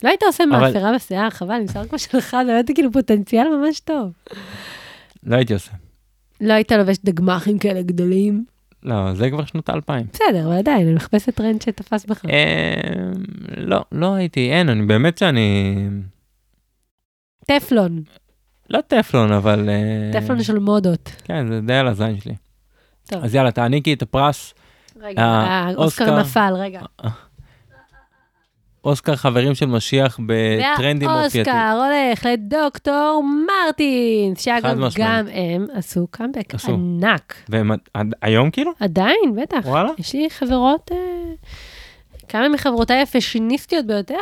לא 0.02 0.08
היית 0.08 0.22
עושה 0.22 0.46
מאפרה 0.46 0.94
בשיער, 0.94 1.30
חבל, 1.30 1.54
עם 1.54 1.68
שיער 1.68 1.86
כמו 1.86 1.98
שלך, 1.98 2.36
זה 2.46 2.52
באמת 2.52 2.70
כאילו 2.74 2.92
פוטנציאל 2.92 3.46
ממש 3.56 3.80
טוב. 3.80 4.12
לא 5.26 5.36
הייתי 5.36 5.54
עושה. 5.54 5.70
לא 6.40 6.52
היית 6.52 6.72
לובש 6.72 6.96
דגמחים 7.04 7.58
כאלה 7.58 7.82
גדולים. 7.82 8.44
לא, 8.82 9.14
זה 9.14 9.30
כבר 9.30 9.44
שנות 9.44 9.68
האלפיים. 9.68 10.06
בסדר, 10.12 10.46
אבל 10.46 10.56
עדיין, 10.56 10.86
אני 10.86 10.94
מחפשת 10.94 11.34
טרנד 11.34 11.62
שתפס 11.62 12.06
בך. 12.06 12.24
אמ, 12.24 12.30
לא, 13.56 13.84
לא 13.92 14.14
הייתי, 14.14 14.52
אין, 14.52 14.68
אני 14.68 14.86
באמת 14.86 15.18
שאני... 15.18 15.76
טפלון, 17.46 18.02
לא 18.70 18.80
טפלון, 18.86 19.32
אבל... 19.32 19.68
אה, 19.68 20.20
טפלון 20.20 20.42
של 20.42 20.58
מודות. 20.58 21.12
כן, 21.24 21.48
זה 21.48 21.60
די 21.60 21.74
על 21.74 21.88
הזין 21.88 22.20
שלי. 22.20 22.34
טוב. 23.06 23.24
אז 23.24 23.34
יאללה, 23.34 23.50
תעניקי 23.50 23.92
את 23.92 24.02
הפרס. 24.02 24.54
רגע, 25.00 25.22
אה, 25.22 25.64
האוסקר 25.66 25.84
אוסקר. 25.84 26.20
נפל, 26.20 26.54
רגע. 26.56 26.80
אוסקר 28.84 29.16
חברים 29.16 29.54
של 29.54 29.66
משיח 29.66 30.20
בטרנדים 30.26 31.08
אופייתיים. 31.10 31.56
והאוסקר 31.56 31.82
הולך 32.08 32.26
לדוקטור 32.32 33.24
מרטינס, 33.46 34.40
שאגב. 34.44 34.78
גם 34.98 35.26
הם 35.32 35.66
עשו 35.74 36.06
קאמבק 36.10 36.54
עשו. 36.54 36.72
ענק. 36.72 37.34
והם 37.48 37.70
עד- 37.94 38.14
היום 38.22 38.50
כאילו? 38.50 38.72
עדיין, 38.80 39.36
בטח. 39.42 39.58
וואלה. 39.64 39.90
יש 39.98 40.12
לי 40.14 40.30
חברות, 40.30 40.90
אה, 40.92 40.96
כמה 42.28 42.48
מחברותיי 42.48 43.02
הפשיניסטיות 43.02 43.86
ביותר, 43.86 44.16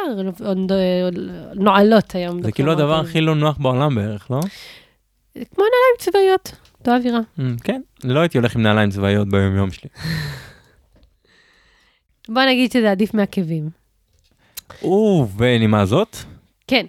נועלות 1.55 2.15
היום. 2.15 2.43
זה 2.43 2.53
כאילו 2.53 2.73
הדבר. 2.73 3.01
הכי 3.01 3.21
לא 3.21 3.35
נוח 3.35 3.57
בעולם 3.59 3.95
בערך, 3.95 4.31
לא? 4.31 4.41
כמו 5.35 5.65
נעליים 5.65 5.97
צבאיות, 5.99 6.53
אותו 6.81 6.95
אווירה. 6.97 7.21
Mm, 7.39 7.43
כן, 7.65 7.81
לא 8.05 8.21
הייתי 8.21 8.39
הולך 8.39 8.57
עם 8.57 8.63
נעליים 8.63 8.91
צבאיות 8.91 9.29
ביום-יום 9.29 9.71
שלי. 9.71 9.89
בוא 12.29 12.43
נגיד 12.43 12.73
שזה 12.73 12.91
עדיף 12.91 13.15
מעקבים. 13.15 13.78
ובנימה 14.83 15.87
זאת, 15.87 16.17
כן. 16.67 16.87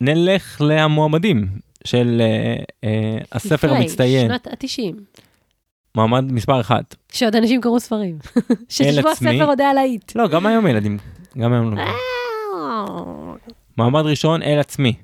נלך 0.00 0.60
למועמדים 0.60 1.48
של 1.84 2.20
אה, 2.20 2.56
אה, 2.84 3.18
הספר 3.32 3.66
לפני, 3.66 3.78
המצטיין, 3.78 4.28
שנות 4.28 4.46
ה-90. 4.46 5.20
מועמד 5.94 6.32
מספר 6.32 6.60
אחת. 6.60 6.94
כשעוד 7.08 7.36
אנשים 7.36 7.60
קראו 7.60 7.80
ספרים. 7.80 8.18
שתשבו 8.68 9.08
עצמי. 9.08 9.30
הספר 9.30 9.44
עוד 9.44 9.60
היה 9.60 9.74
להיט. 9.74 10.16
לא, 10.16 10.28
גם 10.28 10.46
היום 10.46 10.66
ילדים, 10.66 10.98
גם 11.38 11.52
היום 11.52 11.76
לא. 11.76 11.84
מעמד 13.76 14.02
ראשון, 14.02 14.42
אל 14.42 14.58
עצמי. 14.58 14.94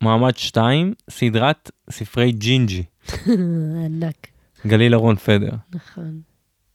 מעמד 0.00 0.36
שתיים, 0.36 0.94
סדרת 1.10 1.70
ספרי 1.90 2.32
ג'ינג'י, 2.32 2.82
ענק, 3.86 4.26
גליל 4.66 4.94
אהרון 4.94 5.16
פדר. 5.16 5.50
נכון, 5.74 6.20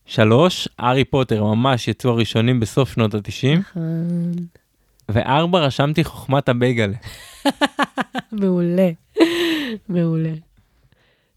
שלוש, 0.05 0.67
הארי 0.79 1.03
פוטר, 1.03 1.43
ממש 1.43 1.87
יצאו 1.87 2.09
הראשונים 2.09 2.59
בסוף 2.59 2.93
שנות 2.93 3.13
ה-90. 3.13 3.59
נכון. 3.59 4.31
וארבע, 5.09 5.59
רשמתי 5.59 6.03
חוכמת 6.03 6.49
הבייגלה. 6.49 6.97
מעולה, 8.31 8.89
מעולה. 9.89 10.33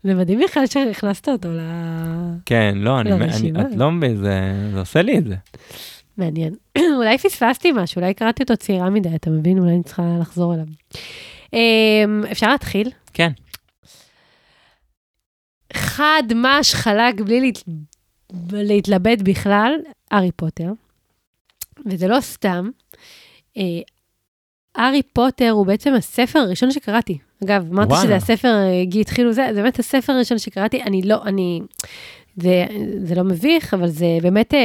זה 0.05 0.15
מדהים 0.15 0.41
בכלל 0.45 0.67
שהכנסת 0.67 1.29
אותו 1.29 1.49
ל... 1.49 1.61
כן, 2.47 2.75
לא, 2.77 3.01
אני, 3.01 3.13
אני. 3.13 3.51
את 3.51 3.77
לא 3.77 3.91
מבין, 3.91 4.17
זה, 4.17 4.69
זה 4.73 4.79
עושה 4.79 5.03
לי 5.03 5.19
את 5.19 5.25
זה. 5.27 5.37
מעניין. 6.17 6.55
אולי 6.97 7.19
פספסתי 7.19 7.73
משהו, 7.73 8.01
אולי 8.01 8.15
קראתי 8.15 8.43
אותו 8.43 8.57
צעירה 8.57 8.91
מדי, 8.91 9.15
אתה 9.15 9.31
מבין? 9.31 9.59
אולי 9.59 9.73
אני 9.73 9.83
צריכה 9.83 10.03
לחזור 10.21 10.55
אליו. 10.55 10.67
אמ, 11.53 12.23
אפשר 12.33 12.49
להתחיל? 12.49 12.91
כן. 13.13 13.31
חד 15.73 16.23
מש 16.35 16.75
חלק 16.75 17.21
בלי 17.21 17.41
להת... 17.41 17.63
להתלבט 18.53 19.19
בכלל, 19.23 19.73
הארי 20.11 20.33
פוטר. 20.33 20.73
וזה 21.87 22.09
לא 22.09 22.21
סתם. 22.21 22.71
אה, 23.57 23.63
הארי 24.75 25.03
פוטר 25.03 25.51
הוא 25.51 25.67
בעצם 25.67 25.95
הספר 25.95 26.39
הראשון 26.39 26.71
שקראתי. 26.71 27.19
אגב, 27.45 27.67
וואלה. 27.73 27.97
שזה 28.03 28.17
הספר, 28.17 28.49
אה, 28.49 28.85
גי 28.85 29.01
התחילו 29.01 29.33
זה, 29.33 29.47
זה 29.55 29.63
באמת 29.63 29.79
הספר 29.79 30.13
הראשון 30.13 30.39
שקראתי, 30.39 30.83
אני 30.83 31.03
לא, 31.03 31.23
אני, 31.25 31.61
זה, 32.37 32.65
זה 33.05 33.15
לא 33.15 33.25
מביך, 33.25 33.75
אבל 33.75 33.89
זה 33.89 34.07
באמת, 34.23 34.55
אה, 34.55 34.61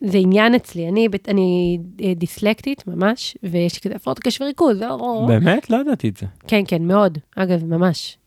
זה 0.00 0.18
עניין 0.18 0.54
אצלי. 0.54 0.88
אני, 0.88 1.08
אני 1.28 1.78
דיסלקטית 2.16 2.86
ממש, 2.86 3.36
ויש 3.42 3.74
לי 3.74 3.80
כזה 3.80 3.94
הפרעות 3.96 4.18
קשב 4.18 4.44
וריכוז. 4.44 4.82
ו- 4.82 5.26
באמת? 5.26 5.70
לא 5.70 5.76
ידעתי 5.76 6.08
את 6.08 6.16
זה. 6.16 6.26
כן, 6.48 6.62
כן, 6.68 6.82
מאוד. 6.82 7.18
אגב, 7.36 7.64
ממש. 7.64 8.18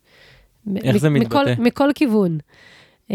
איך 0.76 0.94
מ- 0.96 0.98
זה 0.98 1.10
מכל, 1.10 1.24
מתבטא? 1.44 1.54
מכל 1.62 1.88
כיוון. 1.94 2.38
Uh, 3.10 3.14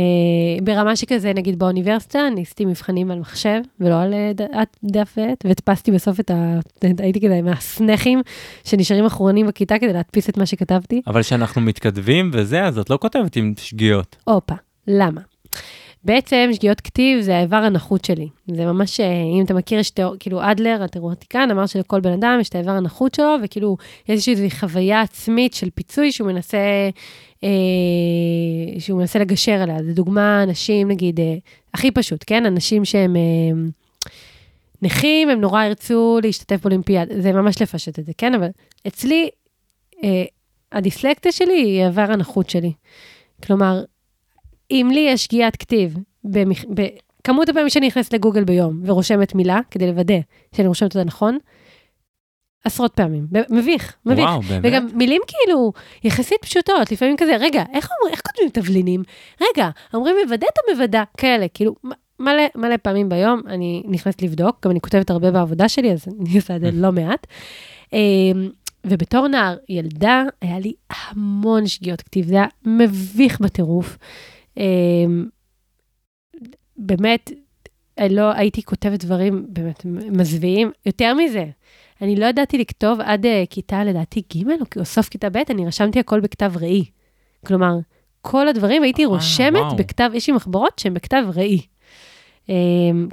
ברמה 0.63 0.95
שכזה, 0.95 1.33
נגיד 1.33 1.59
באוניברסיטה, 1.59 2.27
אני 2.27 2.41
עשיתי 2.41 2.65
מבחנים 2.65 3.11
על 3.11 3.19
מחשב, 3.19 3.59
ולא 3.79 4.01
על 4.01 4.13
אה, 4.13 4.31
ד- 4.35 4.63
דף 4.83 5.13
ועט, 5.17 5.45
והדפסתי 5.45 5.91
בסוף 5.91 6.19
את 6.19 6.31
ה... 6.31 6.59
הייתי 7.03 7.21
כזה 7.21 7.41
מהסנכים 7.41 8.21
שנשארים 8.63 9.05
אחרונים 9.05 9.47
בכיתה 9.47 9.79
כדי 9.79 9.93
להדפיס 9.93 10.29
את 10.29 10.37
מה 10.37 10.45
שכתבתי. 10.45 11.01
אבל 11.07 11.23
כשאנחנו 11.23 11.61
מתכתבים 11.61 12.31
וזה, 12.33 12.63
אז 12.63 12.79
את 12.79 12.89
לא 12.89 12.97
כותבת 13.01 13.35
עם 13.35 13.53
שגיאות. 13.57 14.15
הופה, 14.23 14.55
למה? 14.87 15.21
בעצם 16.09 16.49
שגיאות 16.53 16.81
כתיב 16.81 17.21
זה 17.21 17.37
האיבר 17.37 17.57
הנחות 17.57 18.05
שלי. 18.05 18.27
זה 18.47 18.65
ממש, 18.65 18.99
אה, 18.99 19.05
אם 19.37 19.45
אתה 19.45 19.53
מכיר, 19.53 19.79
יש 19.79 19.89
תיאור, 19.89 20.15
כאילו 20.19 20.51
אדלר, 20.51 20.83
התיאורטיקן, 20.83 21.51
אמר 21.51 21.65
שלכל 21.65 21.99
בן 21.99 22.11
אדם 22.11 22.37
יש 22.41 22.49
את 22.49 22.55
האיבר 22.55 22.71
הנחות 22.71 23.15
שלו, 23.15 23.35
וכאילו 23.43 23.77
יש 24.07 24.29
איזושהי 24.29 24.51
חוויה 24.51 25.01
עצמית 25.01 25.53
של 25.53 25.69
פיצוי 25.69 26.11
שהוא 26.11 26.27
מנסה, 26.27 26.57
אה, 27.43 27.49
שהוא 28.79 28.99
מנסה 28.99 29.19
לגשר 29.19 29.51
עליה. 29.61 29.83
זו 29.83 29.93
דוגמה, 29.93 30.43
אנשים, 30.43 30.87
נגיד, 30.87 31.19
אה, 31.19 31.35
הכי 31.73 31.91
פשוט, 31.91 32.23
כן? 32.27 32.45
אנשים 32.45 32.85
שהם 32.85 33.15
אה, 33.15 33.21
נכים, 34.81 35.29
הם 35.29 35.41
נורא 35.41 35.63
ירצו 35.63 36.19
להשתתף 36.23 36.61
באולימפיאד. 36.61 37.07
זה 37.19 37.33
ממש 37.33 37.61
לפשט 37.61 37.99
את 37.99 38.05
זה, 38.05 38.11
כן? 38.17 38.33
אבל 38.33 38.47
אצלי, 38.87 39.29
אה, 40.03 40.23
הדיסלקטיה 40.71 41.31
שלי 41.31 41.61
היא 41.61 41.83
האיבר 41.83 42.11
הנחות 42.11 42.49
שלי. 42.49 42.71
כלומר, 43.43 43.83
אם 44.71 44.89
לי 44.93 44.99
יש 44.99 45.23
שגיאת 45.23 45.55
כתיב, 45.55 45.97
במכ... 46.23 46.65
בכמות 46.69 47.49
הפעמים 47.49 47.69
שאני 47.69 47.87
נכנסת 47.87 48.13
לגוגל 48.13 48.43
ביום 48.43 48.81
ורושמת 48.85 49.35
מילה, 49.35 49.59
כדי 49.71 49.87
לוודא 49.87 50.19
שאני 50.55 50.67
רושמת 50.67 50.95
אותה 50.95 51.03
נכון, 51.03 51.37
עשרות 52.65 52.93
פעמים. 52.93 53.27
מביך, 53.49 53.95
מביך. 54.05 54.25
וואו, 54.25 54.41
באמת? 54.41 54.61
וגם 54.63 54.87
מילים 54.93 55.21
כאילו 55.27 55.71
יחסית 56.03 56.37
פשוטות, 56.41 56.91
לפעמים 56.91 57.17
כזה, 57.17 57.35
רגע, 57.39 57.63
איך, 57.73 57.89
אומר, 58.01 58.11
איך 58.11 58.21
כותבים 58.27 58.49
תבלינים? 58.49 59.03
רגע, 59.41 59.69
אומרים 59.93 60.15
מוודאת 60.25 60.57
או 60.57 60.73
מוודא? 60.73 61.03
כאלה, 61.17 61.47
כאילו, 61.53 61.75
מלא, 62.19 62.43
מלא 62.55 62.77
פעמים 62.77 63.09
ביום 63.09 63.41
אני 63.47 63.83
נכנסת 63.85 64.21
לבדוק, 64.21 64.65
גם 64.65 64.71
אני 64.71 64.81
כותבת 64.81 65.09
הרבה 65.09 65.31
בעבודה 65.31 65.69
שלי, 65.69 65.91
אז 65.91 66.05
אני 66.21 66.35
עושה 66.35 66.55
את 66.55 66.61
זה 66.61 66.69
לא 66.73 66.91
מעט. 66.91 67.27
אמ, 67.93 68.49
ובתור 68.85 69.27
נער, 69.27 69.57
ילדה, 69.69 70.23
היה 70.41 70.59
לי 70.59 70.73
המון 70.89 71.67
שגיאות 71.67 72.01
כתיב, 72.01 72.27
זה 72.27 72.35
היה 72.35 72.45
מביך 72.65 73.41
בטירוף. 73.41 73.97
אמ, 74.57 75.25
באמת, 76.77 77.31
לא 78.09 78.31
הייתי 78.35 78.63
כותבת 78.63 78.99
דברים 79.03 79.45
באמת 79.49 79.85
מזוויעים. 79.85 80.71
יותר 80.85 81.13
מזה, 81.13 81.45
אני 82.01 82.15
לא 82.15 82.25
ידעתי 82.25 82.57
לכתוב 82.57 82.99
עד 83.01 83.25
uh, 83.25 83.29
כיתה, 83.49 83.83
לדעתי, 83.83 84.21
ג' 84.37 84.43
או 84.77 84.85
סוף 84.85 85.09
כיתה 85.09 85.29
ב', 85.29 85.37
אני 85.49 85.65
רשמתי 85.67 85.99
הכל 85.99 86.19
בכתב 86.19 86.53
ראי. 86.61 86.85
כלומר, 87.45 87.73
כל 88.21 88.47
הדברים 88.47 88.83
הייתי 88.83 89.03
אה, 89.03 89.07
רושמת 89.09 89.53
וואו. 89.61 89.75
בכתב, 89.75 90.09
יש 90.13 90.27
לי 90.29 90.35
מחברות 90.35 90.79
שהן 90.79 90.93
בכתב 90.93 91.23
ראי. 91.35 91.61
Um, 92.47 92.51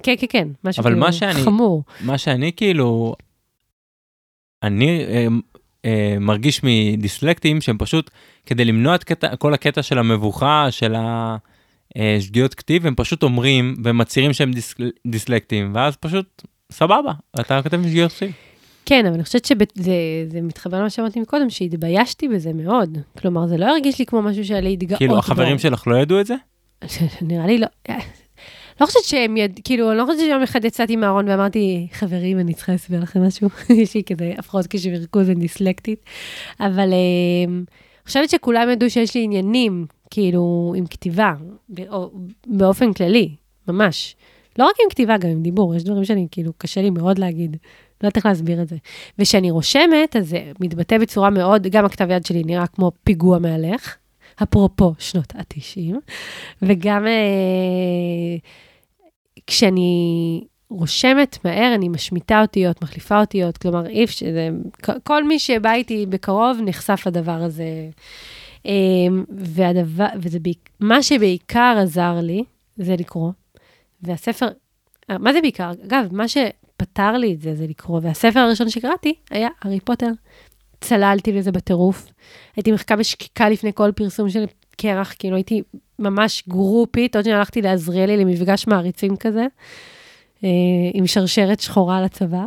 כן, 0.03 0.15
כן, 0.19 0.27
כן, 0.29 0.49
משהו 0.65 0.81
אבל 0.83 0.91
כאילו 0.91 1.07
מה 1.07 1.13
שאני- 1.13 1.35
חמור. 1.45 1.85
מה 2.01 2.19
שאני 2.19 2.53
כאילו, 2.57 3.15
אני 4.63 5.05
אה, 5.05 5.27
אה, 5.85 6.17
מרגיש 6.21 6.61
מדיסלקטים 6.65 7.61
שהם 7.61 7.79
פשוט, 7.79 8.11
כדי 8.47 8.65
למנוע 8.65 8.95
את 8.95 9.05
קטע, 9.05 9.37
כל 9.37 9.55
הקטע 9.55 9.83
של 9.83 9.99
המבוכה, 9.99 10.67
של 10.71 10.95
השגיאות 11.97 12.55
כתיב, 12.55 12.87
הם 12.87 12.95
פשוט 12.97 13.23
אומרים 13.23 13.75
ומצהירים 13.85 14.33
שהם 14.33 14.53
דיס, 14.53 14.75
דיסלקטים, 15.07 15.73
ואז 15.75 15.97
פשוט 15.97 16.43
סבבה, 16.73 17.13
אתה 17.41 17.63
כותב 17.63 17.75
עם 17.75 17.89
שגיאות 17.89 18.13
כתיב. 18.13 18.33
כן, 18.87 19.07
אבל 19.07 19.15
אני 19.15 19.25
חושבת 19.25 19.45
שזה 19.45 20.43
מתחבר 20.43 20.79
למה 20.79 20.91
שאמרתי 20.91 21.21
מקודם, 21.21 21.51
שהתביישתי 21.51 22.29
בזה 22.29 22.53
מאוד. 22.53 22.99
כלומר, 23.19 23.47
זה 23.47 23.57
לא 23.57 23.67
הרגיש 23.67 23.99
לי 23.99 24.07
כמו 24.07 24.23
משהו 24.23 24.45
שהיה 24.45 24.61
לי 24.61 24.69
להתגאות 24.69 24.99
כאילו, 24.99 25.19
החברים 25.19 25.59
שלך 25.59 25.87
לא 25.87 25.97
ידעו 25.97 26.21
את 26.21 26.27
זה? 26.27 26.35
נראה 27.23 27.47
לי 27.47 27.59
לא... 27.59 27.67
לא 28.81 28.87
חושבת 28.87 29.05
שהם 29.05 29.37
יד... 29.37 29.61
כאילו, 29.65 29.91
אני 29.91 29.99
לא 29.99 30.05
חושבת 30.05 30.21
שיום 30.21 30.43
אחד 30.43 30.65
יצאתי 30.65 30.97
מהארון 30.97 31.29
ואמרתי, 31.29 31.87
חברים, 31.93 32.39
אני 32.39 32.55
צריכה 32.55 32.73
להסביר 32.73 33.01
לכם 33.01 33.27
משהו. 33.27 33.49
יש 33.83 33.95
לי 33.95 34.03
כזה 34.03 34.33
הפרעות 34.39 34.67
קשב 34.67 34.91
וריכוז 34.97 35.29
ודיסלקטית. 35.31 36.05
אבל 36.61 36.93
אה, 36.93 37.45
אני 37.49 37.63
חושבת 38.07 38.31
שכולם 38.31 38.71
ידעו 38.71 38.91
שיש 38.91 39.15
לי 39.15 39.23
עניינים, 39.23 39.87
כאילו, 40.11 40.75
עם 40.77 40.87
כתיבה, 40.87 41.35
או 41.89 42.11
באופן 42.47 42.93
כללי, 42.93 43.35
ממש. 43.69 44.17
לא 44.59 44.65
רק 44.65 44.75
עם 44.85 44.91
כתיבה, 44.91 45.19
גם 45.19 45.31
עם 45.31 45.43
דיבור, 45.43 45.75
יש 45.75 45.85
דברים 45.85 46.05
שאני, 46.05 46.27
כאילו, 46.31 46.53
קשה 46.59 46.83
לי 46.83 46.91
מאוד 46.91 47.19
להגיד. 47.19 47.57
לא 48.03 48.07
יודעת 48.07 48.17
איך 48.17 48.27
להסביר 48.27 48.63
את 48.63 48.69
זה. 48.69 48.77
וכשאני 49.19 49.51
רושמת, 49.51 50.17
אז 50.17 50.29
זה 50.29 50.53
מתבטא 50.61 50.99
בצורה 50.99 51.31
מאוד, 51.31 51.67
גם 51.67 51.85
הכתב 51.85 52.07
יד 52.11 52.27
שלי 52.27 52.43
נראה 52.45 52.67
כמו 52.67 52.93
פיגוע 53.05 53.39
מהלך, 53.39 53.97
אפרופו 54.43 54.95
שנות 54.99 55.35
ה-90, 55.35 55.95
וגם 56.63 57.07
אה, 57.07 58.37
כשאני 59.47 60.45
רושמת 60.71 61.39
מהר, 61.45 61.75
אני 61.75 61.89
משמיטה 61.89 62.43
אותיות, 62.43 62.83
מחליפה 62.83 63.21
אותיות, 63.21 63.59
כלומר, 63.59 63.87
אי 63.87 64.05
אפשר, 64.05 64.27
זה- 64.33 64.49
כל 65.05 65.25
מי 65.25 65.39
שבא 65.39 65.73
איתי 65.73 66.07
בקרוב 66.07 66.59
נחשף 66.65 67.03
לדבר 67.07 67.33
הזה. 67.43 67.65
אה, 68.67 68.73
והדבר, 69.29 70.07
וזה, 70.21 70.39
מה 70.81 71.03
שבעיקר 71.03 71.77
עזר 71.83 72.21
לי, 72.23 72.45
זה 72.77 72.95
לקרוא. 72.99 73.33
והספר, 74.03 74.49
אה, 75.11 75.19
מה 75.19 75.33
זה 75.33 75.41
בעיקר? 75.41 75.71
אגב, 75.87 76.09
מה 76.13 76.25
שפתר 76.29 77.13
לי 77.13 77.33
את 77.35 77.41
זה, 77.41 77.55
זה 77.55 77.67
לקרוא. 77.67 78.01
והספר 78.03 78.41
הראשון 78.41 78.71
שקראתי 78.71 79.15
היה 79.31 79.49
הארי 79.63 79.81
פוטר. 79.81 80.11
צללתי 80.81 81.33
לזה 81.33 81.53
בטירוף. 81.53 82.07
הייתי 82.57 82.73
מחכה 82.73 82.97
בשקיקה 82.97 83.49
לפני 83.49 83.71
כל 83.75 83.93
פרסום 83.93 84.31
של 84.31 84.45
קרח, 84.77 85.15
כאילו 85.19 85.37
הייתי 85.37 85.63
ממש 85.99 86.43
גרופית, 86.49 87.17
עוד 87.17 87.25
שניה 87.25 87.37
הלכתי 87.37 87.63
לעזריאלי 87.63 88.17
למפגש 88.17 88.67
מעריצים 88.67 89.17
כזה. 89.17 89.47
אה, 90.45 90.49
עם 90.95 91.07
שרשרת 91.07 91.61
שחורה 91.61 92.03
לצבא. 92.03 92.45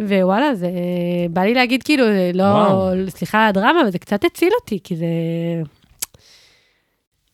ווואלה, 0.00 0.54
זה 0.54 0.70
בא 1.30 1.40
לי 1.42 1.54
להגיד 1.54 1.82
כאילו, 1.82 2.04
לא, 2.34 2.42
וואו. 2.42 2.90
סליחה 3.10 3.42
על 3.42 3.48
הדרמה, 3.48 3.80
אבל 3.82 3.90
זה 3.90 3.98
קצת 3.98 4.24
הציל 4.24 4.48
אותי, 4.60 4.78
כי 4.84 4.96
זה... 4.96 5.06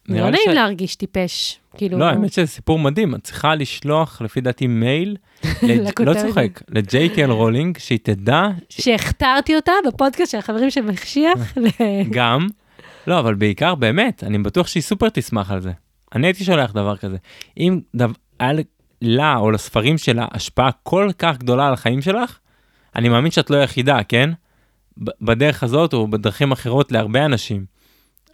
לא 0.09 0.31
נעים 0.31 0.43
ש- 0.45 0.55
להרגיש 0.55 0.97
טיפש, 0.97 1.59
כאילו... 1.77 1.99
לא, 1.99 2.05
האמת 2.05 2.33
שזה 2.33 2.47
סיפור 2.47 2.79
מדהים, 2.79 3.15
את 3.15 3.25
צריכה 3.25 3.55
לשלוח, 3.55 4.23
לפי 4.23 4.41
דעתי, 4.41 4.67
מייל, 4.67 5.17
לג- 5.63 6.01
לא. 6.03 6.15
צוחק, 6.15 6.61
לג'יי 6.69 7.08
קיי 7.08 7.31
רולינג, 7.31 7.79
שהיא 7.79 7.99
תדע 8.03 8.43
שהכתרתי 8.69 9.57
אותה 9.57 9.73
בפודקאסט 9.87 10.33
של 10.33 10.39
החברים 10.39 10.71
של 10.71 10.81
מחשיח. 10.81 11.57
ל- 11.65 11.69
גם, 12.11 12.47
לא, 13.07 13.19
אבל 13.21 13.35
בעיקר, 13.35 13.75
באמת, 13.75 14.25
אני 14.25 14.39
בטוח 14.39 14.67
שהיא 14.67 14.83
סופר 14.83 15.09
תשמח 15.09 15.51
על 15.51 15.61
זה. 15.61 15.71
אני 16.15 16.27
הייתי 16.27 16.45
שולח 16.45 16.73
דבר 16.73 16.97
כזה. 16.97 17.17
אם 17.59 17.81
דו- 17.95 18.05
היה 18.41 18.53
לה 19.05 19.37
או 19.37 19.51
לספרים 19.51 19.99
שלה 19.99 20.27
השפעה 20.31 20.71
כל 20.83 21.11
כך 21.19 21.39
גדולה 21.39 21.69
על 21.69 21.73
החיים 21.73 22.03
שלך, 22.03 22.39
אני 22.97 23.09
מאמין 23.09 23.31
שאת 23.31 23.51
לא 23.51 23.57
היחידה, 23.57 24.03
כן? 24.05 24.31
בדרך 24.97 25.63
הזאת 25.63 25.95
או 25.95 26.09
בדרכים 26.09 26.53
אחרות 26.53 26.93
להרבה 26.93 27.25
אנשים. 27.25 27.65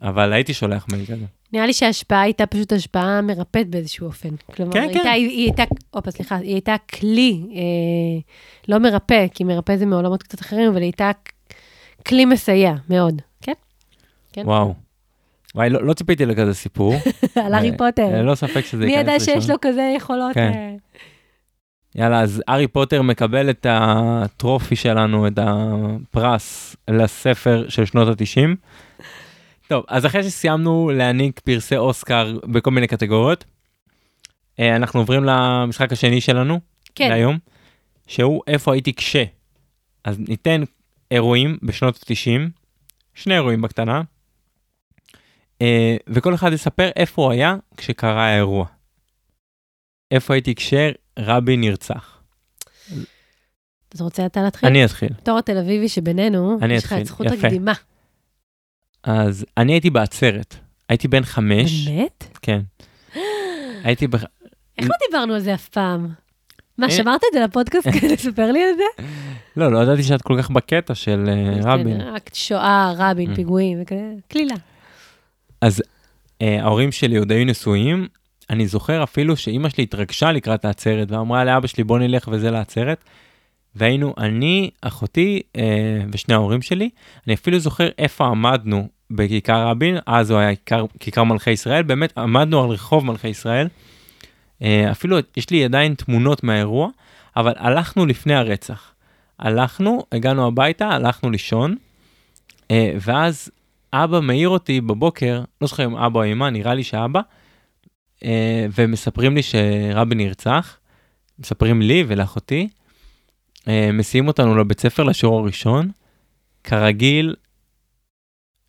אבל 0.03 0.33
הייתי 0.33 0.55
שולח 0.55 0.87
מייל 0.93 1.07
כזה. 1.07 1.25
נראה 1.53 1.67
לי 1.67 1.73
שההשפעה 1.73 2.21
הייתה 2.21 2.47
פשוט 2.47 2.73
השפעה 2.73 3.21
מרפאת 3.21 3.69
באיזשהו 3.69 4.07
אופן. 4.07 4.29
כלומר, 4.57 4.73
כן, 4.73 4.81
הייתה, 4.81 4.99
כן. 4.99 5.09
היא, 5.09 5.29
היא 5.29 5.45
הייתה, 5.45 5.63
הופה, 5.91 6.11
סליחה, 6.11 6.37
היא 6.37 6.53
הייתה 6.53 6.77
כלי, 6.99 7.47
אה, 7.55 8.21
לא 8.69 8.79
מרפא, 8.79 9.27
כי 9.35 9.45
מרפא 9.45 9.77
זה 9.77 9.87
מעולמות 9.87 10.23
קצת 10.23 10.41
אחרים, 10.41 10.69
אבל 10.69 10.77
היא 10.77 10.85
הייתה 10.85 11.11
כלי 12.07 12.25
מסייע 12.25 12.75
מאוד, 12.91 13.23
כן? 13.43 13.53
כן. 14.33 14.43
וואו. 14.45 14.75
וואי, 15.59 15.71
לא, 15.71 15.85
לא 15.85 15.93
ציפיתי 15.93 16.27
לכזה 16.27 16.55
סיפור. 16.55 16.95
על 17.45 17.55
הארי 17.55 17.71
אה, 17.71 17.77
פוטר. 17.79 18.09
ללא 18.09 18.35
ספק 18.35 18.65
שזה 18.65 18.85
מי 18.85 18.93
ייכנס 18.93 19.09
ידע 19.09 19.21
שיש 19.21 19.37
ראשון. 19.37 19.51
לו 19.51 19.57
כזה 19.61 19.93
יכולות? 19.97 20.35
כן. 20.35 20.53
אה, 20.55 20.75
יאללה, 21.95 22.21
אז 22.21 22.43
הארי 22.49 22.67
פוטר 22.67 23.03
מקבל 23.03 23.51
את 23.51 23.67
הטרופי 23.71 24.77
שלנו, 24.77 25.27
את 25.27 25.39
הפרס 25.43 26.77
לספר 26.91 27.65
של 27.69 27.85
שנות 27.85 28.09
ה-90. 28.09 28.57
טוב, 29.69 29.85
אז 29.89 30.07
אחרי 30.07 30.23
שסיימנו 30.23 30.91
להעניק 30.95 31.41
פרסי 31.41 31.77
אוסקר 31.77 32.39
בכל 32.45 32.71
מיני 32.71 32.87
קטגוריות, 32.87 33.45
אה, 34.61 34.77
אנחנו 34.77 35.01
עוברים 35.01 35.25
למשחק 35.25 35.93
השני 35.93 36.21
שלנו 36.21 36.61
כן, 36.95 37.09
להיום, 37.09 37.39
שהוא 38.07 38.43
איפה 38.47 38.73
הייתי 38.73 38.95
כש. 38.95 39.17
אז 40.05 40.19
ניתן 40.29 40.63
אירועים 41.11 41.59
בשנות 41.63 41.97
ה-90, 41.97 42.51
שני 43.15 43.35
אירועים 43.35 43.63
בקטנה, 43.63 43.97
אה, 43.97 44.18
וכל 46.09 46.35
אחד 46.35 46.53
יספר 46.53 46.91
איפה 46.97 47.23
הוא 47.23 47.33
היה 47.33 47.57
כשקרה 47.77 48.25
האירוע. 48.25 48.67
איפה 50.11 50.35
הייתי 50.35 50.55
כשרבין 50.55 51.61
נרצח. 51.61 52.19
אתה 53.89 54.05
רוצה 54.05 54.27
אתה 54.27 54.43
להתחיל? 54.43 54.69
אני 54.69 54.85
אתחיל. 54.85 55.09
בתור 55.09 55.39
התל 55.39 55.59
אביבי 55.59 55.89
שבינינו, 55.89 56.59
יש 56.71 56.85
לך 56.85 56.93
את 56.93 57.07
זכות 57.07 57.27
יפה. 57.27 57.47
הקדימה. 57.47 57.73
אז 59.03 59.47
אני 59.57 59.73
הייתי 59.73 59.91
בעצרת, 59.91 60.55
הייתי 60.89 61.09
בן 61.09 61.23
חמש, 61.23 61.89
באמת? 61.89 62.25
כן. 62.43 62.61
הייתי 63.85 64.07
בח... 64.07 64.25
איך 64.79 64.89
לא 64.91 64.95
דיברנו 65.07 65.35
על 65.35 65.41
זה 65.41 65.55
אף 65.55 65.69
פעם? 65.69 66.09
מה, 66.79 66.87
אה. 66.87 66.91
שמרת 66.91 67.21
את 67.29 67.33
זה 67.33 67.41
לפודקאסט 67.41 67.89
כדי 67.99 68.09
לספר 68.09 68.53
לי 68.53 68.65
על 68.65 68.75
זה? 68.77 69.05
לא, 69.57 69.73
לא 69.73 69.79
ידעתי 69.79 70.03
שאת 70.03 70.23
כל 70.23 70.43
כך 70.43 70.51
בקטע 70.51 70.95
של 70.95 71.25
אה, 71.29 71.73
רבין. 71.73 72.01
רק 72.01 72.31
שואה, 72.33 72.93
רבין. 72.97 73.35
פיגועים 73.35 73.83
וכאלה, 73.83 74.55
קלילה. 75.61 75.75
אה, 76.43 76.63
ההורים 76.63 76.93
שלי 76.93 77.17
עוד 77.17 77.33
היו 77.33 77.45
נשואים, 77.45 78.07
אני 78.51 78.67
זוכר 78.67 79.03
אפילו 79.03 79.37
שאימא 79.37 79.69
שלי 79.69 79.85
התרגשה 79.85 80.33
לקראת 80.33 80.65
העצרת 80.65 81.11
ואמרה 81.11 81.45
לאבא 81.45 81.67
שלי 81.67 81.85
בוא 81.85 81.99
נלך 81.99 82.29
וזה 82.33 82.51
לעצרת. 82.51 83.05
והיינו 83.75 84.15
אני, 84.19 84.71
אחותי 84.81 85.41
אה, 85.57 86.01
ושני 86.13 86.35
ההורים 86.35 86.63
שלי, 86.63 86.91
אני 87.27 87.35
אפילו 87.35 87.59
זוכר 87.59 87.89
איפה 87.99 88.27
עמדנו 88.27 88.89
בכיכר 89.11 89.69
רבין, 89.69 89.99
אז 90.07 90.31
הוא 90.31 90.39
היה 90.39 90.55
כיכר, 90.55 90.85
כיכר 91.01 91.25
מלכי 91.25 91.51
ישראל, 91.51 91.83
באמת 91.83 92.19
עמדנו 92.19 92.65
על 92.65 92.71
רחוב 92.71 93.07
מלכי 93.07 93.29
ישראל. 93.29 93.69
אה, 94.63 94.91
אפילו 94.91 95.17
יש 95.37 95.51
לי 95.51 95.65
עדיין 95.65 95.95
תמונות 95.95 96.45
מהאירוע, 96.45 96.89
אבל 97.37 97.53
הלכנו 97.57 98.07
לפני 98.07 98.35
הרצח. 98.35 98.93
הלכנו, 99.39 100.05
הגענו 100.13 100.47
הביתה, 100.47 100.89
הלכנו 100.89 101.31
לישון, 101.31 101.77
אה, 102.71 102.93
ואז 103.01 103.51
אבא 103.93 104.21
מעיר 104.21 104.49
אותי 104.49 104.81
בבוקר, 104.81 105.43
לא 105.61 105.67
זוכר 105.69 105.85
אם 105.85 105.97
אבא 105.97 106.21
או 106.21 106.25
אמא, 106.25 106.51
נראה 106.51 106.75
לי 106.75 106.85
שאבא, 106.85 107.21
אה, 108.25 108.67
ומספרים 108.75 109.35
לי 109.35 109.43
שרבין 109.43 110.19
נרצח, 110.19 110.79
מספרים 111.39 111.83
לי 111.83 112.05
ולאחותי, 112.09 112.69
אה, 113.69 113.91
מסיעים 113.93 114.29
אותנו 114.29 114.57
לבית 114.57 114.81
ספר 114.81 115.03
לשיעור 115.03 115.41
הראשון, 115.41 115.91
כרגיל, 116.65 117.35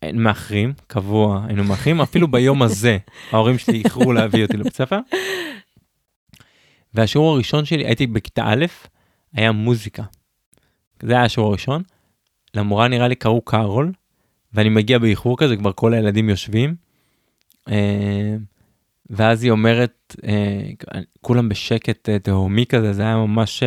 אה, 0.02 0.12
מאחרים, 0.12 0.72
קבוע, 0.86 1.44
היינו 1.46 1.64
מאחרים, 1.64 2.00
אפילו 2.10 2.28
ביום 2.28 2.62
הזה, 2.62 2.98
ההורים 3.32 3.58
שלי 3.58 3.82
איחרו 3.84 4.12
להביא 4.12 4.42
אותי 4.42 4.56
לבית 4.56 4.74
ספר. 4.76 4.98
והשיעור 6.94 7.34
הראשון 7.34 7.64
שלי, 7.64 7.86
הייתי 7.86 8.06
בכיתה 8.06 8.44
א', 8.46 8.64
היה 9.32 9.52
מוזיקה. 9.52 10.02
זה 11.02 11.12
היה 11.12 11.24
השיעור 11.24 11.48
הראשון. 11.48 11.82
למורה 12.54 12.88
נראה 12.88 13.08
לי 13.08 13.14
קראו 13.14 13.40
קארול, 13.40 13.92
ואני 14.52 14.68
מגיע 14.68 14.98
באיחור 14.98 15.38
כזה, 15.38 15.56
כבר 15.56 15.72
כל 15.72 15.94
הילדים 15.94 16.28
יושבים. 16.28 16.74
אה, 17.68 18.36
ואז 19.10 19.42
היא 19.42 19.50
אומרת, 19.50 20.16
אה, 20.24 20.70
כולם 21.20 21.48
בשקט 21.48 22.08
אה, 22.08 22.18
תהומי 22.18 22.66
כזה, 22.66 22.92
זה 22.92 23.02
היה 23.02 23.16
ממש, 23.16 23.62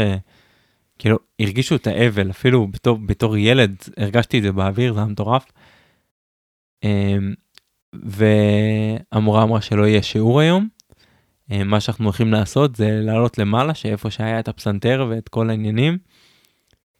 כאילו, 1.00 1.18
הרגישו 1.40 1.76
את 1.76 1.88
האבל, 1.88 2.32
אפילו 2.32 2.68
בתור, 2.68 2.98
בתור 3.06 3.38
ילד 3.38 3.76
הרגשתי 3.98 4.38
את 4.38 4.44
זה 4.44 4.52
באוויר, 4.52 4.94
זה 4.94 5.00
היה 5.00 5.08
מטורף. 5.08 5.46
והמורה 7.94 9.44
אמרה 9.44 9.62
שלא 9.62 9.84
יהיה 9.88 10.04
שיעור 10.04 10.40
היום. 10.40 10.68
מה 11.50 11.80
שאנחנו 11.80 12.06
הולכים 12.06 12.32
לעשות 12.32 12.76
זה 12.76 13.02
לעלות 13.04 13.38
למעלה, 13.38 13.74
שאיפה 13.74 14.12
שהיה 14.12 14.40
את 14.40 14.48
הפסנתר 14.48 15.08
ואת 15.10 15.30
כל 15.30 15.50
העניינים, 15.50 15.98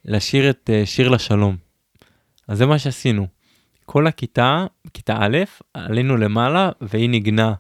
לשיר 0.06 0.50
את 0.50 0.70
שיר 0.86 1.10
לשלום. 1.10 1.58
אז 2.48 2.58
זה 2.58 2.66
מה 2.66 2.80
שעשינו. 2.80 3.28
כל 3.86 4.08
הכיתה, 4.08 4.66
כיתה 4.94 5.18
א', 5.20 5.38
עלינו 5.74 6.18
למעלה 6.18 6.70
והיא 6.82 7.10
ניגנה 7.10 7.54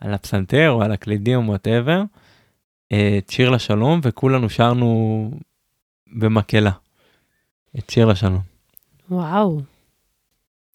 על 0.00 0.14
הפסנתר 0.14 0.70
או 0.70 0.82
על 0.82 0.92
הקלידים 0.92 1.38
או 1.38 1.48
וואטאבר, 1.48 2.02
את 2.88 3.30
שיר 3.30 3.50
לשלום 3.50 4.00
וכולנו 4.02 4.50
שרנו 4.50 5.30
במקהלה 6.12 6.70
את 7.78 7.90
שיר 7.90 8.06
לשלום. 8.06 8.40
וואו, 9.10 9.60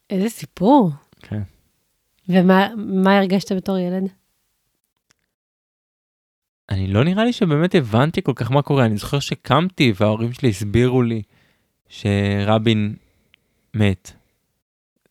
איזה 0.10 0.30
סיפור. 0.30 0.92
כן. 1.22 1.42
ומה 2.30 2.68
מה 2.78 3.18
הרגשת 3.18 3.52
בתור 3.52 3.78
ילד? 3.78 4.04
אני 6.70 6.88
לא 6.88 7.04
נראה 7.04 7.26
לי 7.26 7.34
שבאמת 7.34 7.76
הבנתי 7.76 8.22
כל 8.22 8.34
כך 8.36 8.52
מה 8.52 8.62
קורה, 8.62 8.86
אני 8.86 8.98
זוכר 8.98 9.20
שקמתי 9.20 9.94
וההורים 9.96 10.34
שלי 10.34 10.50
הסבירו 10.50 11.02
לי 11.02 11.22
שרבין 11.88 12.96
מת. 13.74 14.14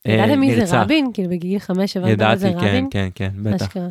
אה, 0.06 0.12
ידעת 0.12 0.38
מי 0.38 0.66
זה. 0.66 0.80
רבין? 0.82 1.10
כאילו 1.14 1.28
בגיל 1.28 1.58
חמש 1.58 1.96
הבנת 1.96 2.22
מה 2.22 2.36
זה 2.36 2.48
ידעתי, 2.48 2.60
כן, 2.60 2.68
רבין? 2.68 2.88
כן, 2.90 3.08
כן, 3.14 3.30
בטח, 3.36 3.66
אשכרה. 3.66 3.88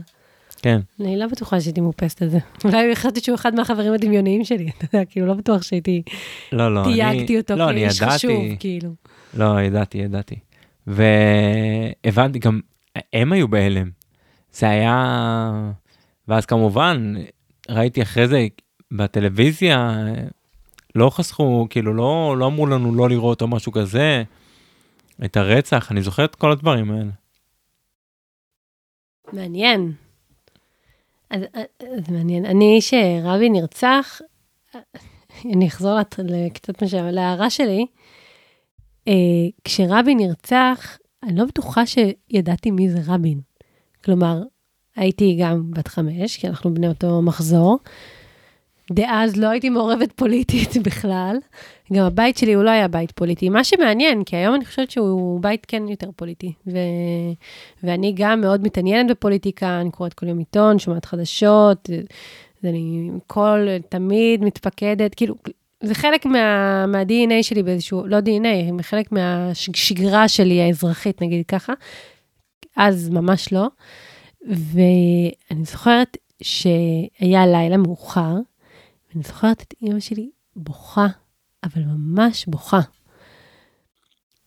כן. 0.62 0.80
אני 1.00 1.20
לא 1.20 1.28
בטוחה 1.28 1.62
שהייתי 1.62 1.82
מאופסת 1.82 2.22
על 2.22 2.30
זה. 2.30 2.38
אולי 2.66 2.96
חשבתי 2.96 3.20
שהוא 3.20 3.36
אחד 3.36 3.56
מהחברים 3.56 3.94
הדמיוניים 3.94 4.44
שלי, 4.44 4.70
אתה 4.78 4.86
יודע, 4.94 5.06
כאילו 5.06 5.26
לא 5.26 5.34
בטוח 5.34 5.62
שהייתי, 5.62 6.02
לא, 6.52 6.74
לא, 6.74 6.86
אני... 6.86 6.94
תייגתי 6.94 7.38
אותו 7.38 7.56
לא, 7.56 7.66
כאיש 7.72 8.02
חשוב, 8.02 8.32
ידעתי, 8.32 8.56
כאילו. 8.60 8.90
לא, 9.34 9.62
ידעתי, 9.62 9.98
ידעתי. 9.98 10.36
והבנתי, 10.88 12.40
גם 12.40 12.60
הם 13.14 13.34
היו 13.34 13.48
בהלם. 13.48 13.90
זה 14.54 14.70
היה... 14.70 15.72
ואז 16.28 16.46
כמובן, 16.46 17.14
ראיתי 17.70 18.02
אחרי 18.02 18.28
זה 18.28 18.48
בטלוויזיה, 18.92 20.04
לא 20.96 21.10
חסכו, 21.10 21.68
כאילו, 21.70 21.94
לא, 21.94 22.36
לא 22.38 22.46
אמרו 22.46 22.68
לנו 22.68 22.96
לא 22.96 23.10
לראות 23.10 23.42
או 23.42 23.48
משהו 23.48 23.72
כזה. 23.72 24.24
את 25.26 25.38
הרצח, 25.38 25.92
אני 25.92 26.02
זוכר 26.02 26.26
את 26.26 26.36
כל 26.36 26.52
הדברים 26.52 26.92
האלה. 26.92 27.12
מעניין. 29.34 29.94
אז, 31.30 31.42
אז 31.80 32.10
מעניין. 32.10 32.46
אני, 32.46 32.80
שרבין 32.82 33.54
נרצח, 33.54 34.22
אני 35.46 35.68
אחזור 35.68 35.98
לקצת 36.18 36.84
משם, 36.84 37.06
להערה 37.06 37.50
שלי. 37.50 37.86
אה, 39.08 39.14
כשרבין 39.64 40.18
נרצח, 40.18 40.98
אני 41.24 41.36
לא 41.36 41.46
בטוחה 41.46 41.82
שידעתי 41.86 42.72
מי 42.72 42.90
זה 42.90 43.00
רבין. 43.08 43.40
כלומר, 44.04 44.42
הייתי 44.96 45.38
גם 45.42 45.72
בת 45.72 45.88
חמש, 45.88 46.38
כי 46.38 46.48
אנחנו 46.48 46.74
בני 46.74 46.88
אותו 46.88 47.22
מחזור. 47.22 47.78
דאז 48.92 49.38
לא 49.38 49.48
הייתי 49.48 49.70
מעורבת 49.70 50.12
פוליטית 50.12 50.78
בכלל. 50.86 51.38
גם 51.94 52.06
הבית 52.06 52.38
שלי 52.38 52.54
הוא 52.54 52.64
לא 52.64 52.70
היה 52.70 52.88
בית 52.88 53.12
פוליטי. 53.12 53.50
מה 53.50 53.64
שמעניין, 53.64 54.24
כי 54.24 54.36
היום 54.36 54.56
אני 54.56 54.66
חושבת 54.66 54.92
שהוא 54.92 55.42
בית 55.42 55.66
כן 55.66 55.88
יותר 55.88 56.10
פוליטי. 56.16 56.54
ו... 56.68 56.78
ואני 57.84 58.14
גם 58.16 58.42
מאוד 58.42 58.64
מתעניינת 58.64 59.12
בפוליטיקה, 59.12 59.82
אני 59.82 59.92
קוראת 59.92 60.14
כל 60.14 60.28
יום 60.28 60.40
עיתון, 60.40 60.80
שומעת 60.80 61.06
חדשות. 61.06 61.90
אז 61.90 62.70
אני 62.70 63.10
כל, 63.28 63.68
תמיד 63.90 64.44
מתפקדת, 64.44 65.16
כאילו, 65.16 65.36
זה 65.84 65.96
חלק 65.96 66.26
מה, 66.26 66.86
מה-DNA 66.88 67.44
שלי 67.44 67.64
באיזשהו, 67.64 68.08
לא 68.08 68.18
DNA, 68.18 68.82
חלק 68.84 69.12
מהשגרה 69.12 70.28
שלי 70.28 70.62
האזרחית, 70.62 71.22
נגיד 71.22 71.46
ככה. 71.46 71.74
אז 72.78 73.10
ממש 73.10 73.54
לא. 73.54 73.68
ואני 74.48 75.64
זוכרת 75.64 76.18
שהיה 76.42 77.46
לילה 77.46 77.78
מאוחר, 77.78 78.34
ואני 79.14 79.24
זוכרת 79.24 79.62
את 79.62 79.74
אימא 79.82 80.00
שלי 80.00 80.30
בוכה, 80.56 81.08
אבל 81.64 81.82
ממש 81.84 82.46
בוכה. 82.46 82.80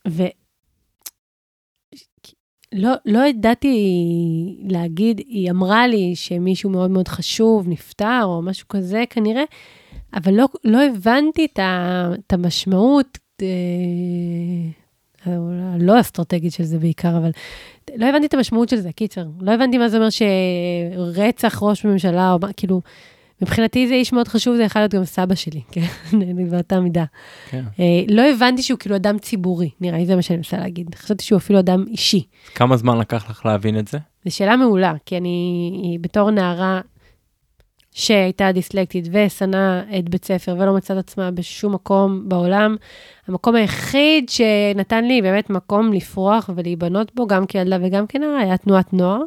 ולא 0.06 0.30
לא 3.04 3.26
ידעתי 3.26 3.76
להגיד, 4.68 5.18
היא 5.18 5.50
אמרה 5.50 5.86
לי 5.86 6.16
שמישהו 6.16 6.70
מאוד 6.70 6.90
מאוד 6.90 7.08
חשוב 7.08 7.68
נפטר 7.68 8.20
או 8.24 8.42
משהו 8.42 8.68
כזה 8.68 9.04
כנראה, 9.10 9.44
אבל 10.14 10.32
לא, 10.34 10.48
לא 10.64 10.82
הבנתי 10.82 11.44
את, 11.52 11.58
ה, 11.58 12.10
את 12.26 12.32
המשמעות, 12.32 13.18
אה, 13.42 13.46
לא 15.78 16.00
אסטרטגית 16.00 16.52
של 16.52 16.64
זה 16.64 16.78
בעיקר, 16.78 17.16
אבל 17.16 17.30
לא 17.96 18.06
הבנתי 18.06 18.26
את 18.26 18.34
המשמעות 18.34 18.68
של 18.68 18.76
זה, 18.76 18.92
קיצר. 18.92 19.24
לא 19.40 19.52
הבנתי 19.52 19.78
מה 19.78 19.88
זה 19.88 19.96
אומר 19.96 20.08
שרצח 20.10 21.62
ראש 21.62 21.84
ממשלה, 21.84 22.32
או 22.32 22.38
מה, 22.38 22.52
כאילו, 22.52 22.80
מבחינתי 23.45 23.88
זה 23.88 23.95
איש 23.95 24.12
מאוד 24.12 24.28
חשוב, 24.28 24.57
זה 24.57 24.62
יכול 24.62 24.82
להיות 24.82 24.95
גם 24.95 25.05
סבא 25.05 25.34
שלי, 25.34 25.61
כן? 25.72 25.86
באותה 26.51 26.80
מידה. 26.80 27.05
כן. 27.51 27.64
אה, 27.80 27.84
לא 28.09 28.22
הבנתי 28.22 28.62
שהוא 28.62 28.78
כאילו 28.78 28.97
אדם 28.97 29.18
ציבורי, 29.18 29.70
נראה 29.80 29.99
לי 29.99 30.07
זה 30.07 30.16
מה 30.16 30.22
שאני 30.22 30.36
מנסה 30.36 30.57
להגיד. 30.57 30.95
חשבתי 30.95 31.24
שהוא 31.24 31.36
אפילו 31.36 31.59
אדם 31.59 31.84
אישי. 31.88 32.22
כמה 32.55 32.76
זמן 32.76 32.99
לקח 32.99 33.30
לך 33.30 33.47
להבין 33.47 33.78
את 33.78 33.88
זה? 33.88 33.99
זו 34.24 34.36
שאלה 34.36 34.57
מעולה, 34.57 34.92
כי 35.07 35.16
אני 35.16 35.99
בתור 36.01 36.30
נערה 36.30 36.80
שהייתה 37.95 38.53
דיסלקטית 38.53 39.09
ושנאה 39.12 39.82
את 39.99 40.09
בית 40.09 40.24
ספר 40.24 40.57
ולא 40.59 40.74
מצאת 40.74 40.99
עצמה 40.99 41.30
בשום 41.30 41.74
מקום 41.74 42.28
בעולם. 42.28 42.76
המקום 43.28 43.55
היחיד 43.55 44.28
שנתן 44.28 45.05
לי 45.05 45.22
באמת 45.22 45.51
מקום 45.51 45.92
לפרוח 45.92 46.51
ולהיבנות 46.57 47.14
בו, 47.14 47.26
גם 47.26 47.47
כילדה 47.47 47.76
וגם 47.82 48.07
כנערה, 48.07 48.38
היה 48.38 48.57
תנועת 48.57 48.92
נוער. 48.92 49.20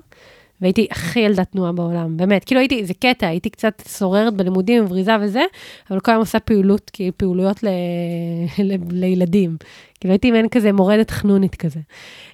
והייתי 0.62 0.88
הכי 0.92 1.20
ילדת 1.20 1.52
תנועה 1.52 1.72
בעולם, 1.72 2.18
באמת. 2.18 2.44
כאילו 2.44 2.60
הייתי, 2.60 2.86
זה 2.86 2.94
קטע, 2.94 3.28
הייתי 3.28 3.50
קצת 3.50 3.82
סוררת 3.88 4.34
בלימודים, 4.34 4.86
ובריזה 4.86 5.12
וזה, 5.22 5.44
אבל 5.92 6.00
כל 6.00 6.12
היום 6.12 6.20
עושה 6.20 6.40
פעילות, 6.40 6.90
כאילו 6.94 7.18
פעילויות 7.18 7.64
ל... 7.64 7.68
ל... 8.68 8.76
לילדים. 8.92 9.58
כאילו 10.00 10.12
הייתי 10.12 10.32
מעין 10.32 10.50
כזה 10.50 10.72
מורדת 10.72 11.12
חנונית 11.12 11.56
כזה. 11.56 11.80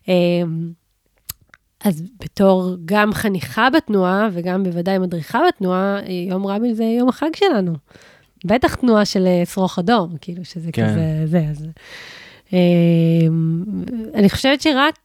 אמ, 0.07 0.71
אז 1.84 2.03
בתור 2.24 2.76
גם 2.86 3.13
חניכה 3.13 3.69
בתנועה, 3.69 4.30
וגם 4.32 4.63
בוודאי 4.63 4.97
מדריכה 4.99 5.39
בתנועה, 5.47 5.99
יום 6.30 6.47
רבין 6.47 6.74
זה 6.74 6.84
יום 6.84 7.09
החג 7.09 7.30
שלנו. 7.36 7.74
בטח 8.45 8.76
תנועה 8.76 9.05
של 9.05 9.28
אה, 9.28 9.45
שרוך 9.45 9.80
אדום, 9.80 10.15
כאילו 10.21 10.45
שזה 10.45 10.71
כן. 10.71 10.88
כזה, 10.89 11.21
זה, 11.26 11.45
אז... 11.49 11.67
אה, 12.53 12.59
אני 14.13 14.30
חושבת 14.30 14.61
שרק 14.61 14.99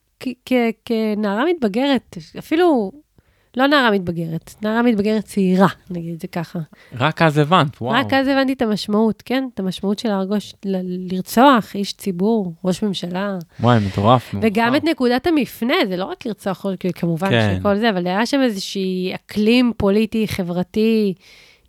כנערה 0.85 1.45
מתבגרת, 1.51 2.17
אפילו 2.39 2.93
לא 3.59 3.67
נערה 3.67 3.91
מתבגרת, 3.91 4.55
נערה 4.63 4.83
מתבגרת 4.83 5.25
צעירה, 5.25 5.67
נגיד 5.91 6.15
את 6.15 6.21
זה 6.21 6.27
ככה. 6.29 6.59
רק 6.99 7.23
אז 7.23 7.39
הבנת, 7.39 7.83
וואו. 7.83 8.01
רק 8.01 8.13
אז 8.13 8.29
הבנתי 8.29 8.53
את 8.53 8.63
המשמעות, 8.63 9.23
כן? 9.27 9.49
את 9.55 9.61
המשמעות 9.61 9.99
של 9.99 10.09
להרגוש, 10.09 10.55
ל- 10.65 11.13
לרצוח 11.15 11.75
איש 11.75 11.93
ציבור, 11.93 12.53
ראש 12.65 12.83
ממשלה. 12.83 13.39
וואי, 13.61 13.79
מטורף. 13.87 14.35
וגם 14.43 14.77
את 14.77 14.85
נקודת 14.85 15.27
המפנה, 15.27 15.75
זה 15.89 15.97
לא 15.97 16.05
רק 16.05 16.27
לרצוח, 16.27 16.67
כמובן 16.95 17.29
כן. 17.29 17.57
שכל 17.61 17.77
זה, 17.77 17.91
אבל 17.91 18.07
היה 18.07 18.27
שם 18.27 18.41
איזושהי 18.43 19.13
אקלים 19.15 19.73
פוליטי, 19.77 20.29
חברתי, 20.29 21.15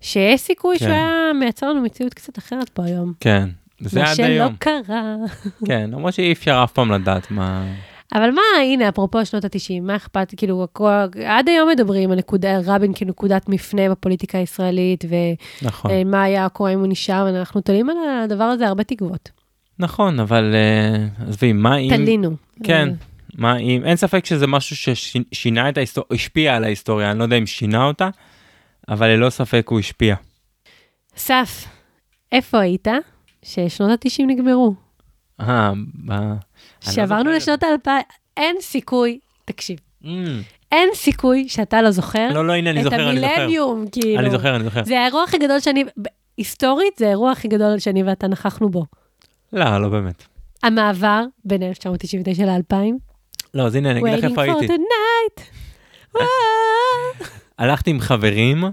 שיש 0.01 0.41
סיכוי 0.41 0.79
כן. 0.79 0.85
שהוא 0.85 0.93
היה 0.93 1.31
מייצר 1.39 1.69
לנו 1.69 1.81
מציאות 1.81 2.13
קצת 2.13 2.37
אחרת 2.37 2.69
פה 2.69 2.83
היום. 2.85 3.13
כן, 3.19 3.49
זה 3.79 4.03
עד 4.03 4.19
היום. 4.19 4.51
מה 4.51 4.55
שלא 4.59 4.81
קרה. 4.85 5.15
כן, 5.65 5.89
למרות 5.93 6.13
שאי 6.13 6.31
אפשר 6.31 6.61
אף 6.63 6.71
פעם 6.71 6.91
לדעת 6.91 7.31
מה... 7.31 7.65
אבל 8.13 8.31
מה, 8.31 8.41
הנה, 8.61 8.89
אפרופו 8.89 9.25
שנות 9.25 9.45
ה-90, 9.45 9.81
מה 9.81 9.95
אכפת, 9.95 10.33
כאילו, 10.37 10.67
עד 11.25 11.49
היום 11.49 11.69
מדברים 11.69 12.11
על 12.11 12.17
נקודה, 12.17 12.59
רבין 12.65 12.91
כנקודת 12.95 13.49
מפנה 13.49 13.89
בפוליטיקה 13.89 14.37
הישראלית, 14.37 15.05
ומה 15.09 15.35
נכון. 15.61 15.91
אה, 16.13 16.23
היה 16.23 16.49
קורה 16.49 16.73
אם 16.73 16.79
הוא 16.79 16.87
נשאר, 16.87 17.25
ואנחנו 17.25 17.61
תולים 17.61 17.89
על 17.89 17.97
הדבר 18.23 18.43
הזה 18.43 18.67
הרבה 18.67 18.83
תקוות. 18.83 19.29
נכון, 19.79 20.19
אבל 20.19 20.55
אה, 20.55 21.27
עזבי, 21.27 21.53
מה 21.53 21.77
אם... 21.77 21.95
תלינו. 21.95 22.35
כן, 22.63 22.89
מה 23.35 23.57
אם... 23.57 23.81
אין 23.85 23.95
ספק 23.95 24.25
שזה 24.25 24.47
משהו 24.47 24.95
ששינה 24.95 25.69
את 25.69 25.77
ההיסטוריה, 25.77 26.07
השפיע 26.11 26.55
על 26.55 26.63
ההיסטוריה, 26.63 27.11
אני 27.11 27.19
לא 27.19 27.23
יודע 27.23 27.37
אם 27.37 27.45
שינה 27.45 27.85
אותה, 27.85 28.09
אבל 28.89 29.07
ללא 29.07 29.29
ספק 29.29 29.67
הוא 29.69 29.79
השפיע. 29.79 30.15
אסף, 31.17 31.65
איפה 32.31 32.59
היית 32.59 32.87
ששנות 33.43 34.05
ה-90 34.05 34.23
נגמרו? 34.27 34.73
אה, 35.39 35.71
שעברנו 36.81 37.29
לא 37.29 37.35
לשנות 37.35 37.63
האלפיים, 37.63 38.03
אין 38.37 38.55
סיכוי, 38.61 39.19
תקשיב. 39.45 39.79
Mm. 40.03 40.07
אין 40.71 40.89
סיכוי 40.93 41.49
שאתה 41.49 41.81
לא 41.81 41.91
זוכר 41.91 42.29
לא, 42.33 42.47
לא, 42.47 42.53
הנה, 42.53 42.69
אני 42.69 42.83
זוכר, 42.83 43.09
אני 43.09 43.19
זוכר. 43.19 43.33
את 43.33 43.37
המילניום, 43.37 43.85
כאילו. 43.91 44.19
אני 44.19 44.31
זוכר, 44.31 44.55
אני 44.55 44.63
זוכר. 44.63 44.83
זה 44.83 44.99
האירוע 44.99 45.23
הכי 45.23 45.37
גדול 45.37 45.59
שאני, 45.59 45.83
היסטורית, 46.37 46.93
זה 46.97 47.05
האירוע 47.05 47.31
הכי 47.31 47.47
גדול 47.47 47.79
שאני 47.79 48.03
ואתה 48.03 48.27
נכחנו 48.27 48.69
בו. 48.69 48.85
לא, 49.53 49.81
לא 49.81 49.89
באמת. 49.89 50.23
המעבר 50.63 51.23
בין 51.45 51.63
1999 51.63 52.45
ל-2000. 52.45 52.75
לא, 53.53 53.63
אז 53.65 53.75
הנה, 53.75 53.91
אני 53.91 53.99
אגיד 53.99 54.13
לך 54.13 54.23
איפה 54.23 54.41
הייתי. 54.41 54.65
Waiting 54.65 54.69
for 54.69 54.73
tonight. 56.17 56.19
הלכתי 57.59 57.89
עם 57.89 57.99
חברים, 57.99 58.63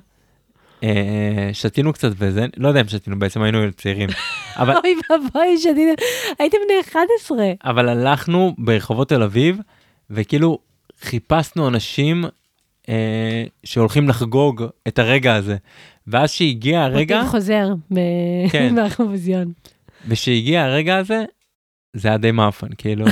שתינו 1.52 1.92
קצת 1.92 2.10
וזה, 2.16 2.46
לא 2.56 2.68
יודע 2.68 2.80
אם 2.80 2.88
שתינו, 2.88 3.18
בעצם 3.18 3.42
היינו 3.42 3.58
צעירים. 3.76 4.08
אבל... 4.60 4.74
אוי 4.76 4.94
ואבוי, 5.10 5.58
שתינו, 5.58 5.92
הייתם 6.38 6.58
בני 6.64 6.80
11. 6.80 7.36
אבל 7.64 7.88
הלכנו 7.88 8.54
ברחובות 8.58 9.08
תל 9.08 9.22
אביב, 9.22 9.58
וכאילו 10.10 10.58
חיפשנו 11.00 11.68
אנשים 11.68 12.24
אה, 12.88 13.44
שהולכים 13.64 14.08
לחגוג 14.08 14.64
את 14.88 14.98
הרגע 14.98 15.34
הזה. 15.34 15.56
ואז 16.06 16.30
שהגיע 16.30 16.82
הרגע... 16.82 17.16
מוטיב 17.16 17.30
חוזר 17.30 17.68
כן. 18.52 18.74
באחרוויזיון. 18.76 19.52
ושהגיע 20.08 20.64
הרגע 20.64 20.96
הזה, 20.96 21.24
זה 21.92 22.08
היה 22.08 22.18
די 22.18 22.30
מאפן, 22.30 22.66
כאילו, 22.78 23.06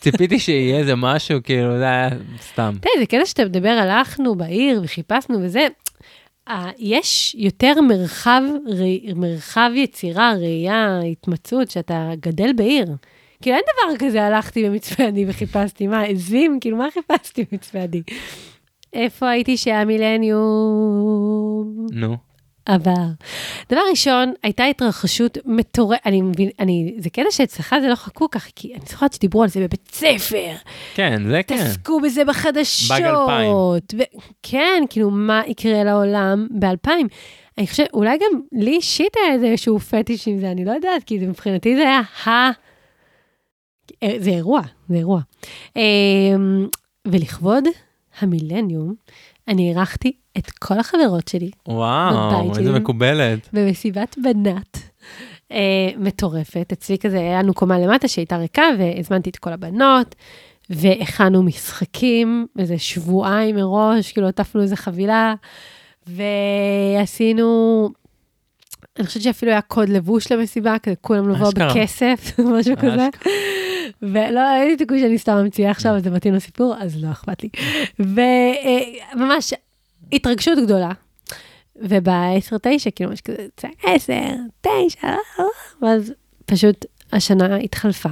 ציפיתי 0.00 0.38
שיהיה 0.38 0.78
איזה 0.78 0.94
משהו, 0.96 1.38
כאילו, 1.44 1.78
זה 1.78 1.84
היה 1.84 2.08
סתם. 2.40 2.74
תראה, 2.80 2.94
זה 2.98 3.06
קטע 3.06 3.26
שאתה 3.26 3.44
מדבר, 3.44 3.68
הלכנו 3.68 4.34
בעיר 4.34 4.80
וחיפשנו 4.84 5.38
וזה, 5.42 5.66
יש 6.78 7.36
יותר 7.38 7.80
מרחב, 7.80 8.42
מרחב 9.16 9.70
יצירה, 9.74 10.32
ראייה, 10.40 11.00
התמצאות, 11.00 11.70
שאתה 11.70 12.10
גדל 12.20 12.52
בעיר. 12.52 12.86
כאילו, 13.42 13.56
אין 13.56 13.64
דבר 13.64 14.06
כזה, 14.06 14.24
הלכתי 14.24 14.68
במצפה 14.68 15.04
עדי 15.04 15.24
וחיפשתי, 15.28 15.86
מה, 15.86 16.02
עזים? 16.02 16.58
כאילו, 16.60 16.76
מה 16.76 16.88
חיפשתי 16.90 17.44
במצפה 17.52 17.78
עדי? 17.78 18.02
איפה 18.92 19.28
הייתי 19.28 19.56
שהיה 19.56 19.84
מילניום? 19.84 20.36
נו. 21.90 22.27
עבר. 22.68 23.06
דבר 23.70 23.80
ראשון, 23.90 24.32
הייתה 24.42 24.64
התרחשות 24.64 25.38
מטורפת, 25.44 26.00
אני 26.06 26.22
מבין, 26.22 26.48
אני, 26.60 26.94
זה 26.98 27.10
קטע 27.10 27.30
שאצלך 27.30 27.76
זה 27.80 27.88
לא 27.88 27.94
חכו 27.94 28.30
ככה, 28.30 28.50
כי 28.56 28.74
אני 28.74 28.82
זוכרת 28.88 29.12
שדיברו 29.12 29.42
על 29.42 29.48
זה 29.48 29.60
בבית 29.60 29.90
ספר. 29.92 30.52
כן, 30.94 31.22
זה 31.28 31.40
כן. 31.46 31.56
תעסקו 31.56 32.00
בזה 32.00 32.24
בחדשות. 32.24 32.98
באג 32.98 33.02
אלפיים. 33.02 33.52
כן, 34.42 34.82
כאילו, 34.90 35.10
מה 35.10 35.42
יקרה 35.46 35.84
לעולם 35.84 36.46
באלפיים. 36.50 37.08
אני 37.58 37.66
חושבת, 37.66 37.88
אולי 37.92 38.18
גם 38.18 38.40
לי 38.52 38.70
אישית 38.70 39.12
היה 39.16 39.50
איזשהו 39.50 39.78
פטיש 39.78 40.28
עם 40.28 40.38
זה, 40.38 40.50
אני 40.50 40.64
לא 40.64 40.72
יודעת, 40.72 41.04
כי 41.04 41.18
מבחינתי 41.18 41.76
זה 41.76 41.82
היה 41.82 42.00
ה... 42.26 42.50
אה, 44.02 44.14
זה 44.18 44.30
אירוע, 44.30 44.60
זה 44.88 44.96
אירוע. 44.96 45.20
אמ, 45.76 46.68
ולכבוד 47.08 47.64
המילניום, 48.20 48.94
אני 49.48 49.68
אירחתי 49.68 50.12
את 50.38 50.50
כל 50.50 50.78
החברות 50.78 51.28
שלי. 51.28 51.50
וואו, 51.68 52.58
איזה 52.58 52.72
מקובלת. 52.72 53.48
במסיבת 53.52 54.16
בנת. 54.22 54.78
אה, 55.52 55.88
מטורפת. 55.96 56.72
אצלי 56.72 56.98
כזה, 56.98 57.18
היה 57.18 57.42
לנו 57.42 57.54
קומה 57.54 57.78
למטה 57.78 58.08
שהייתה 58.08 58.36
ריקה, 58.36 58.64
והזמנתי 58.78 59.30
את 59.30 59.36
כל 59.36 59.52
הבנות, 59.52 60.14
והכנו 60.70 61.42
משחקים, 61.42 62.46
איזה 62.58 62.78
שבועיים 62.78 63.56
מראש, 63.56 64.12
כאילו 64.12 64.28
עטפנו 64.28 64.62
איזה 64.62 64.76
חבילה, 64.76 65.34
ועשינו, 66.06 67.88
אני 68.98 69.06
חושבת 69.06 69.22
שאפילו 69.22 69.52
היה 69.52 69.60
קוד 69.60 69.88
לבוש 69.88 70.32
למסיבה, 70.32 70.78
כזה 70.82 70.96
כולם 71.00 71.28
לבוא 71.28 71.50
בכסף, 71.54 72.32
משהו 72.58 72.76
כזה. 72.76 73.08
ולא, 74.02 74.54
אין 74.56 74.68
לי 74.68 74.76
תיקוי 74.76 75.00
שאני 75.00 75.18
סתם 75.18 75.36
ממציאה 75.36 75.70
עכשיו, 75.70 75.96
אז 75.96 76.02
זה 76.04 76.10
מתאים 76.10 76.34
לסיפור, 76.34 76.74
אז 76.78 77.02
לא 77.04 77.10
אכפת 77.10 77.42
לי. 77.42 77.48
וממש 79.14 79.54
התרגשות 80.12 80.58
גדולה. 80.58 80.90
וב-10-9, 81.82 82.90
כאילו, 82.96 83.12
יש 83.12 83.20
כזה, 83.20 83.46
10, 83.84 84.14
9, 84.60 85.08
ואז 85.82 86.12
פשוט 86.46 86.84
השנה 87.12 87.56
התחלפה, 87.56 88.08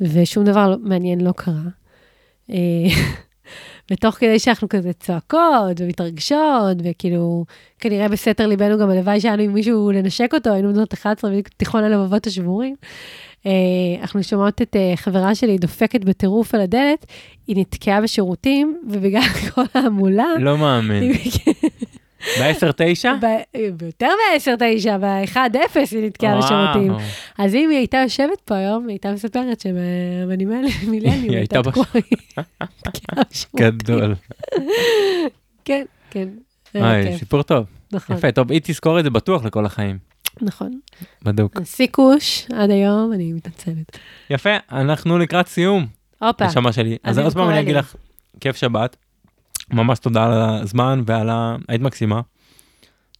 ושום 0.00 0.44
דבר 0.44 0.76
מעניין 0.80 1.20
לא 1.20 1.32
קרה. 1.36 1.62
אה, 2.50 2.56
ותוך 3.90 4.14
כדי 4.14 4.38
שאנחנו 4.38 4.68
כזה 4.68 4.92
צועקות 4.92 5.80
ומתרגשות, 5.80 6.76
וכאילו, 6.84 7.44
כנראה 7.78 8.08
בסתר 8.08 8.46
ליבנו 8.46 8.78
גם 8.78 8.90
הלוואי 8.90 9.20
שהיה 9.20 9.34
לנו 9.34 9.42
עם 9.42 9.54
מישהו 9.54 9.90
לנשק 9.90 10.34
אותו, 10.34 10.52
היינו 10.52 10.74
בנות 10.74 10.94
11 10.94 11.30
בתיכון 11.30 11.84
הלבבות 11.84 12.26
השבורים. 12.26 12.76
אה, 13.46 14.00
אנחנו 14.00 14.22
שומעות 14.22 14.62
את 14.62 14.76
אה, 14.76 14.92
חברה 14.96 15.34
שלי 15.34 15.58
דופקת 15.58 16.04
בטירוף 16.04 16.54
על 16.54 16.60
הדלת, 16.60 17.06
היא 17.46 17.56
נתקעה 17.56 18.00
בשירותים, 18.00 18.78
ובגלל 18.88 19.22
כל 19.54 19.62
ההמולה... 19.74 20.26
לא 20.38 20.58
מאמין. 20.58 21.12
ב-10-9? 22.38 23.06
ביותר 23.76 24.06
מ-10-9, 24.06 24.98
ב-1-0 25.00 25.78
היא 25.90 26.06
נתקעה 26.06 26.38
בשירותים. 26.38 26.92
אז 27.38 27.54
אם 27.54 27.70
היא 27.70 27.78
הייתה 27.78 27.96
יושבת 27.96 28.40
פה 28.44 28.54
היום, 28.54 28.82
היא 28.82 28.94
הייתה 28.94 29.12
מספרת 29.12 29.60
שבמילניום 29.60 30.64
היא 31.30 31.36
הייתה 31.36 31.62
תקועה. 31.62 31.86
גדול. 33.56 34.14
כן, 35.64 35.84
כן. 36.10 36.28
סיפור 37.18 37.42
טוב. 37.42 37.66
נכון. 37.92 38.16
יפה, 38.16 38.32
טוב, 38.32 38.52
היא 38.52 38.60
תזכור 38.64 38.98
את 38.98 39.04
זה 39.04 39.10
בטוח 39.10 39.44
לכל 39.44 39.66
החיים. 39.66 40.05
נכון. 40.42 40.80
בדוק. 41.22 41.62
סיכוש 41.64 42.46
עד 42.52 42.70
היום, 42.70 43.12
אני 43.12 43.32
מתנצלת. 43.32 43.98
יפה, 44.30 44.50
אנחנו 44.72 45.18
לקראת 45.18 45.48
סיום. 45.48 45.86
הופה. 46.18 46.46
נשמה 46.46 46.72
שלי. 46.72 46.96
אז 47.02 47.18
עוד 47.18 47.34
פעם 47.34 47.50
אני 47.50 47.60
אגיד 47.60 47.76
לך, 47.76 47.94
כיף 48.40 48.56
שבת. 48.56 48.96
ממש 49.70 49.98
תודה 49.98 50.24
על 50.24 50.32
הזמן 50.32 51.02
ועל 51.06 51.30
ה... 51.30 51.56
היית 51.68 51.82
מקסימה. 51.82 52.20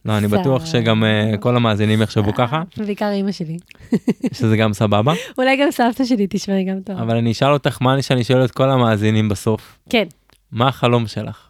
לא, 0.05 0.17
אני 0.17 0.27
בטוח 0.27 0.65
שגם 0.65 1.03
uh, 1.03 1.37
כל 1.37 1.55
המאזינים 1.55 2.01
יחשבו 2.01 2.33
ככה. 2.33 2.63
בעיקר 2.77 3.09
אימא 3.09 3.31
שלי. 3.31 3.57
שזה 4.37 4.57
גם 4.57 4.73
סבבה. 4.73 5.13
אולי 5.37 5.57
גם 5.57 5.71
סבתא 5.71 6.05
שלי 6.05 6.27
תשמעי 6.29 6.63
גם 6.63 6.79
טוב. 6.81 6.97
אבל 6.97 7.17
אני 7.17 7.31
אשאל 7.31 7.53
אותך 7.53 7.77
מה 7.81 8.01
שאני 8.01 8.23
שואל 8.23 8.45
את 8.45 8.51
כל 8.51 8.69
המאזינים 8.69 9.29
בסוף. 9.29 9.79
כן. 9.89 10.03
מה 10.51 10.67
החלום 10.67 11.07
שלך? 11.07 11.47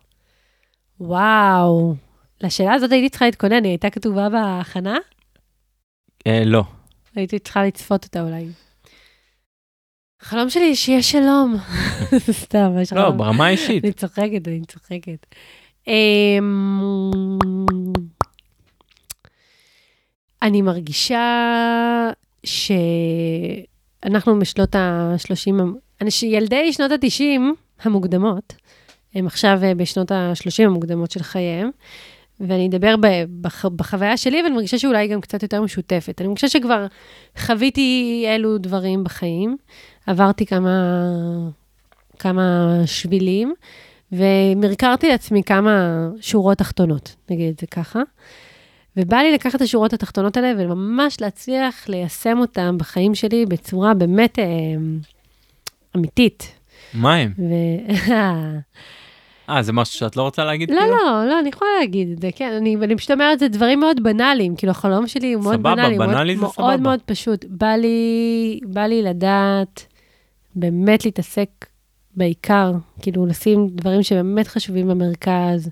וואו, 1.00 1.96
לשאלה 2.42 2.74
הזאת 2.74 2.92
הייתי 2.92 3.10
צריכה 3.10 3.26
להתכונן, 3.26 3.64
היא 3.64 3.72
הייתה 3.72 3.90
כתובה 3.90 4.30
בהכנה? 4.30 4.98
אה, 6.28 6.46
לא. 6.46 6.64
הייתי 7.16 7.40
צריכה 7.40 7.64
לצפות 7.64 8.06
אותה 8.06 8.22
אולי. 8.22 8.46
החלום 10.22 10.50
שלי 10.50 10.76
שיהיה 10.76 11.04
שלום. 11.04 11.56
סתם, 12.44 12.72
יש 12.82 12.94
לא, 12.94 13.10
ברמה 13.12 13.46
האישית. 13.46 13.84
אני 13.86 13.94
צוחקת, 13.94 14.48
אני 14.48 14.62
צוחקת. 14.68 15.26
אמ, 15.88 16.82
אני 20.42 20.62
מרגישה 20.62 22.10
שאנחנו 22.44 24.40
בשנות 24.40 24.76
ה-30, 24.76 25.54
ילדי 26.24 26.74
שנות 26.74 26.92
ה-90 26.92 27.42
המוקדמות, 27.82 28.54
הם 29.16 29.28
עכשיו 29.28 29.60
אה, 29.64 29.76
בשנות 29.76 30.12
ה-30 30.12 30.66
המוקדמות 30.66 31.12
של 31.12 31.24
חייהם, 31.24 31.70
ואני 32.40 32.68
אדבר 32.68 32.96
בח, 33.42 33.66
בחוויה 33.66 34.18
שלי, 34.18 34.44
ואני 34.44 34.56
מרגישה 34.56 34.80
שאולי 34.80 35.08
גם 35.08 35.22
קצת 35.22 35.44
יותר 35.44 35.62
משותפת. 35.62 36.22
אני 36.22 36.28
מרגישה 36.28 36.50
שכבר 36.50 36.88
חוויתי 37.38 38.26
אלו 38.28 38.58
דברים 38.58 39.04
בחיים, 39.04 39.58
עברתי 40.08 40.46
כמה, 40.46 41.02
כמה 42.20 42.76
שבילים, 42.86 43.54
ומרקרתי 44.12 45.10
לעצמי 45.10 45.44
כמה 45.44 46.08
שורות 46.22 46.58
תחתונות, 46.58 47.16
נגיד 47.30 47.54
את 47.54 47.60
זה 47.60 47.68
ככה. 47.68 48.02
ובא 48.98 49.18
לי 49.18 49.34
לקחת 49.34 49.56
את 49.56 49.62
השורות 49.62 49.94
התחתונות 49.94 50.38
האלה 50.38 50.54
וממש 50.58 51.22
להצליח 51.22 51.90
ליישם 51.90 52.38
אותן 52.38 52.76
בחיים 52.78 53.16
שלי 53.16 53.46
בצורה 53.46 53.94
באמת 53.94 54.40
אה, 54.40 54.46
אמיתית. 55.96 56.60
מה 56.94 57.16
הם? 57.16 57.34
ו... 57.38 57.54
אה, 59.50 59.64
זה 59.64 59.74
משהו 59.74 60.00
שאת 60.00 60.16
לא 60.16 60.22
רוצה 60.22 60.46
להגיד? 60.46 60.72
לא, 60.72 60.80
כאילו? 60.80 60.96
לא, 60.96 61.28
לא, 61.28 61.40
אני 61.40 61.50
יכולה 61.50 61.72
להגיד 61.80 62.12
את 62.12 62.22
זה, 62.22 62.30
כן, 62.36 62.54
אני, 62.58 62.76
אני 62.76 62.96
פשוט 62.96 63.12
אומרת, 63.12 63.40
זה 63.40 63.48
דברים 63.48 63.80
מאוד 63.80 64.04
בנאליים, 64.04 64.56
כאילו 64.56 64.72
החלום 64.72 65.08
שלי 65.08 65.34
הוא 65.34 65.44
מאוד 65.44 65.64
בנאלי. 65.64 65.96
סבבה, 65.96 66.08
בנאלי 66.08 66.36
זה 66.36 66.42
מאוד, 66.42 66.54
סבבה. 66.54 66.68
מאוד 66.68 66.82
מאוד 66.82 67.00
פשוט. 67.06 67.46
בא 67.50 67.68
לי, 67.76 68.60
בא 68.66 68.82
לי 68.82 69.02
לדעת, 69.02 69.86
באמת 70.56 71.06
להתעסק 71.06 71.50
בעיקר, 72.16 72.72
כאילו 73.02 73.26
לשים 73.26 73.68
דברים 73.68 74.04
שבאמת 74.04 74.48
חשובים 74.48 74.88
במרכז. 74.88 75.70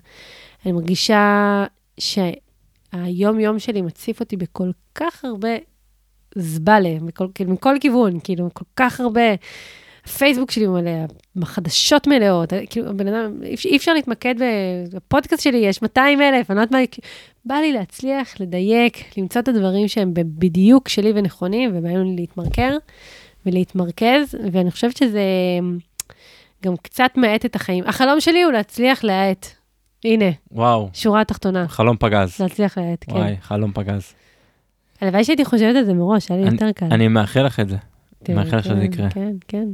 אני 0.64 0.72
מרגישה 0.72 1.64
שהיום-יום 1.98 3.58
שלי 3.58 3.82
מציף 3.82 4.20
אותי 4.20 4.36
בכל 4.36 4.70
כך 4.94 5.24
הרבה 5.24 5.48
זבלה, 6.34 7.00
מכל, 7.00 7.26
כאילו, 7.34 7.52
מכל 7.52 7.74
כיוון, 7.80 8.20
כאילו, 8.24 8.48
כל 8.54 8.64
כך 8.76 9.00
הרבה... 9.00 9.20
הפייסבוק 10.06 10.50
שלי 10.50 10.66
מלא, 10.66 10.90
החדשות 11.42 12.06
מלאות, 12.06 12.52
כאילו, 12.70 12.96
בן 12.96 13.08
אדם, 13.08 13.32
אי 13.64 13.76
אפשר 13.76 13.94
להתמקד 13.94 14.34
בפודקאסט 14.92 15.42
שלי, 15.42 15.58
יש 15.58 15.82
200 15.82 16.22
אלף, 16.22 16.50
אני 16.50 16.56
לא 16.56 16.62
יודעת 16.62 16.72
מה, 16.72 16.78
בא 17.44 17.54
לי 17.54 17.72
להצליח, 17.72 18.40
לדייק, 18.40 19.18
למצוא 19.18 19.40
את 19.40 19.48
הדברים 19.48 19.88
שהם 19.88 20.10
בדיוק 20.14 20.88
שלי 20.88 21.12
ונכונים, 21.14 21.70
ובאים 21.74 22.16
להתמרקר 22.16 22.76
ולהתמרכז, 23.46 24.34
ואני 24.52 24.70
חושבת 24.70 24.96
שזה 24.96 25.22
גם 26.64 26.76
קצת 26.76 27.10
מאט 27.16 27.44
את 27.44 27.56
החיים. 27.56 27.84
החלום 27.86 28.20
שלי 28.20 28.42
הוא 28.42 28.52
להצליח 28.52 29.04
להאט. 29.04 29.46
הנה. 30.04 30.30
וואו. 30.52 30.88
שורה 30.92 31.24
תחתונה. 31.24 31.68
חלום 31.68 31.96
פגז. 32.00 32.40
להצליח 32.40 32.78
להאט, 32.78 33.04
כן. 33.08 33.12
וואי, 33.12 33.36
חלום 33.40 33.72
פגז. 33.72 34.12
הלוואי 35.00 35.24
שהייתי 35.24 35.44
חושבת 35.44 35.76
על 35.76 35.84
זה 35.84 35.94
מראש, 35.94 36.30
היה 36.30 36.40
לי 36.40 36.50
יותר 36.52 36.72
קל. 36.72 36.86
אני 36.90 37.08
מאחל 37.08 37.42
לך 37.46 37.60
את 37.60 37.68
זה. 37.68 37.76
מאחל 38.28 38.56
לך 38.56 38.64
שזה 38.64 38.84
יקרה. 38.84 39.10
כן, 39.10 39.32
כן. 39.48 39.68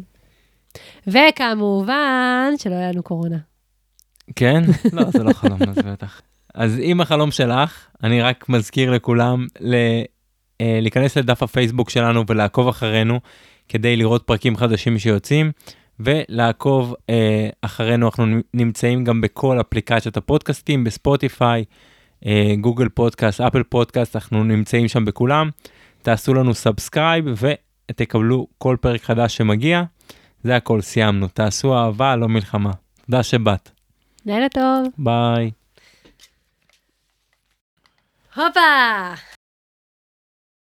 וכמובן, 1.07 2.53
שלא 2.59 2.75
היה 2.75 2.93
לנו 2.93 3.03
קורונה. 3.03 3.37
כן? 4.37 4.63
לא, 4.93 5.11
זה 5.11 5.23
לא 5.23 5.33
חלום, 5.33 5.59
אז 5.63 5.77
בטח. 5.77 6.23
אז 6.55 6.79
עם 6.83 7.01
החלום 7.01 7.31
שלך, 7.31 7.87
אני 8.03 8.23
רק 8.23 8.49
מזכיר 8.49 8.91
לכולם 8.91 9.47
ל... 9.61 9.75
אה, 10.61 10.79
להיכנס 10.81 11.17
לדף 11.17 11.43
הפייסבוק 11.43 11.91
שלנו 11.91 12.25
ולעקוב 12.29 12.69
אחרינו 12.69 13.21
כדי 13.69 13.97
לראות 13.97 14.23
פרקים 14.27 14.57
חדשים 14.57 14.99
שיוצאים, 14.99 15.53
ולעקוב 16.01 16.95
אה, 17.11 17.49
אחרינו, 17.63 18.07
אנחנו 18.07 18.25
נמצאים 18.55 19.05
גם 19.05 19.21
בכל 19.21 19.61
אפליקציות 19.61 20.17
הפודקאסטים, 20.17 20.85
בספוטיפיי, 20.85 21.65
אה, 22.27 22.55
גוגל 22.61 22.89
פודקאסט, 22.89 23.41
אפל 23.41 23.63
פודקאסט, 23.63 24.17
אנחנו 24.17 24.45
נמצאים 24.45 24.89
שם 24.89 25.05
בכולם. 25.05 25.51
תעשו 26.03 26.35
לנו 26.35 26.55
subscribe 26.55 27.25
ותקבלו 27.91 28.47
כל 28.59 28.77
פרק 28.81 29.03
חדש 29.03 29.37
שמגיע. 29.37 29.83
זה 30.45 30.57
הכל, 30.57 30.81
סיימנו. 30.81 31.29
תעשו 31.29 31.75
אהבה, 31.79 32.17
לא 32.17 32.29
מלחמה. 32.29 32.71
תודה 33.07 33.23
שבאת. 33.23 33.71
לילה 34.27 34.49
טוב. 34.49 34.87
ביי. 34.99 35.51
הופה! 38.37 39.32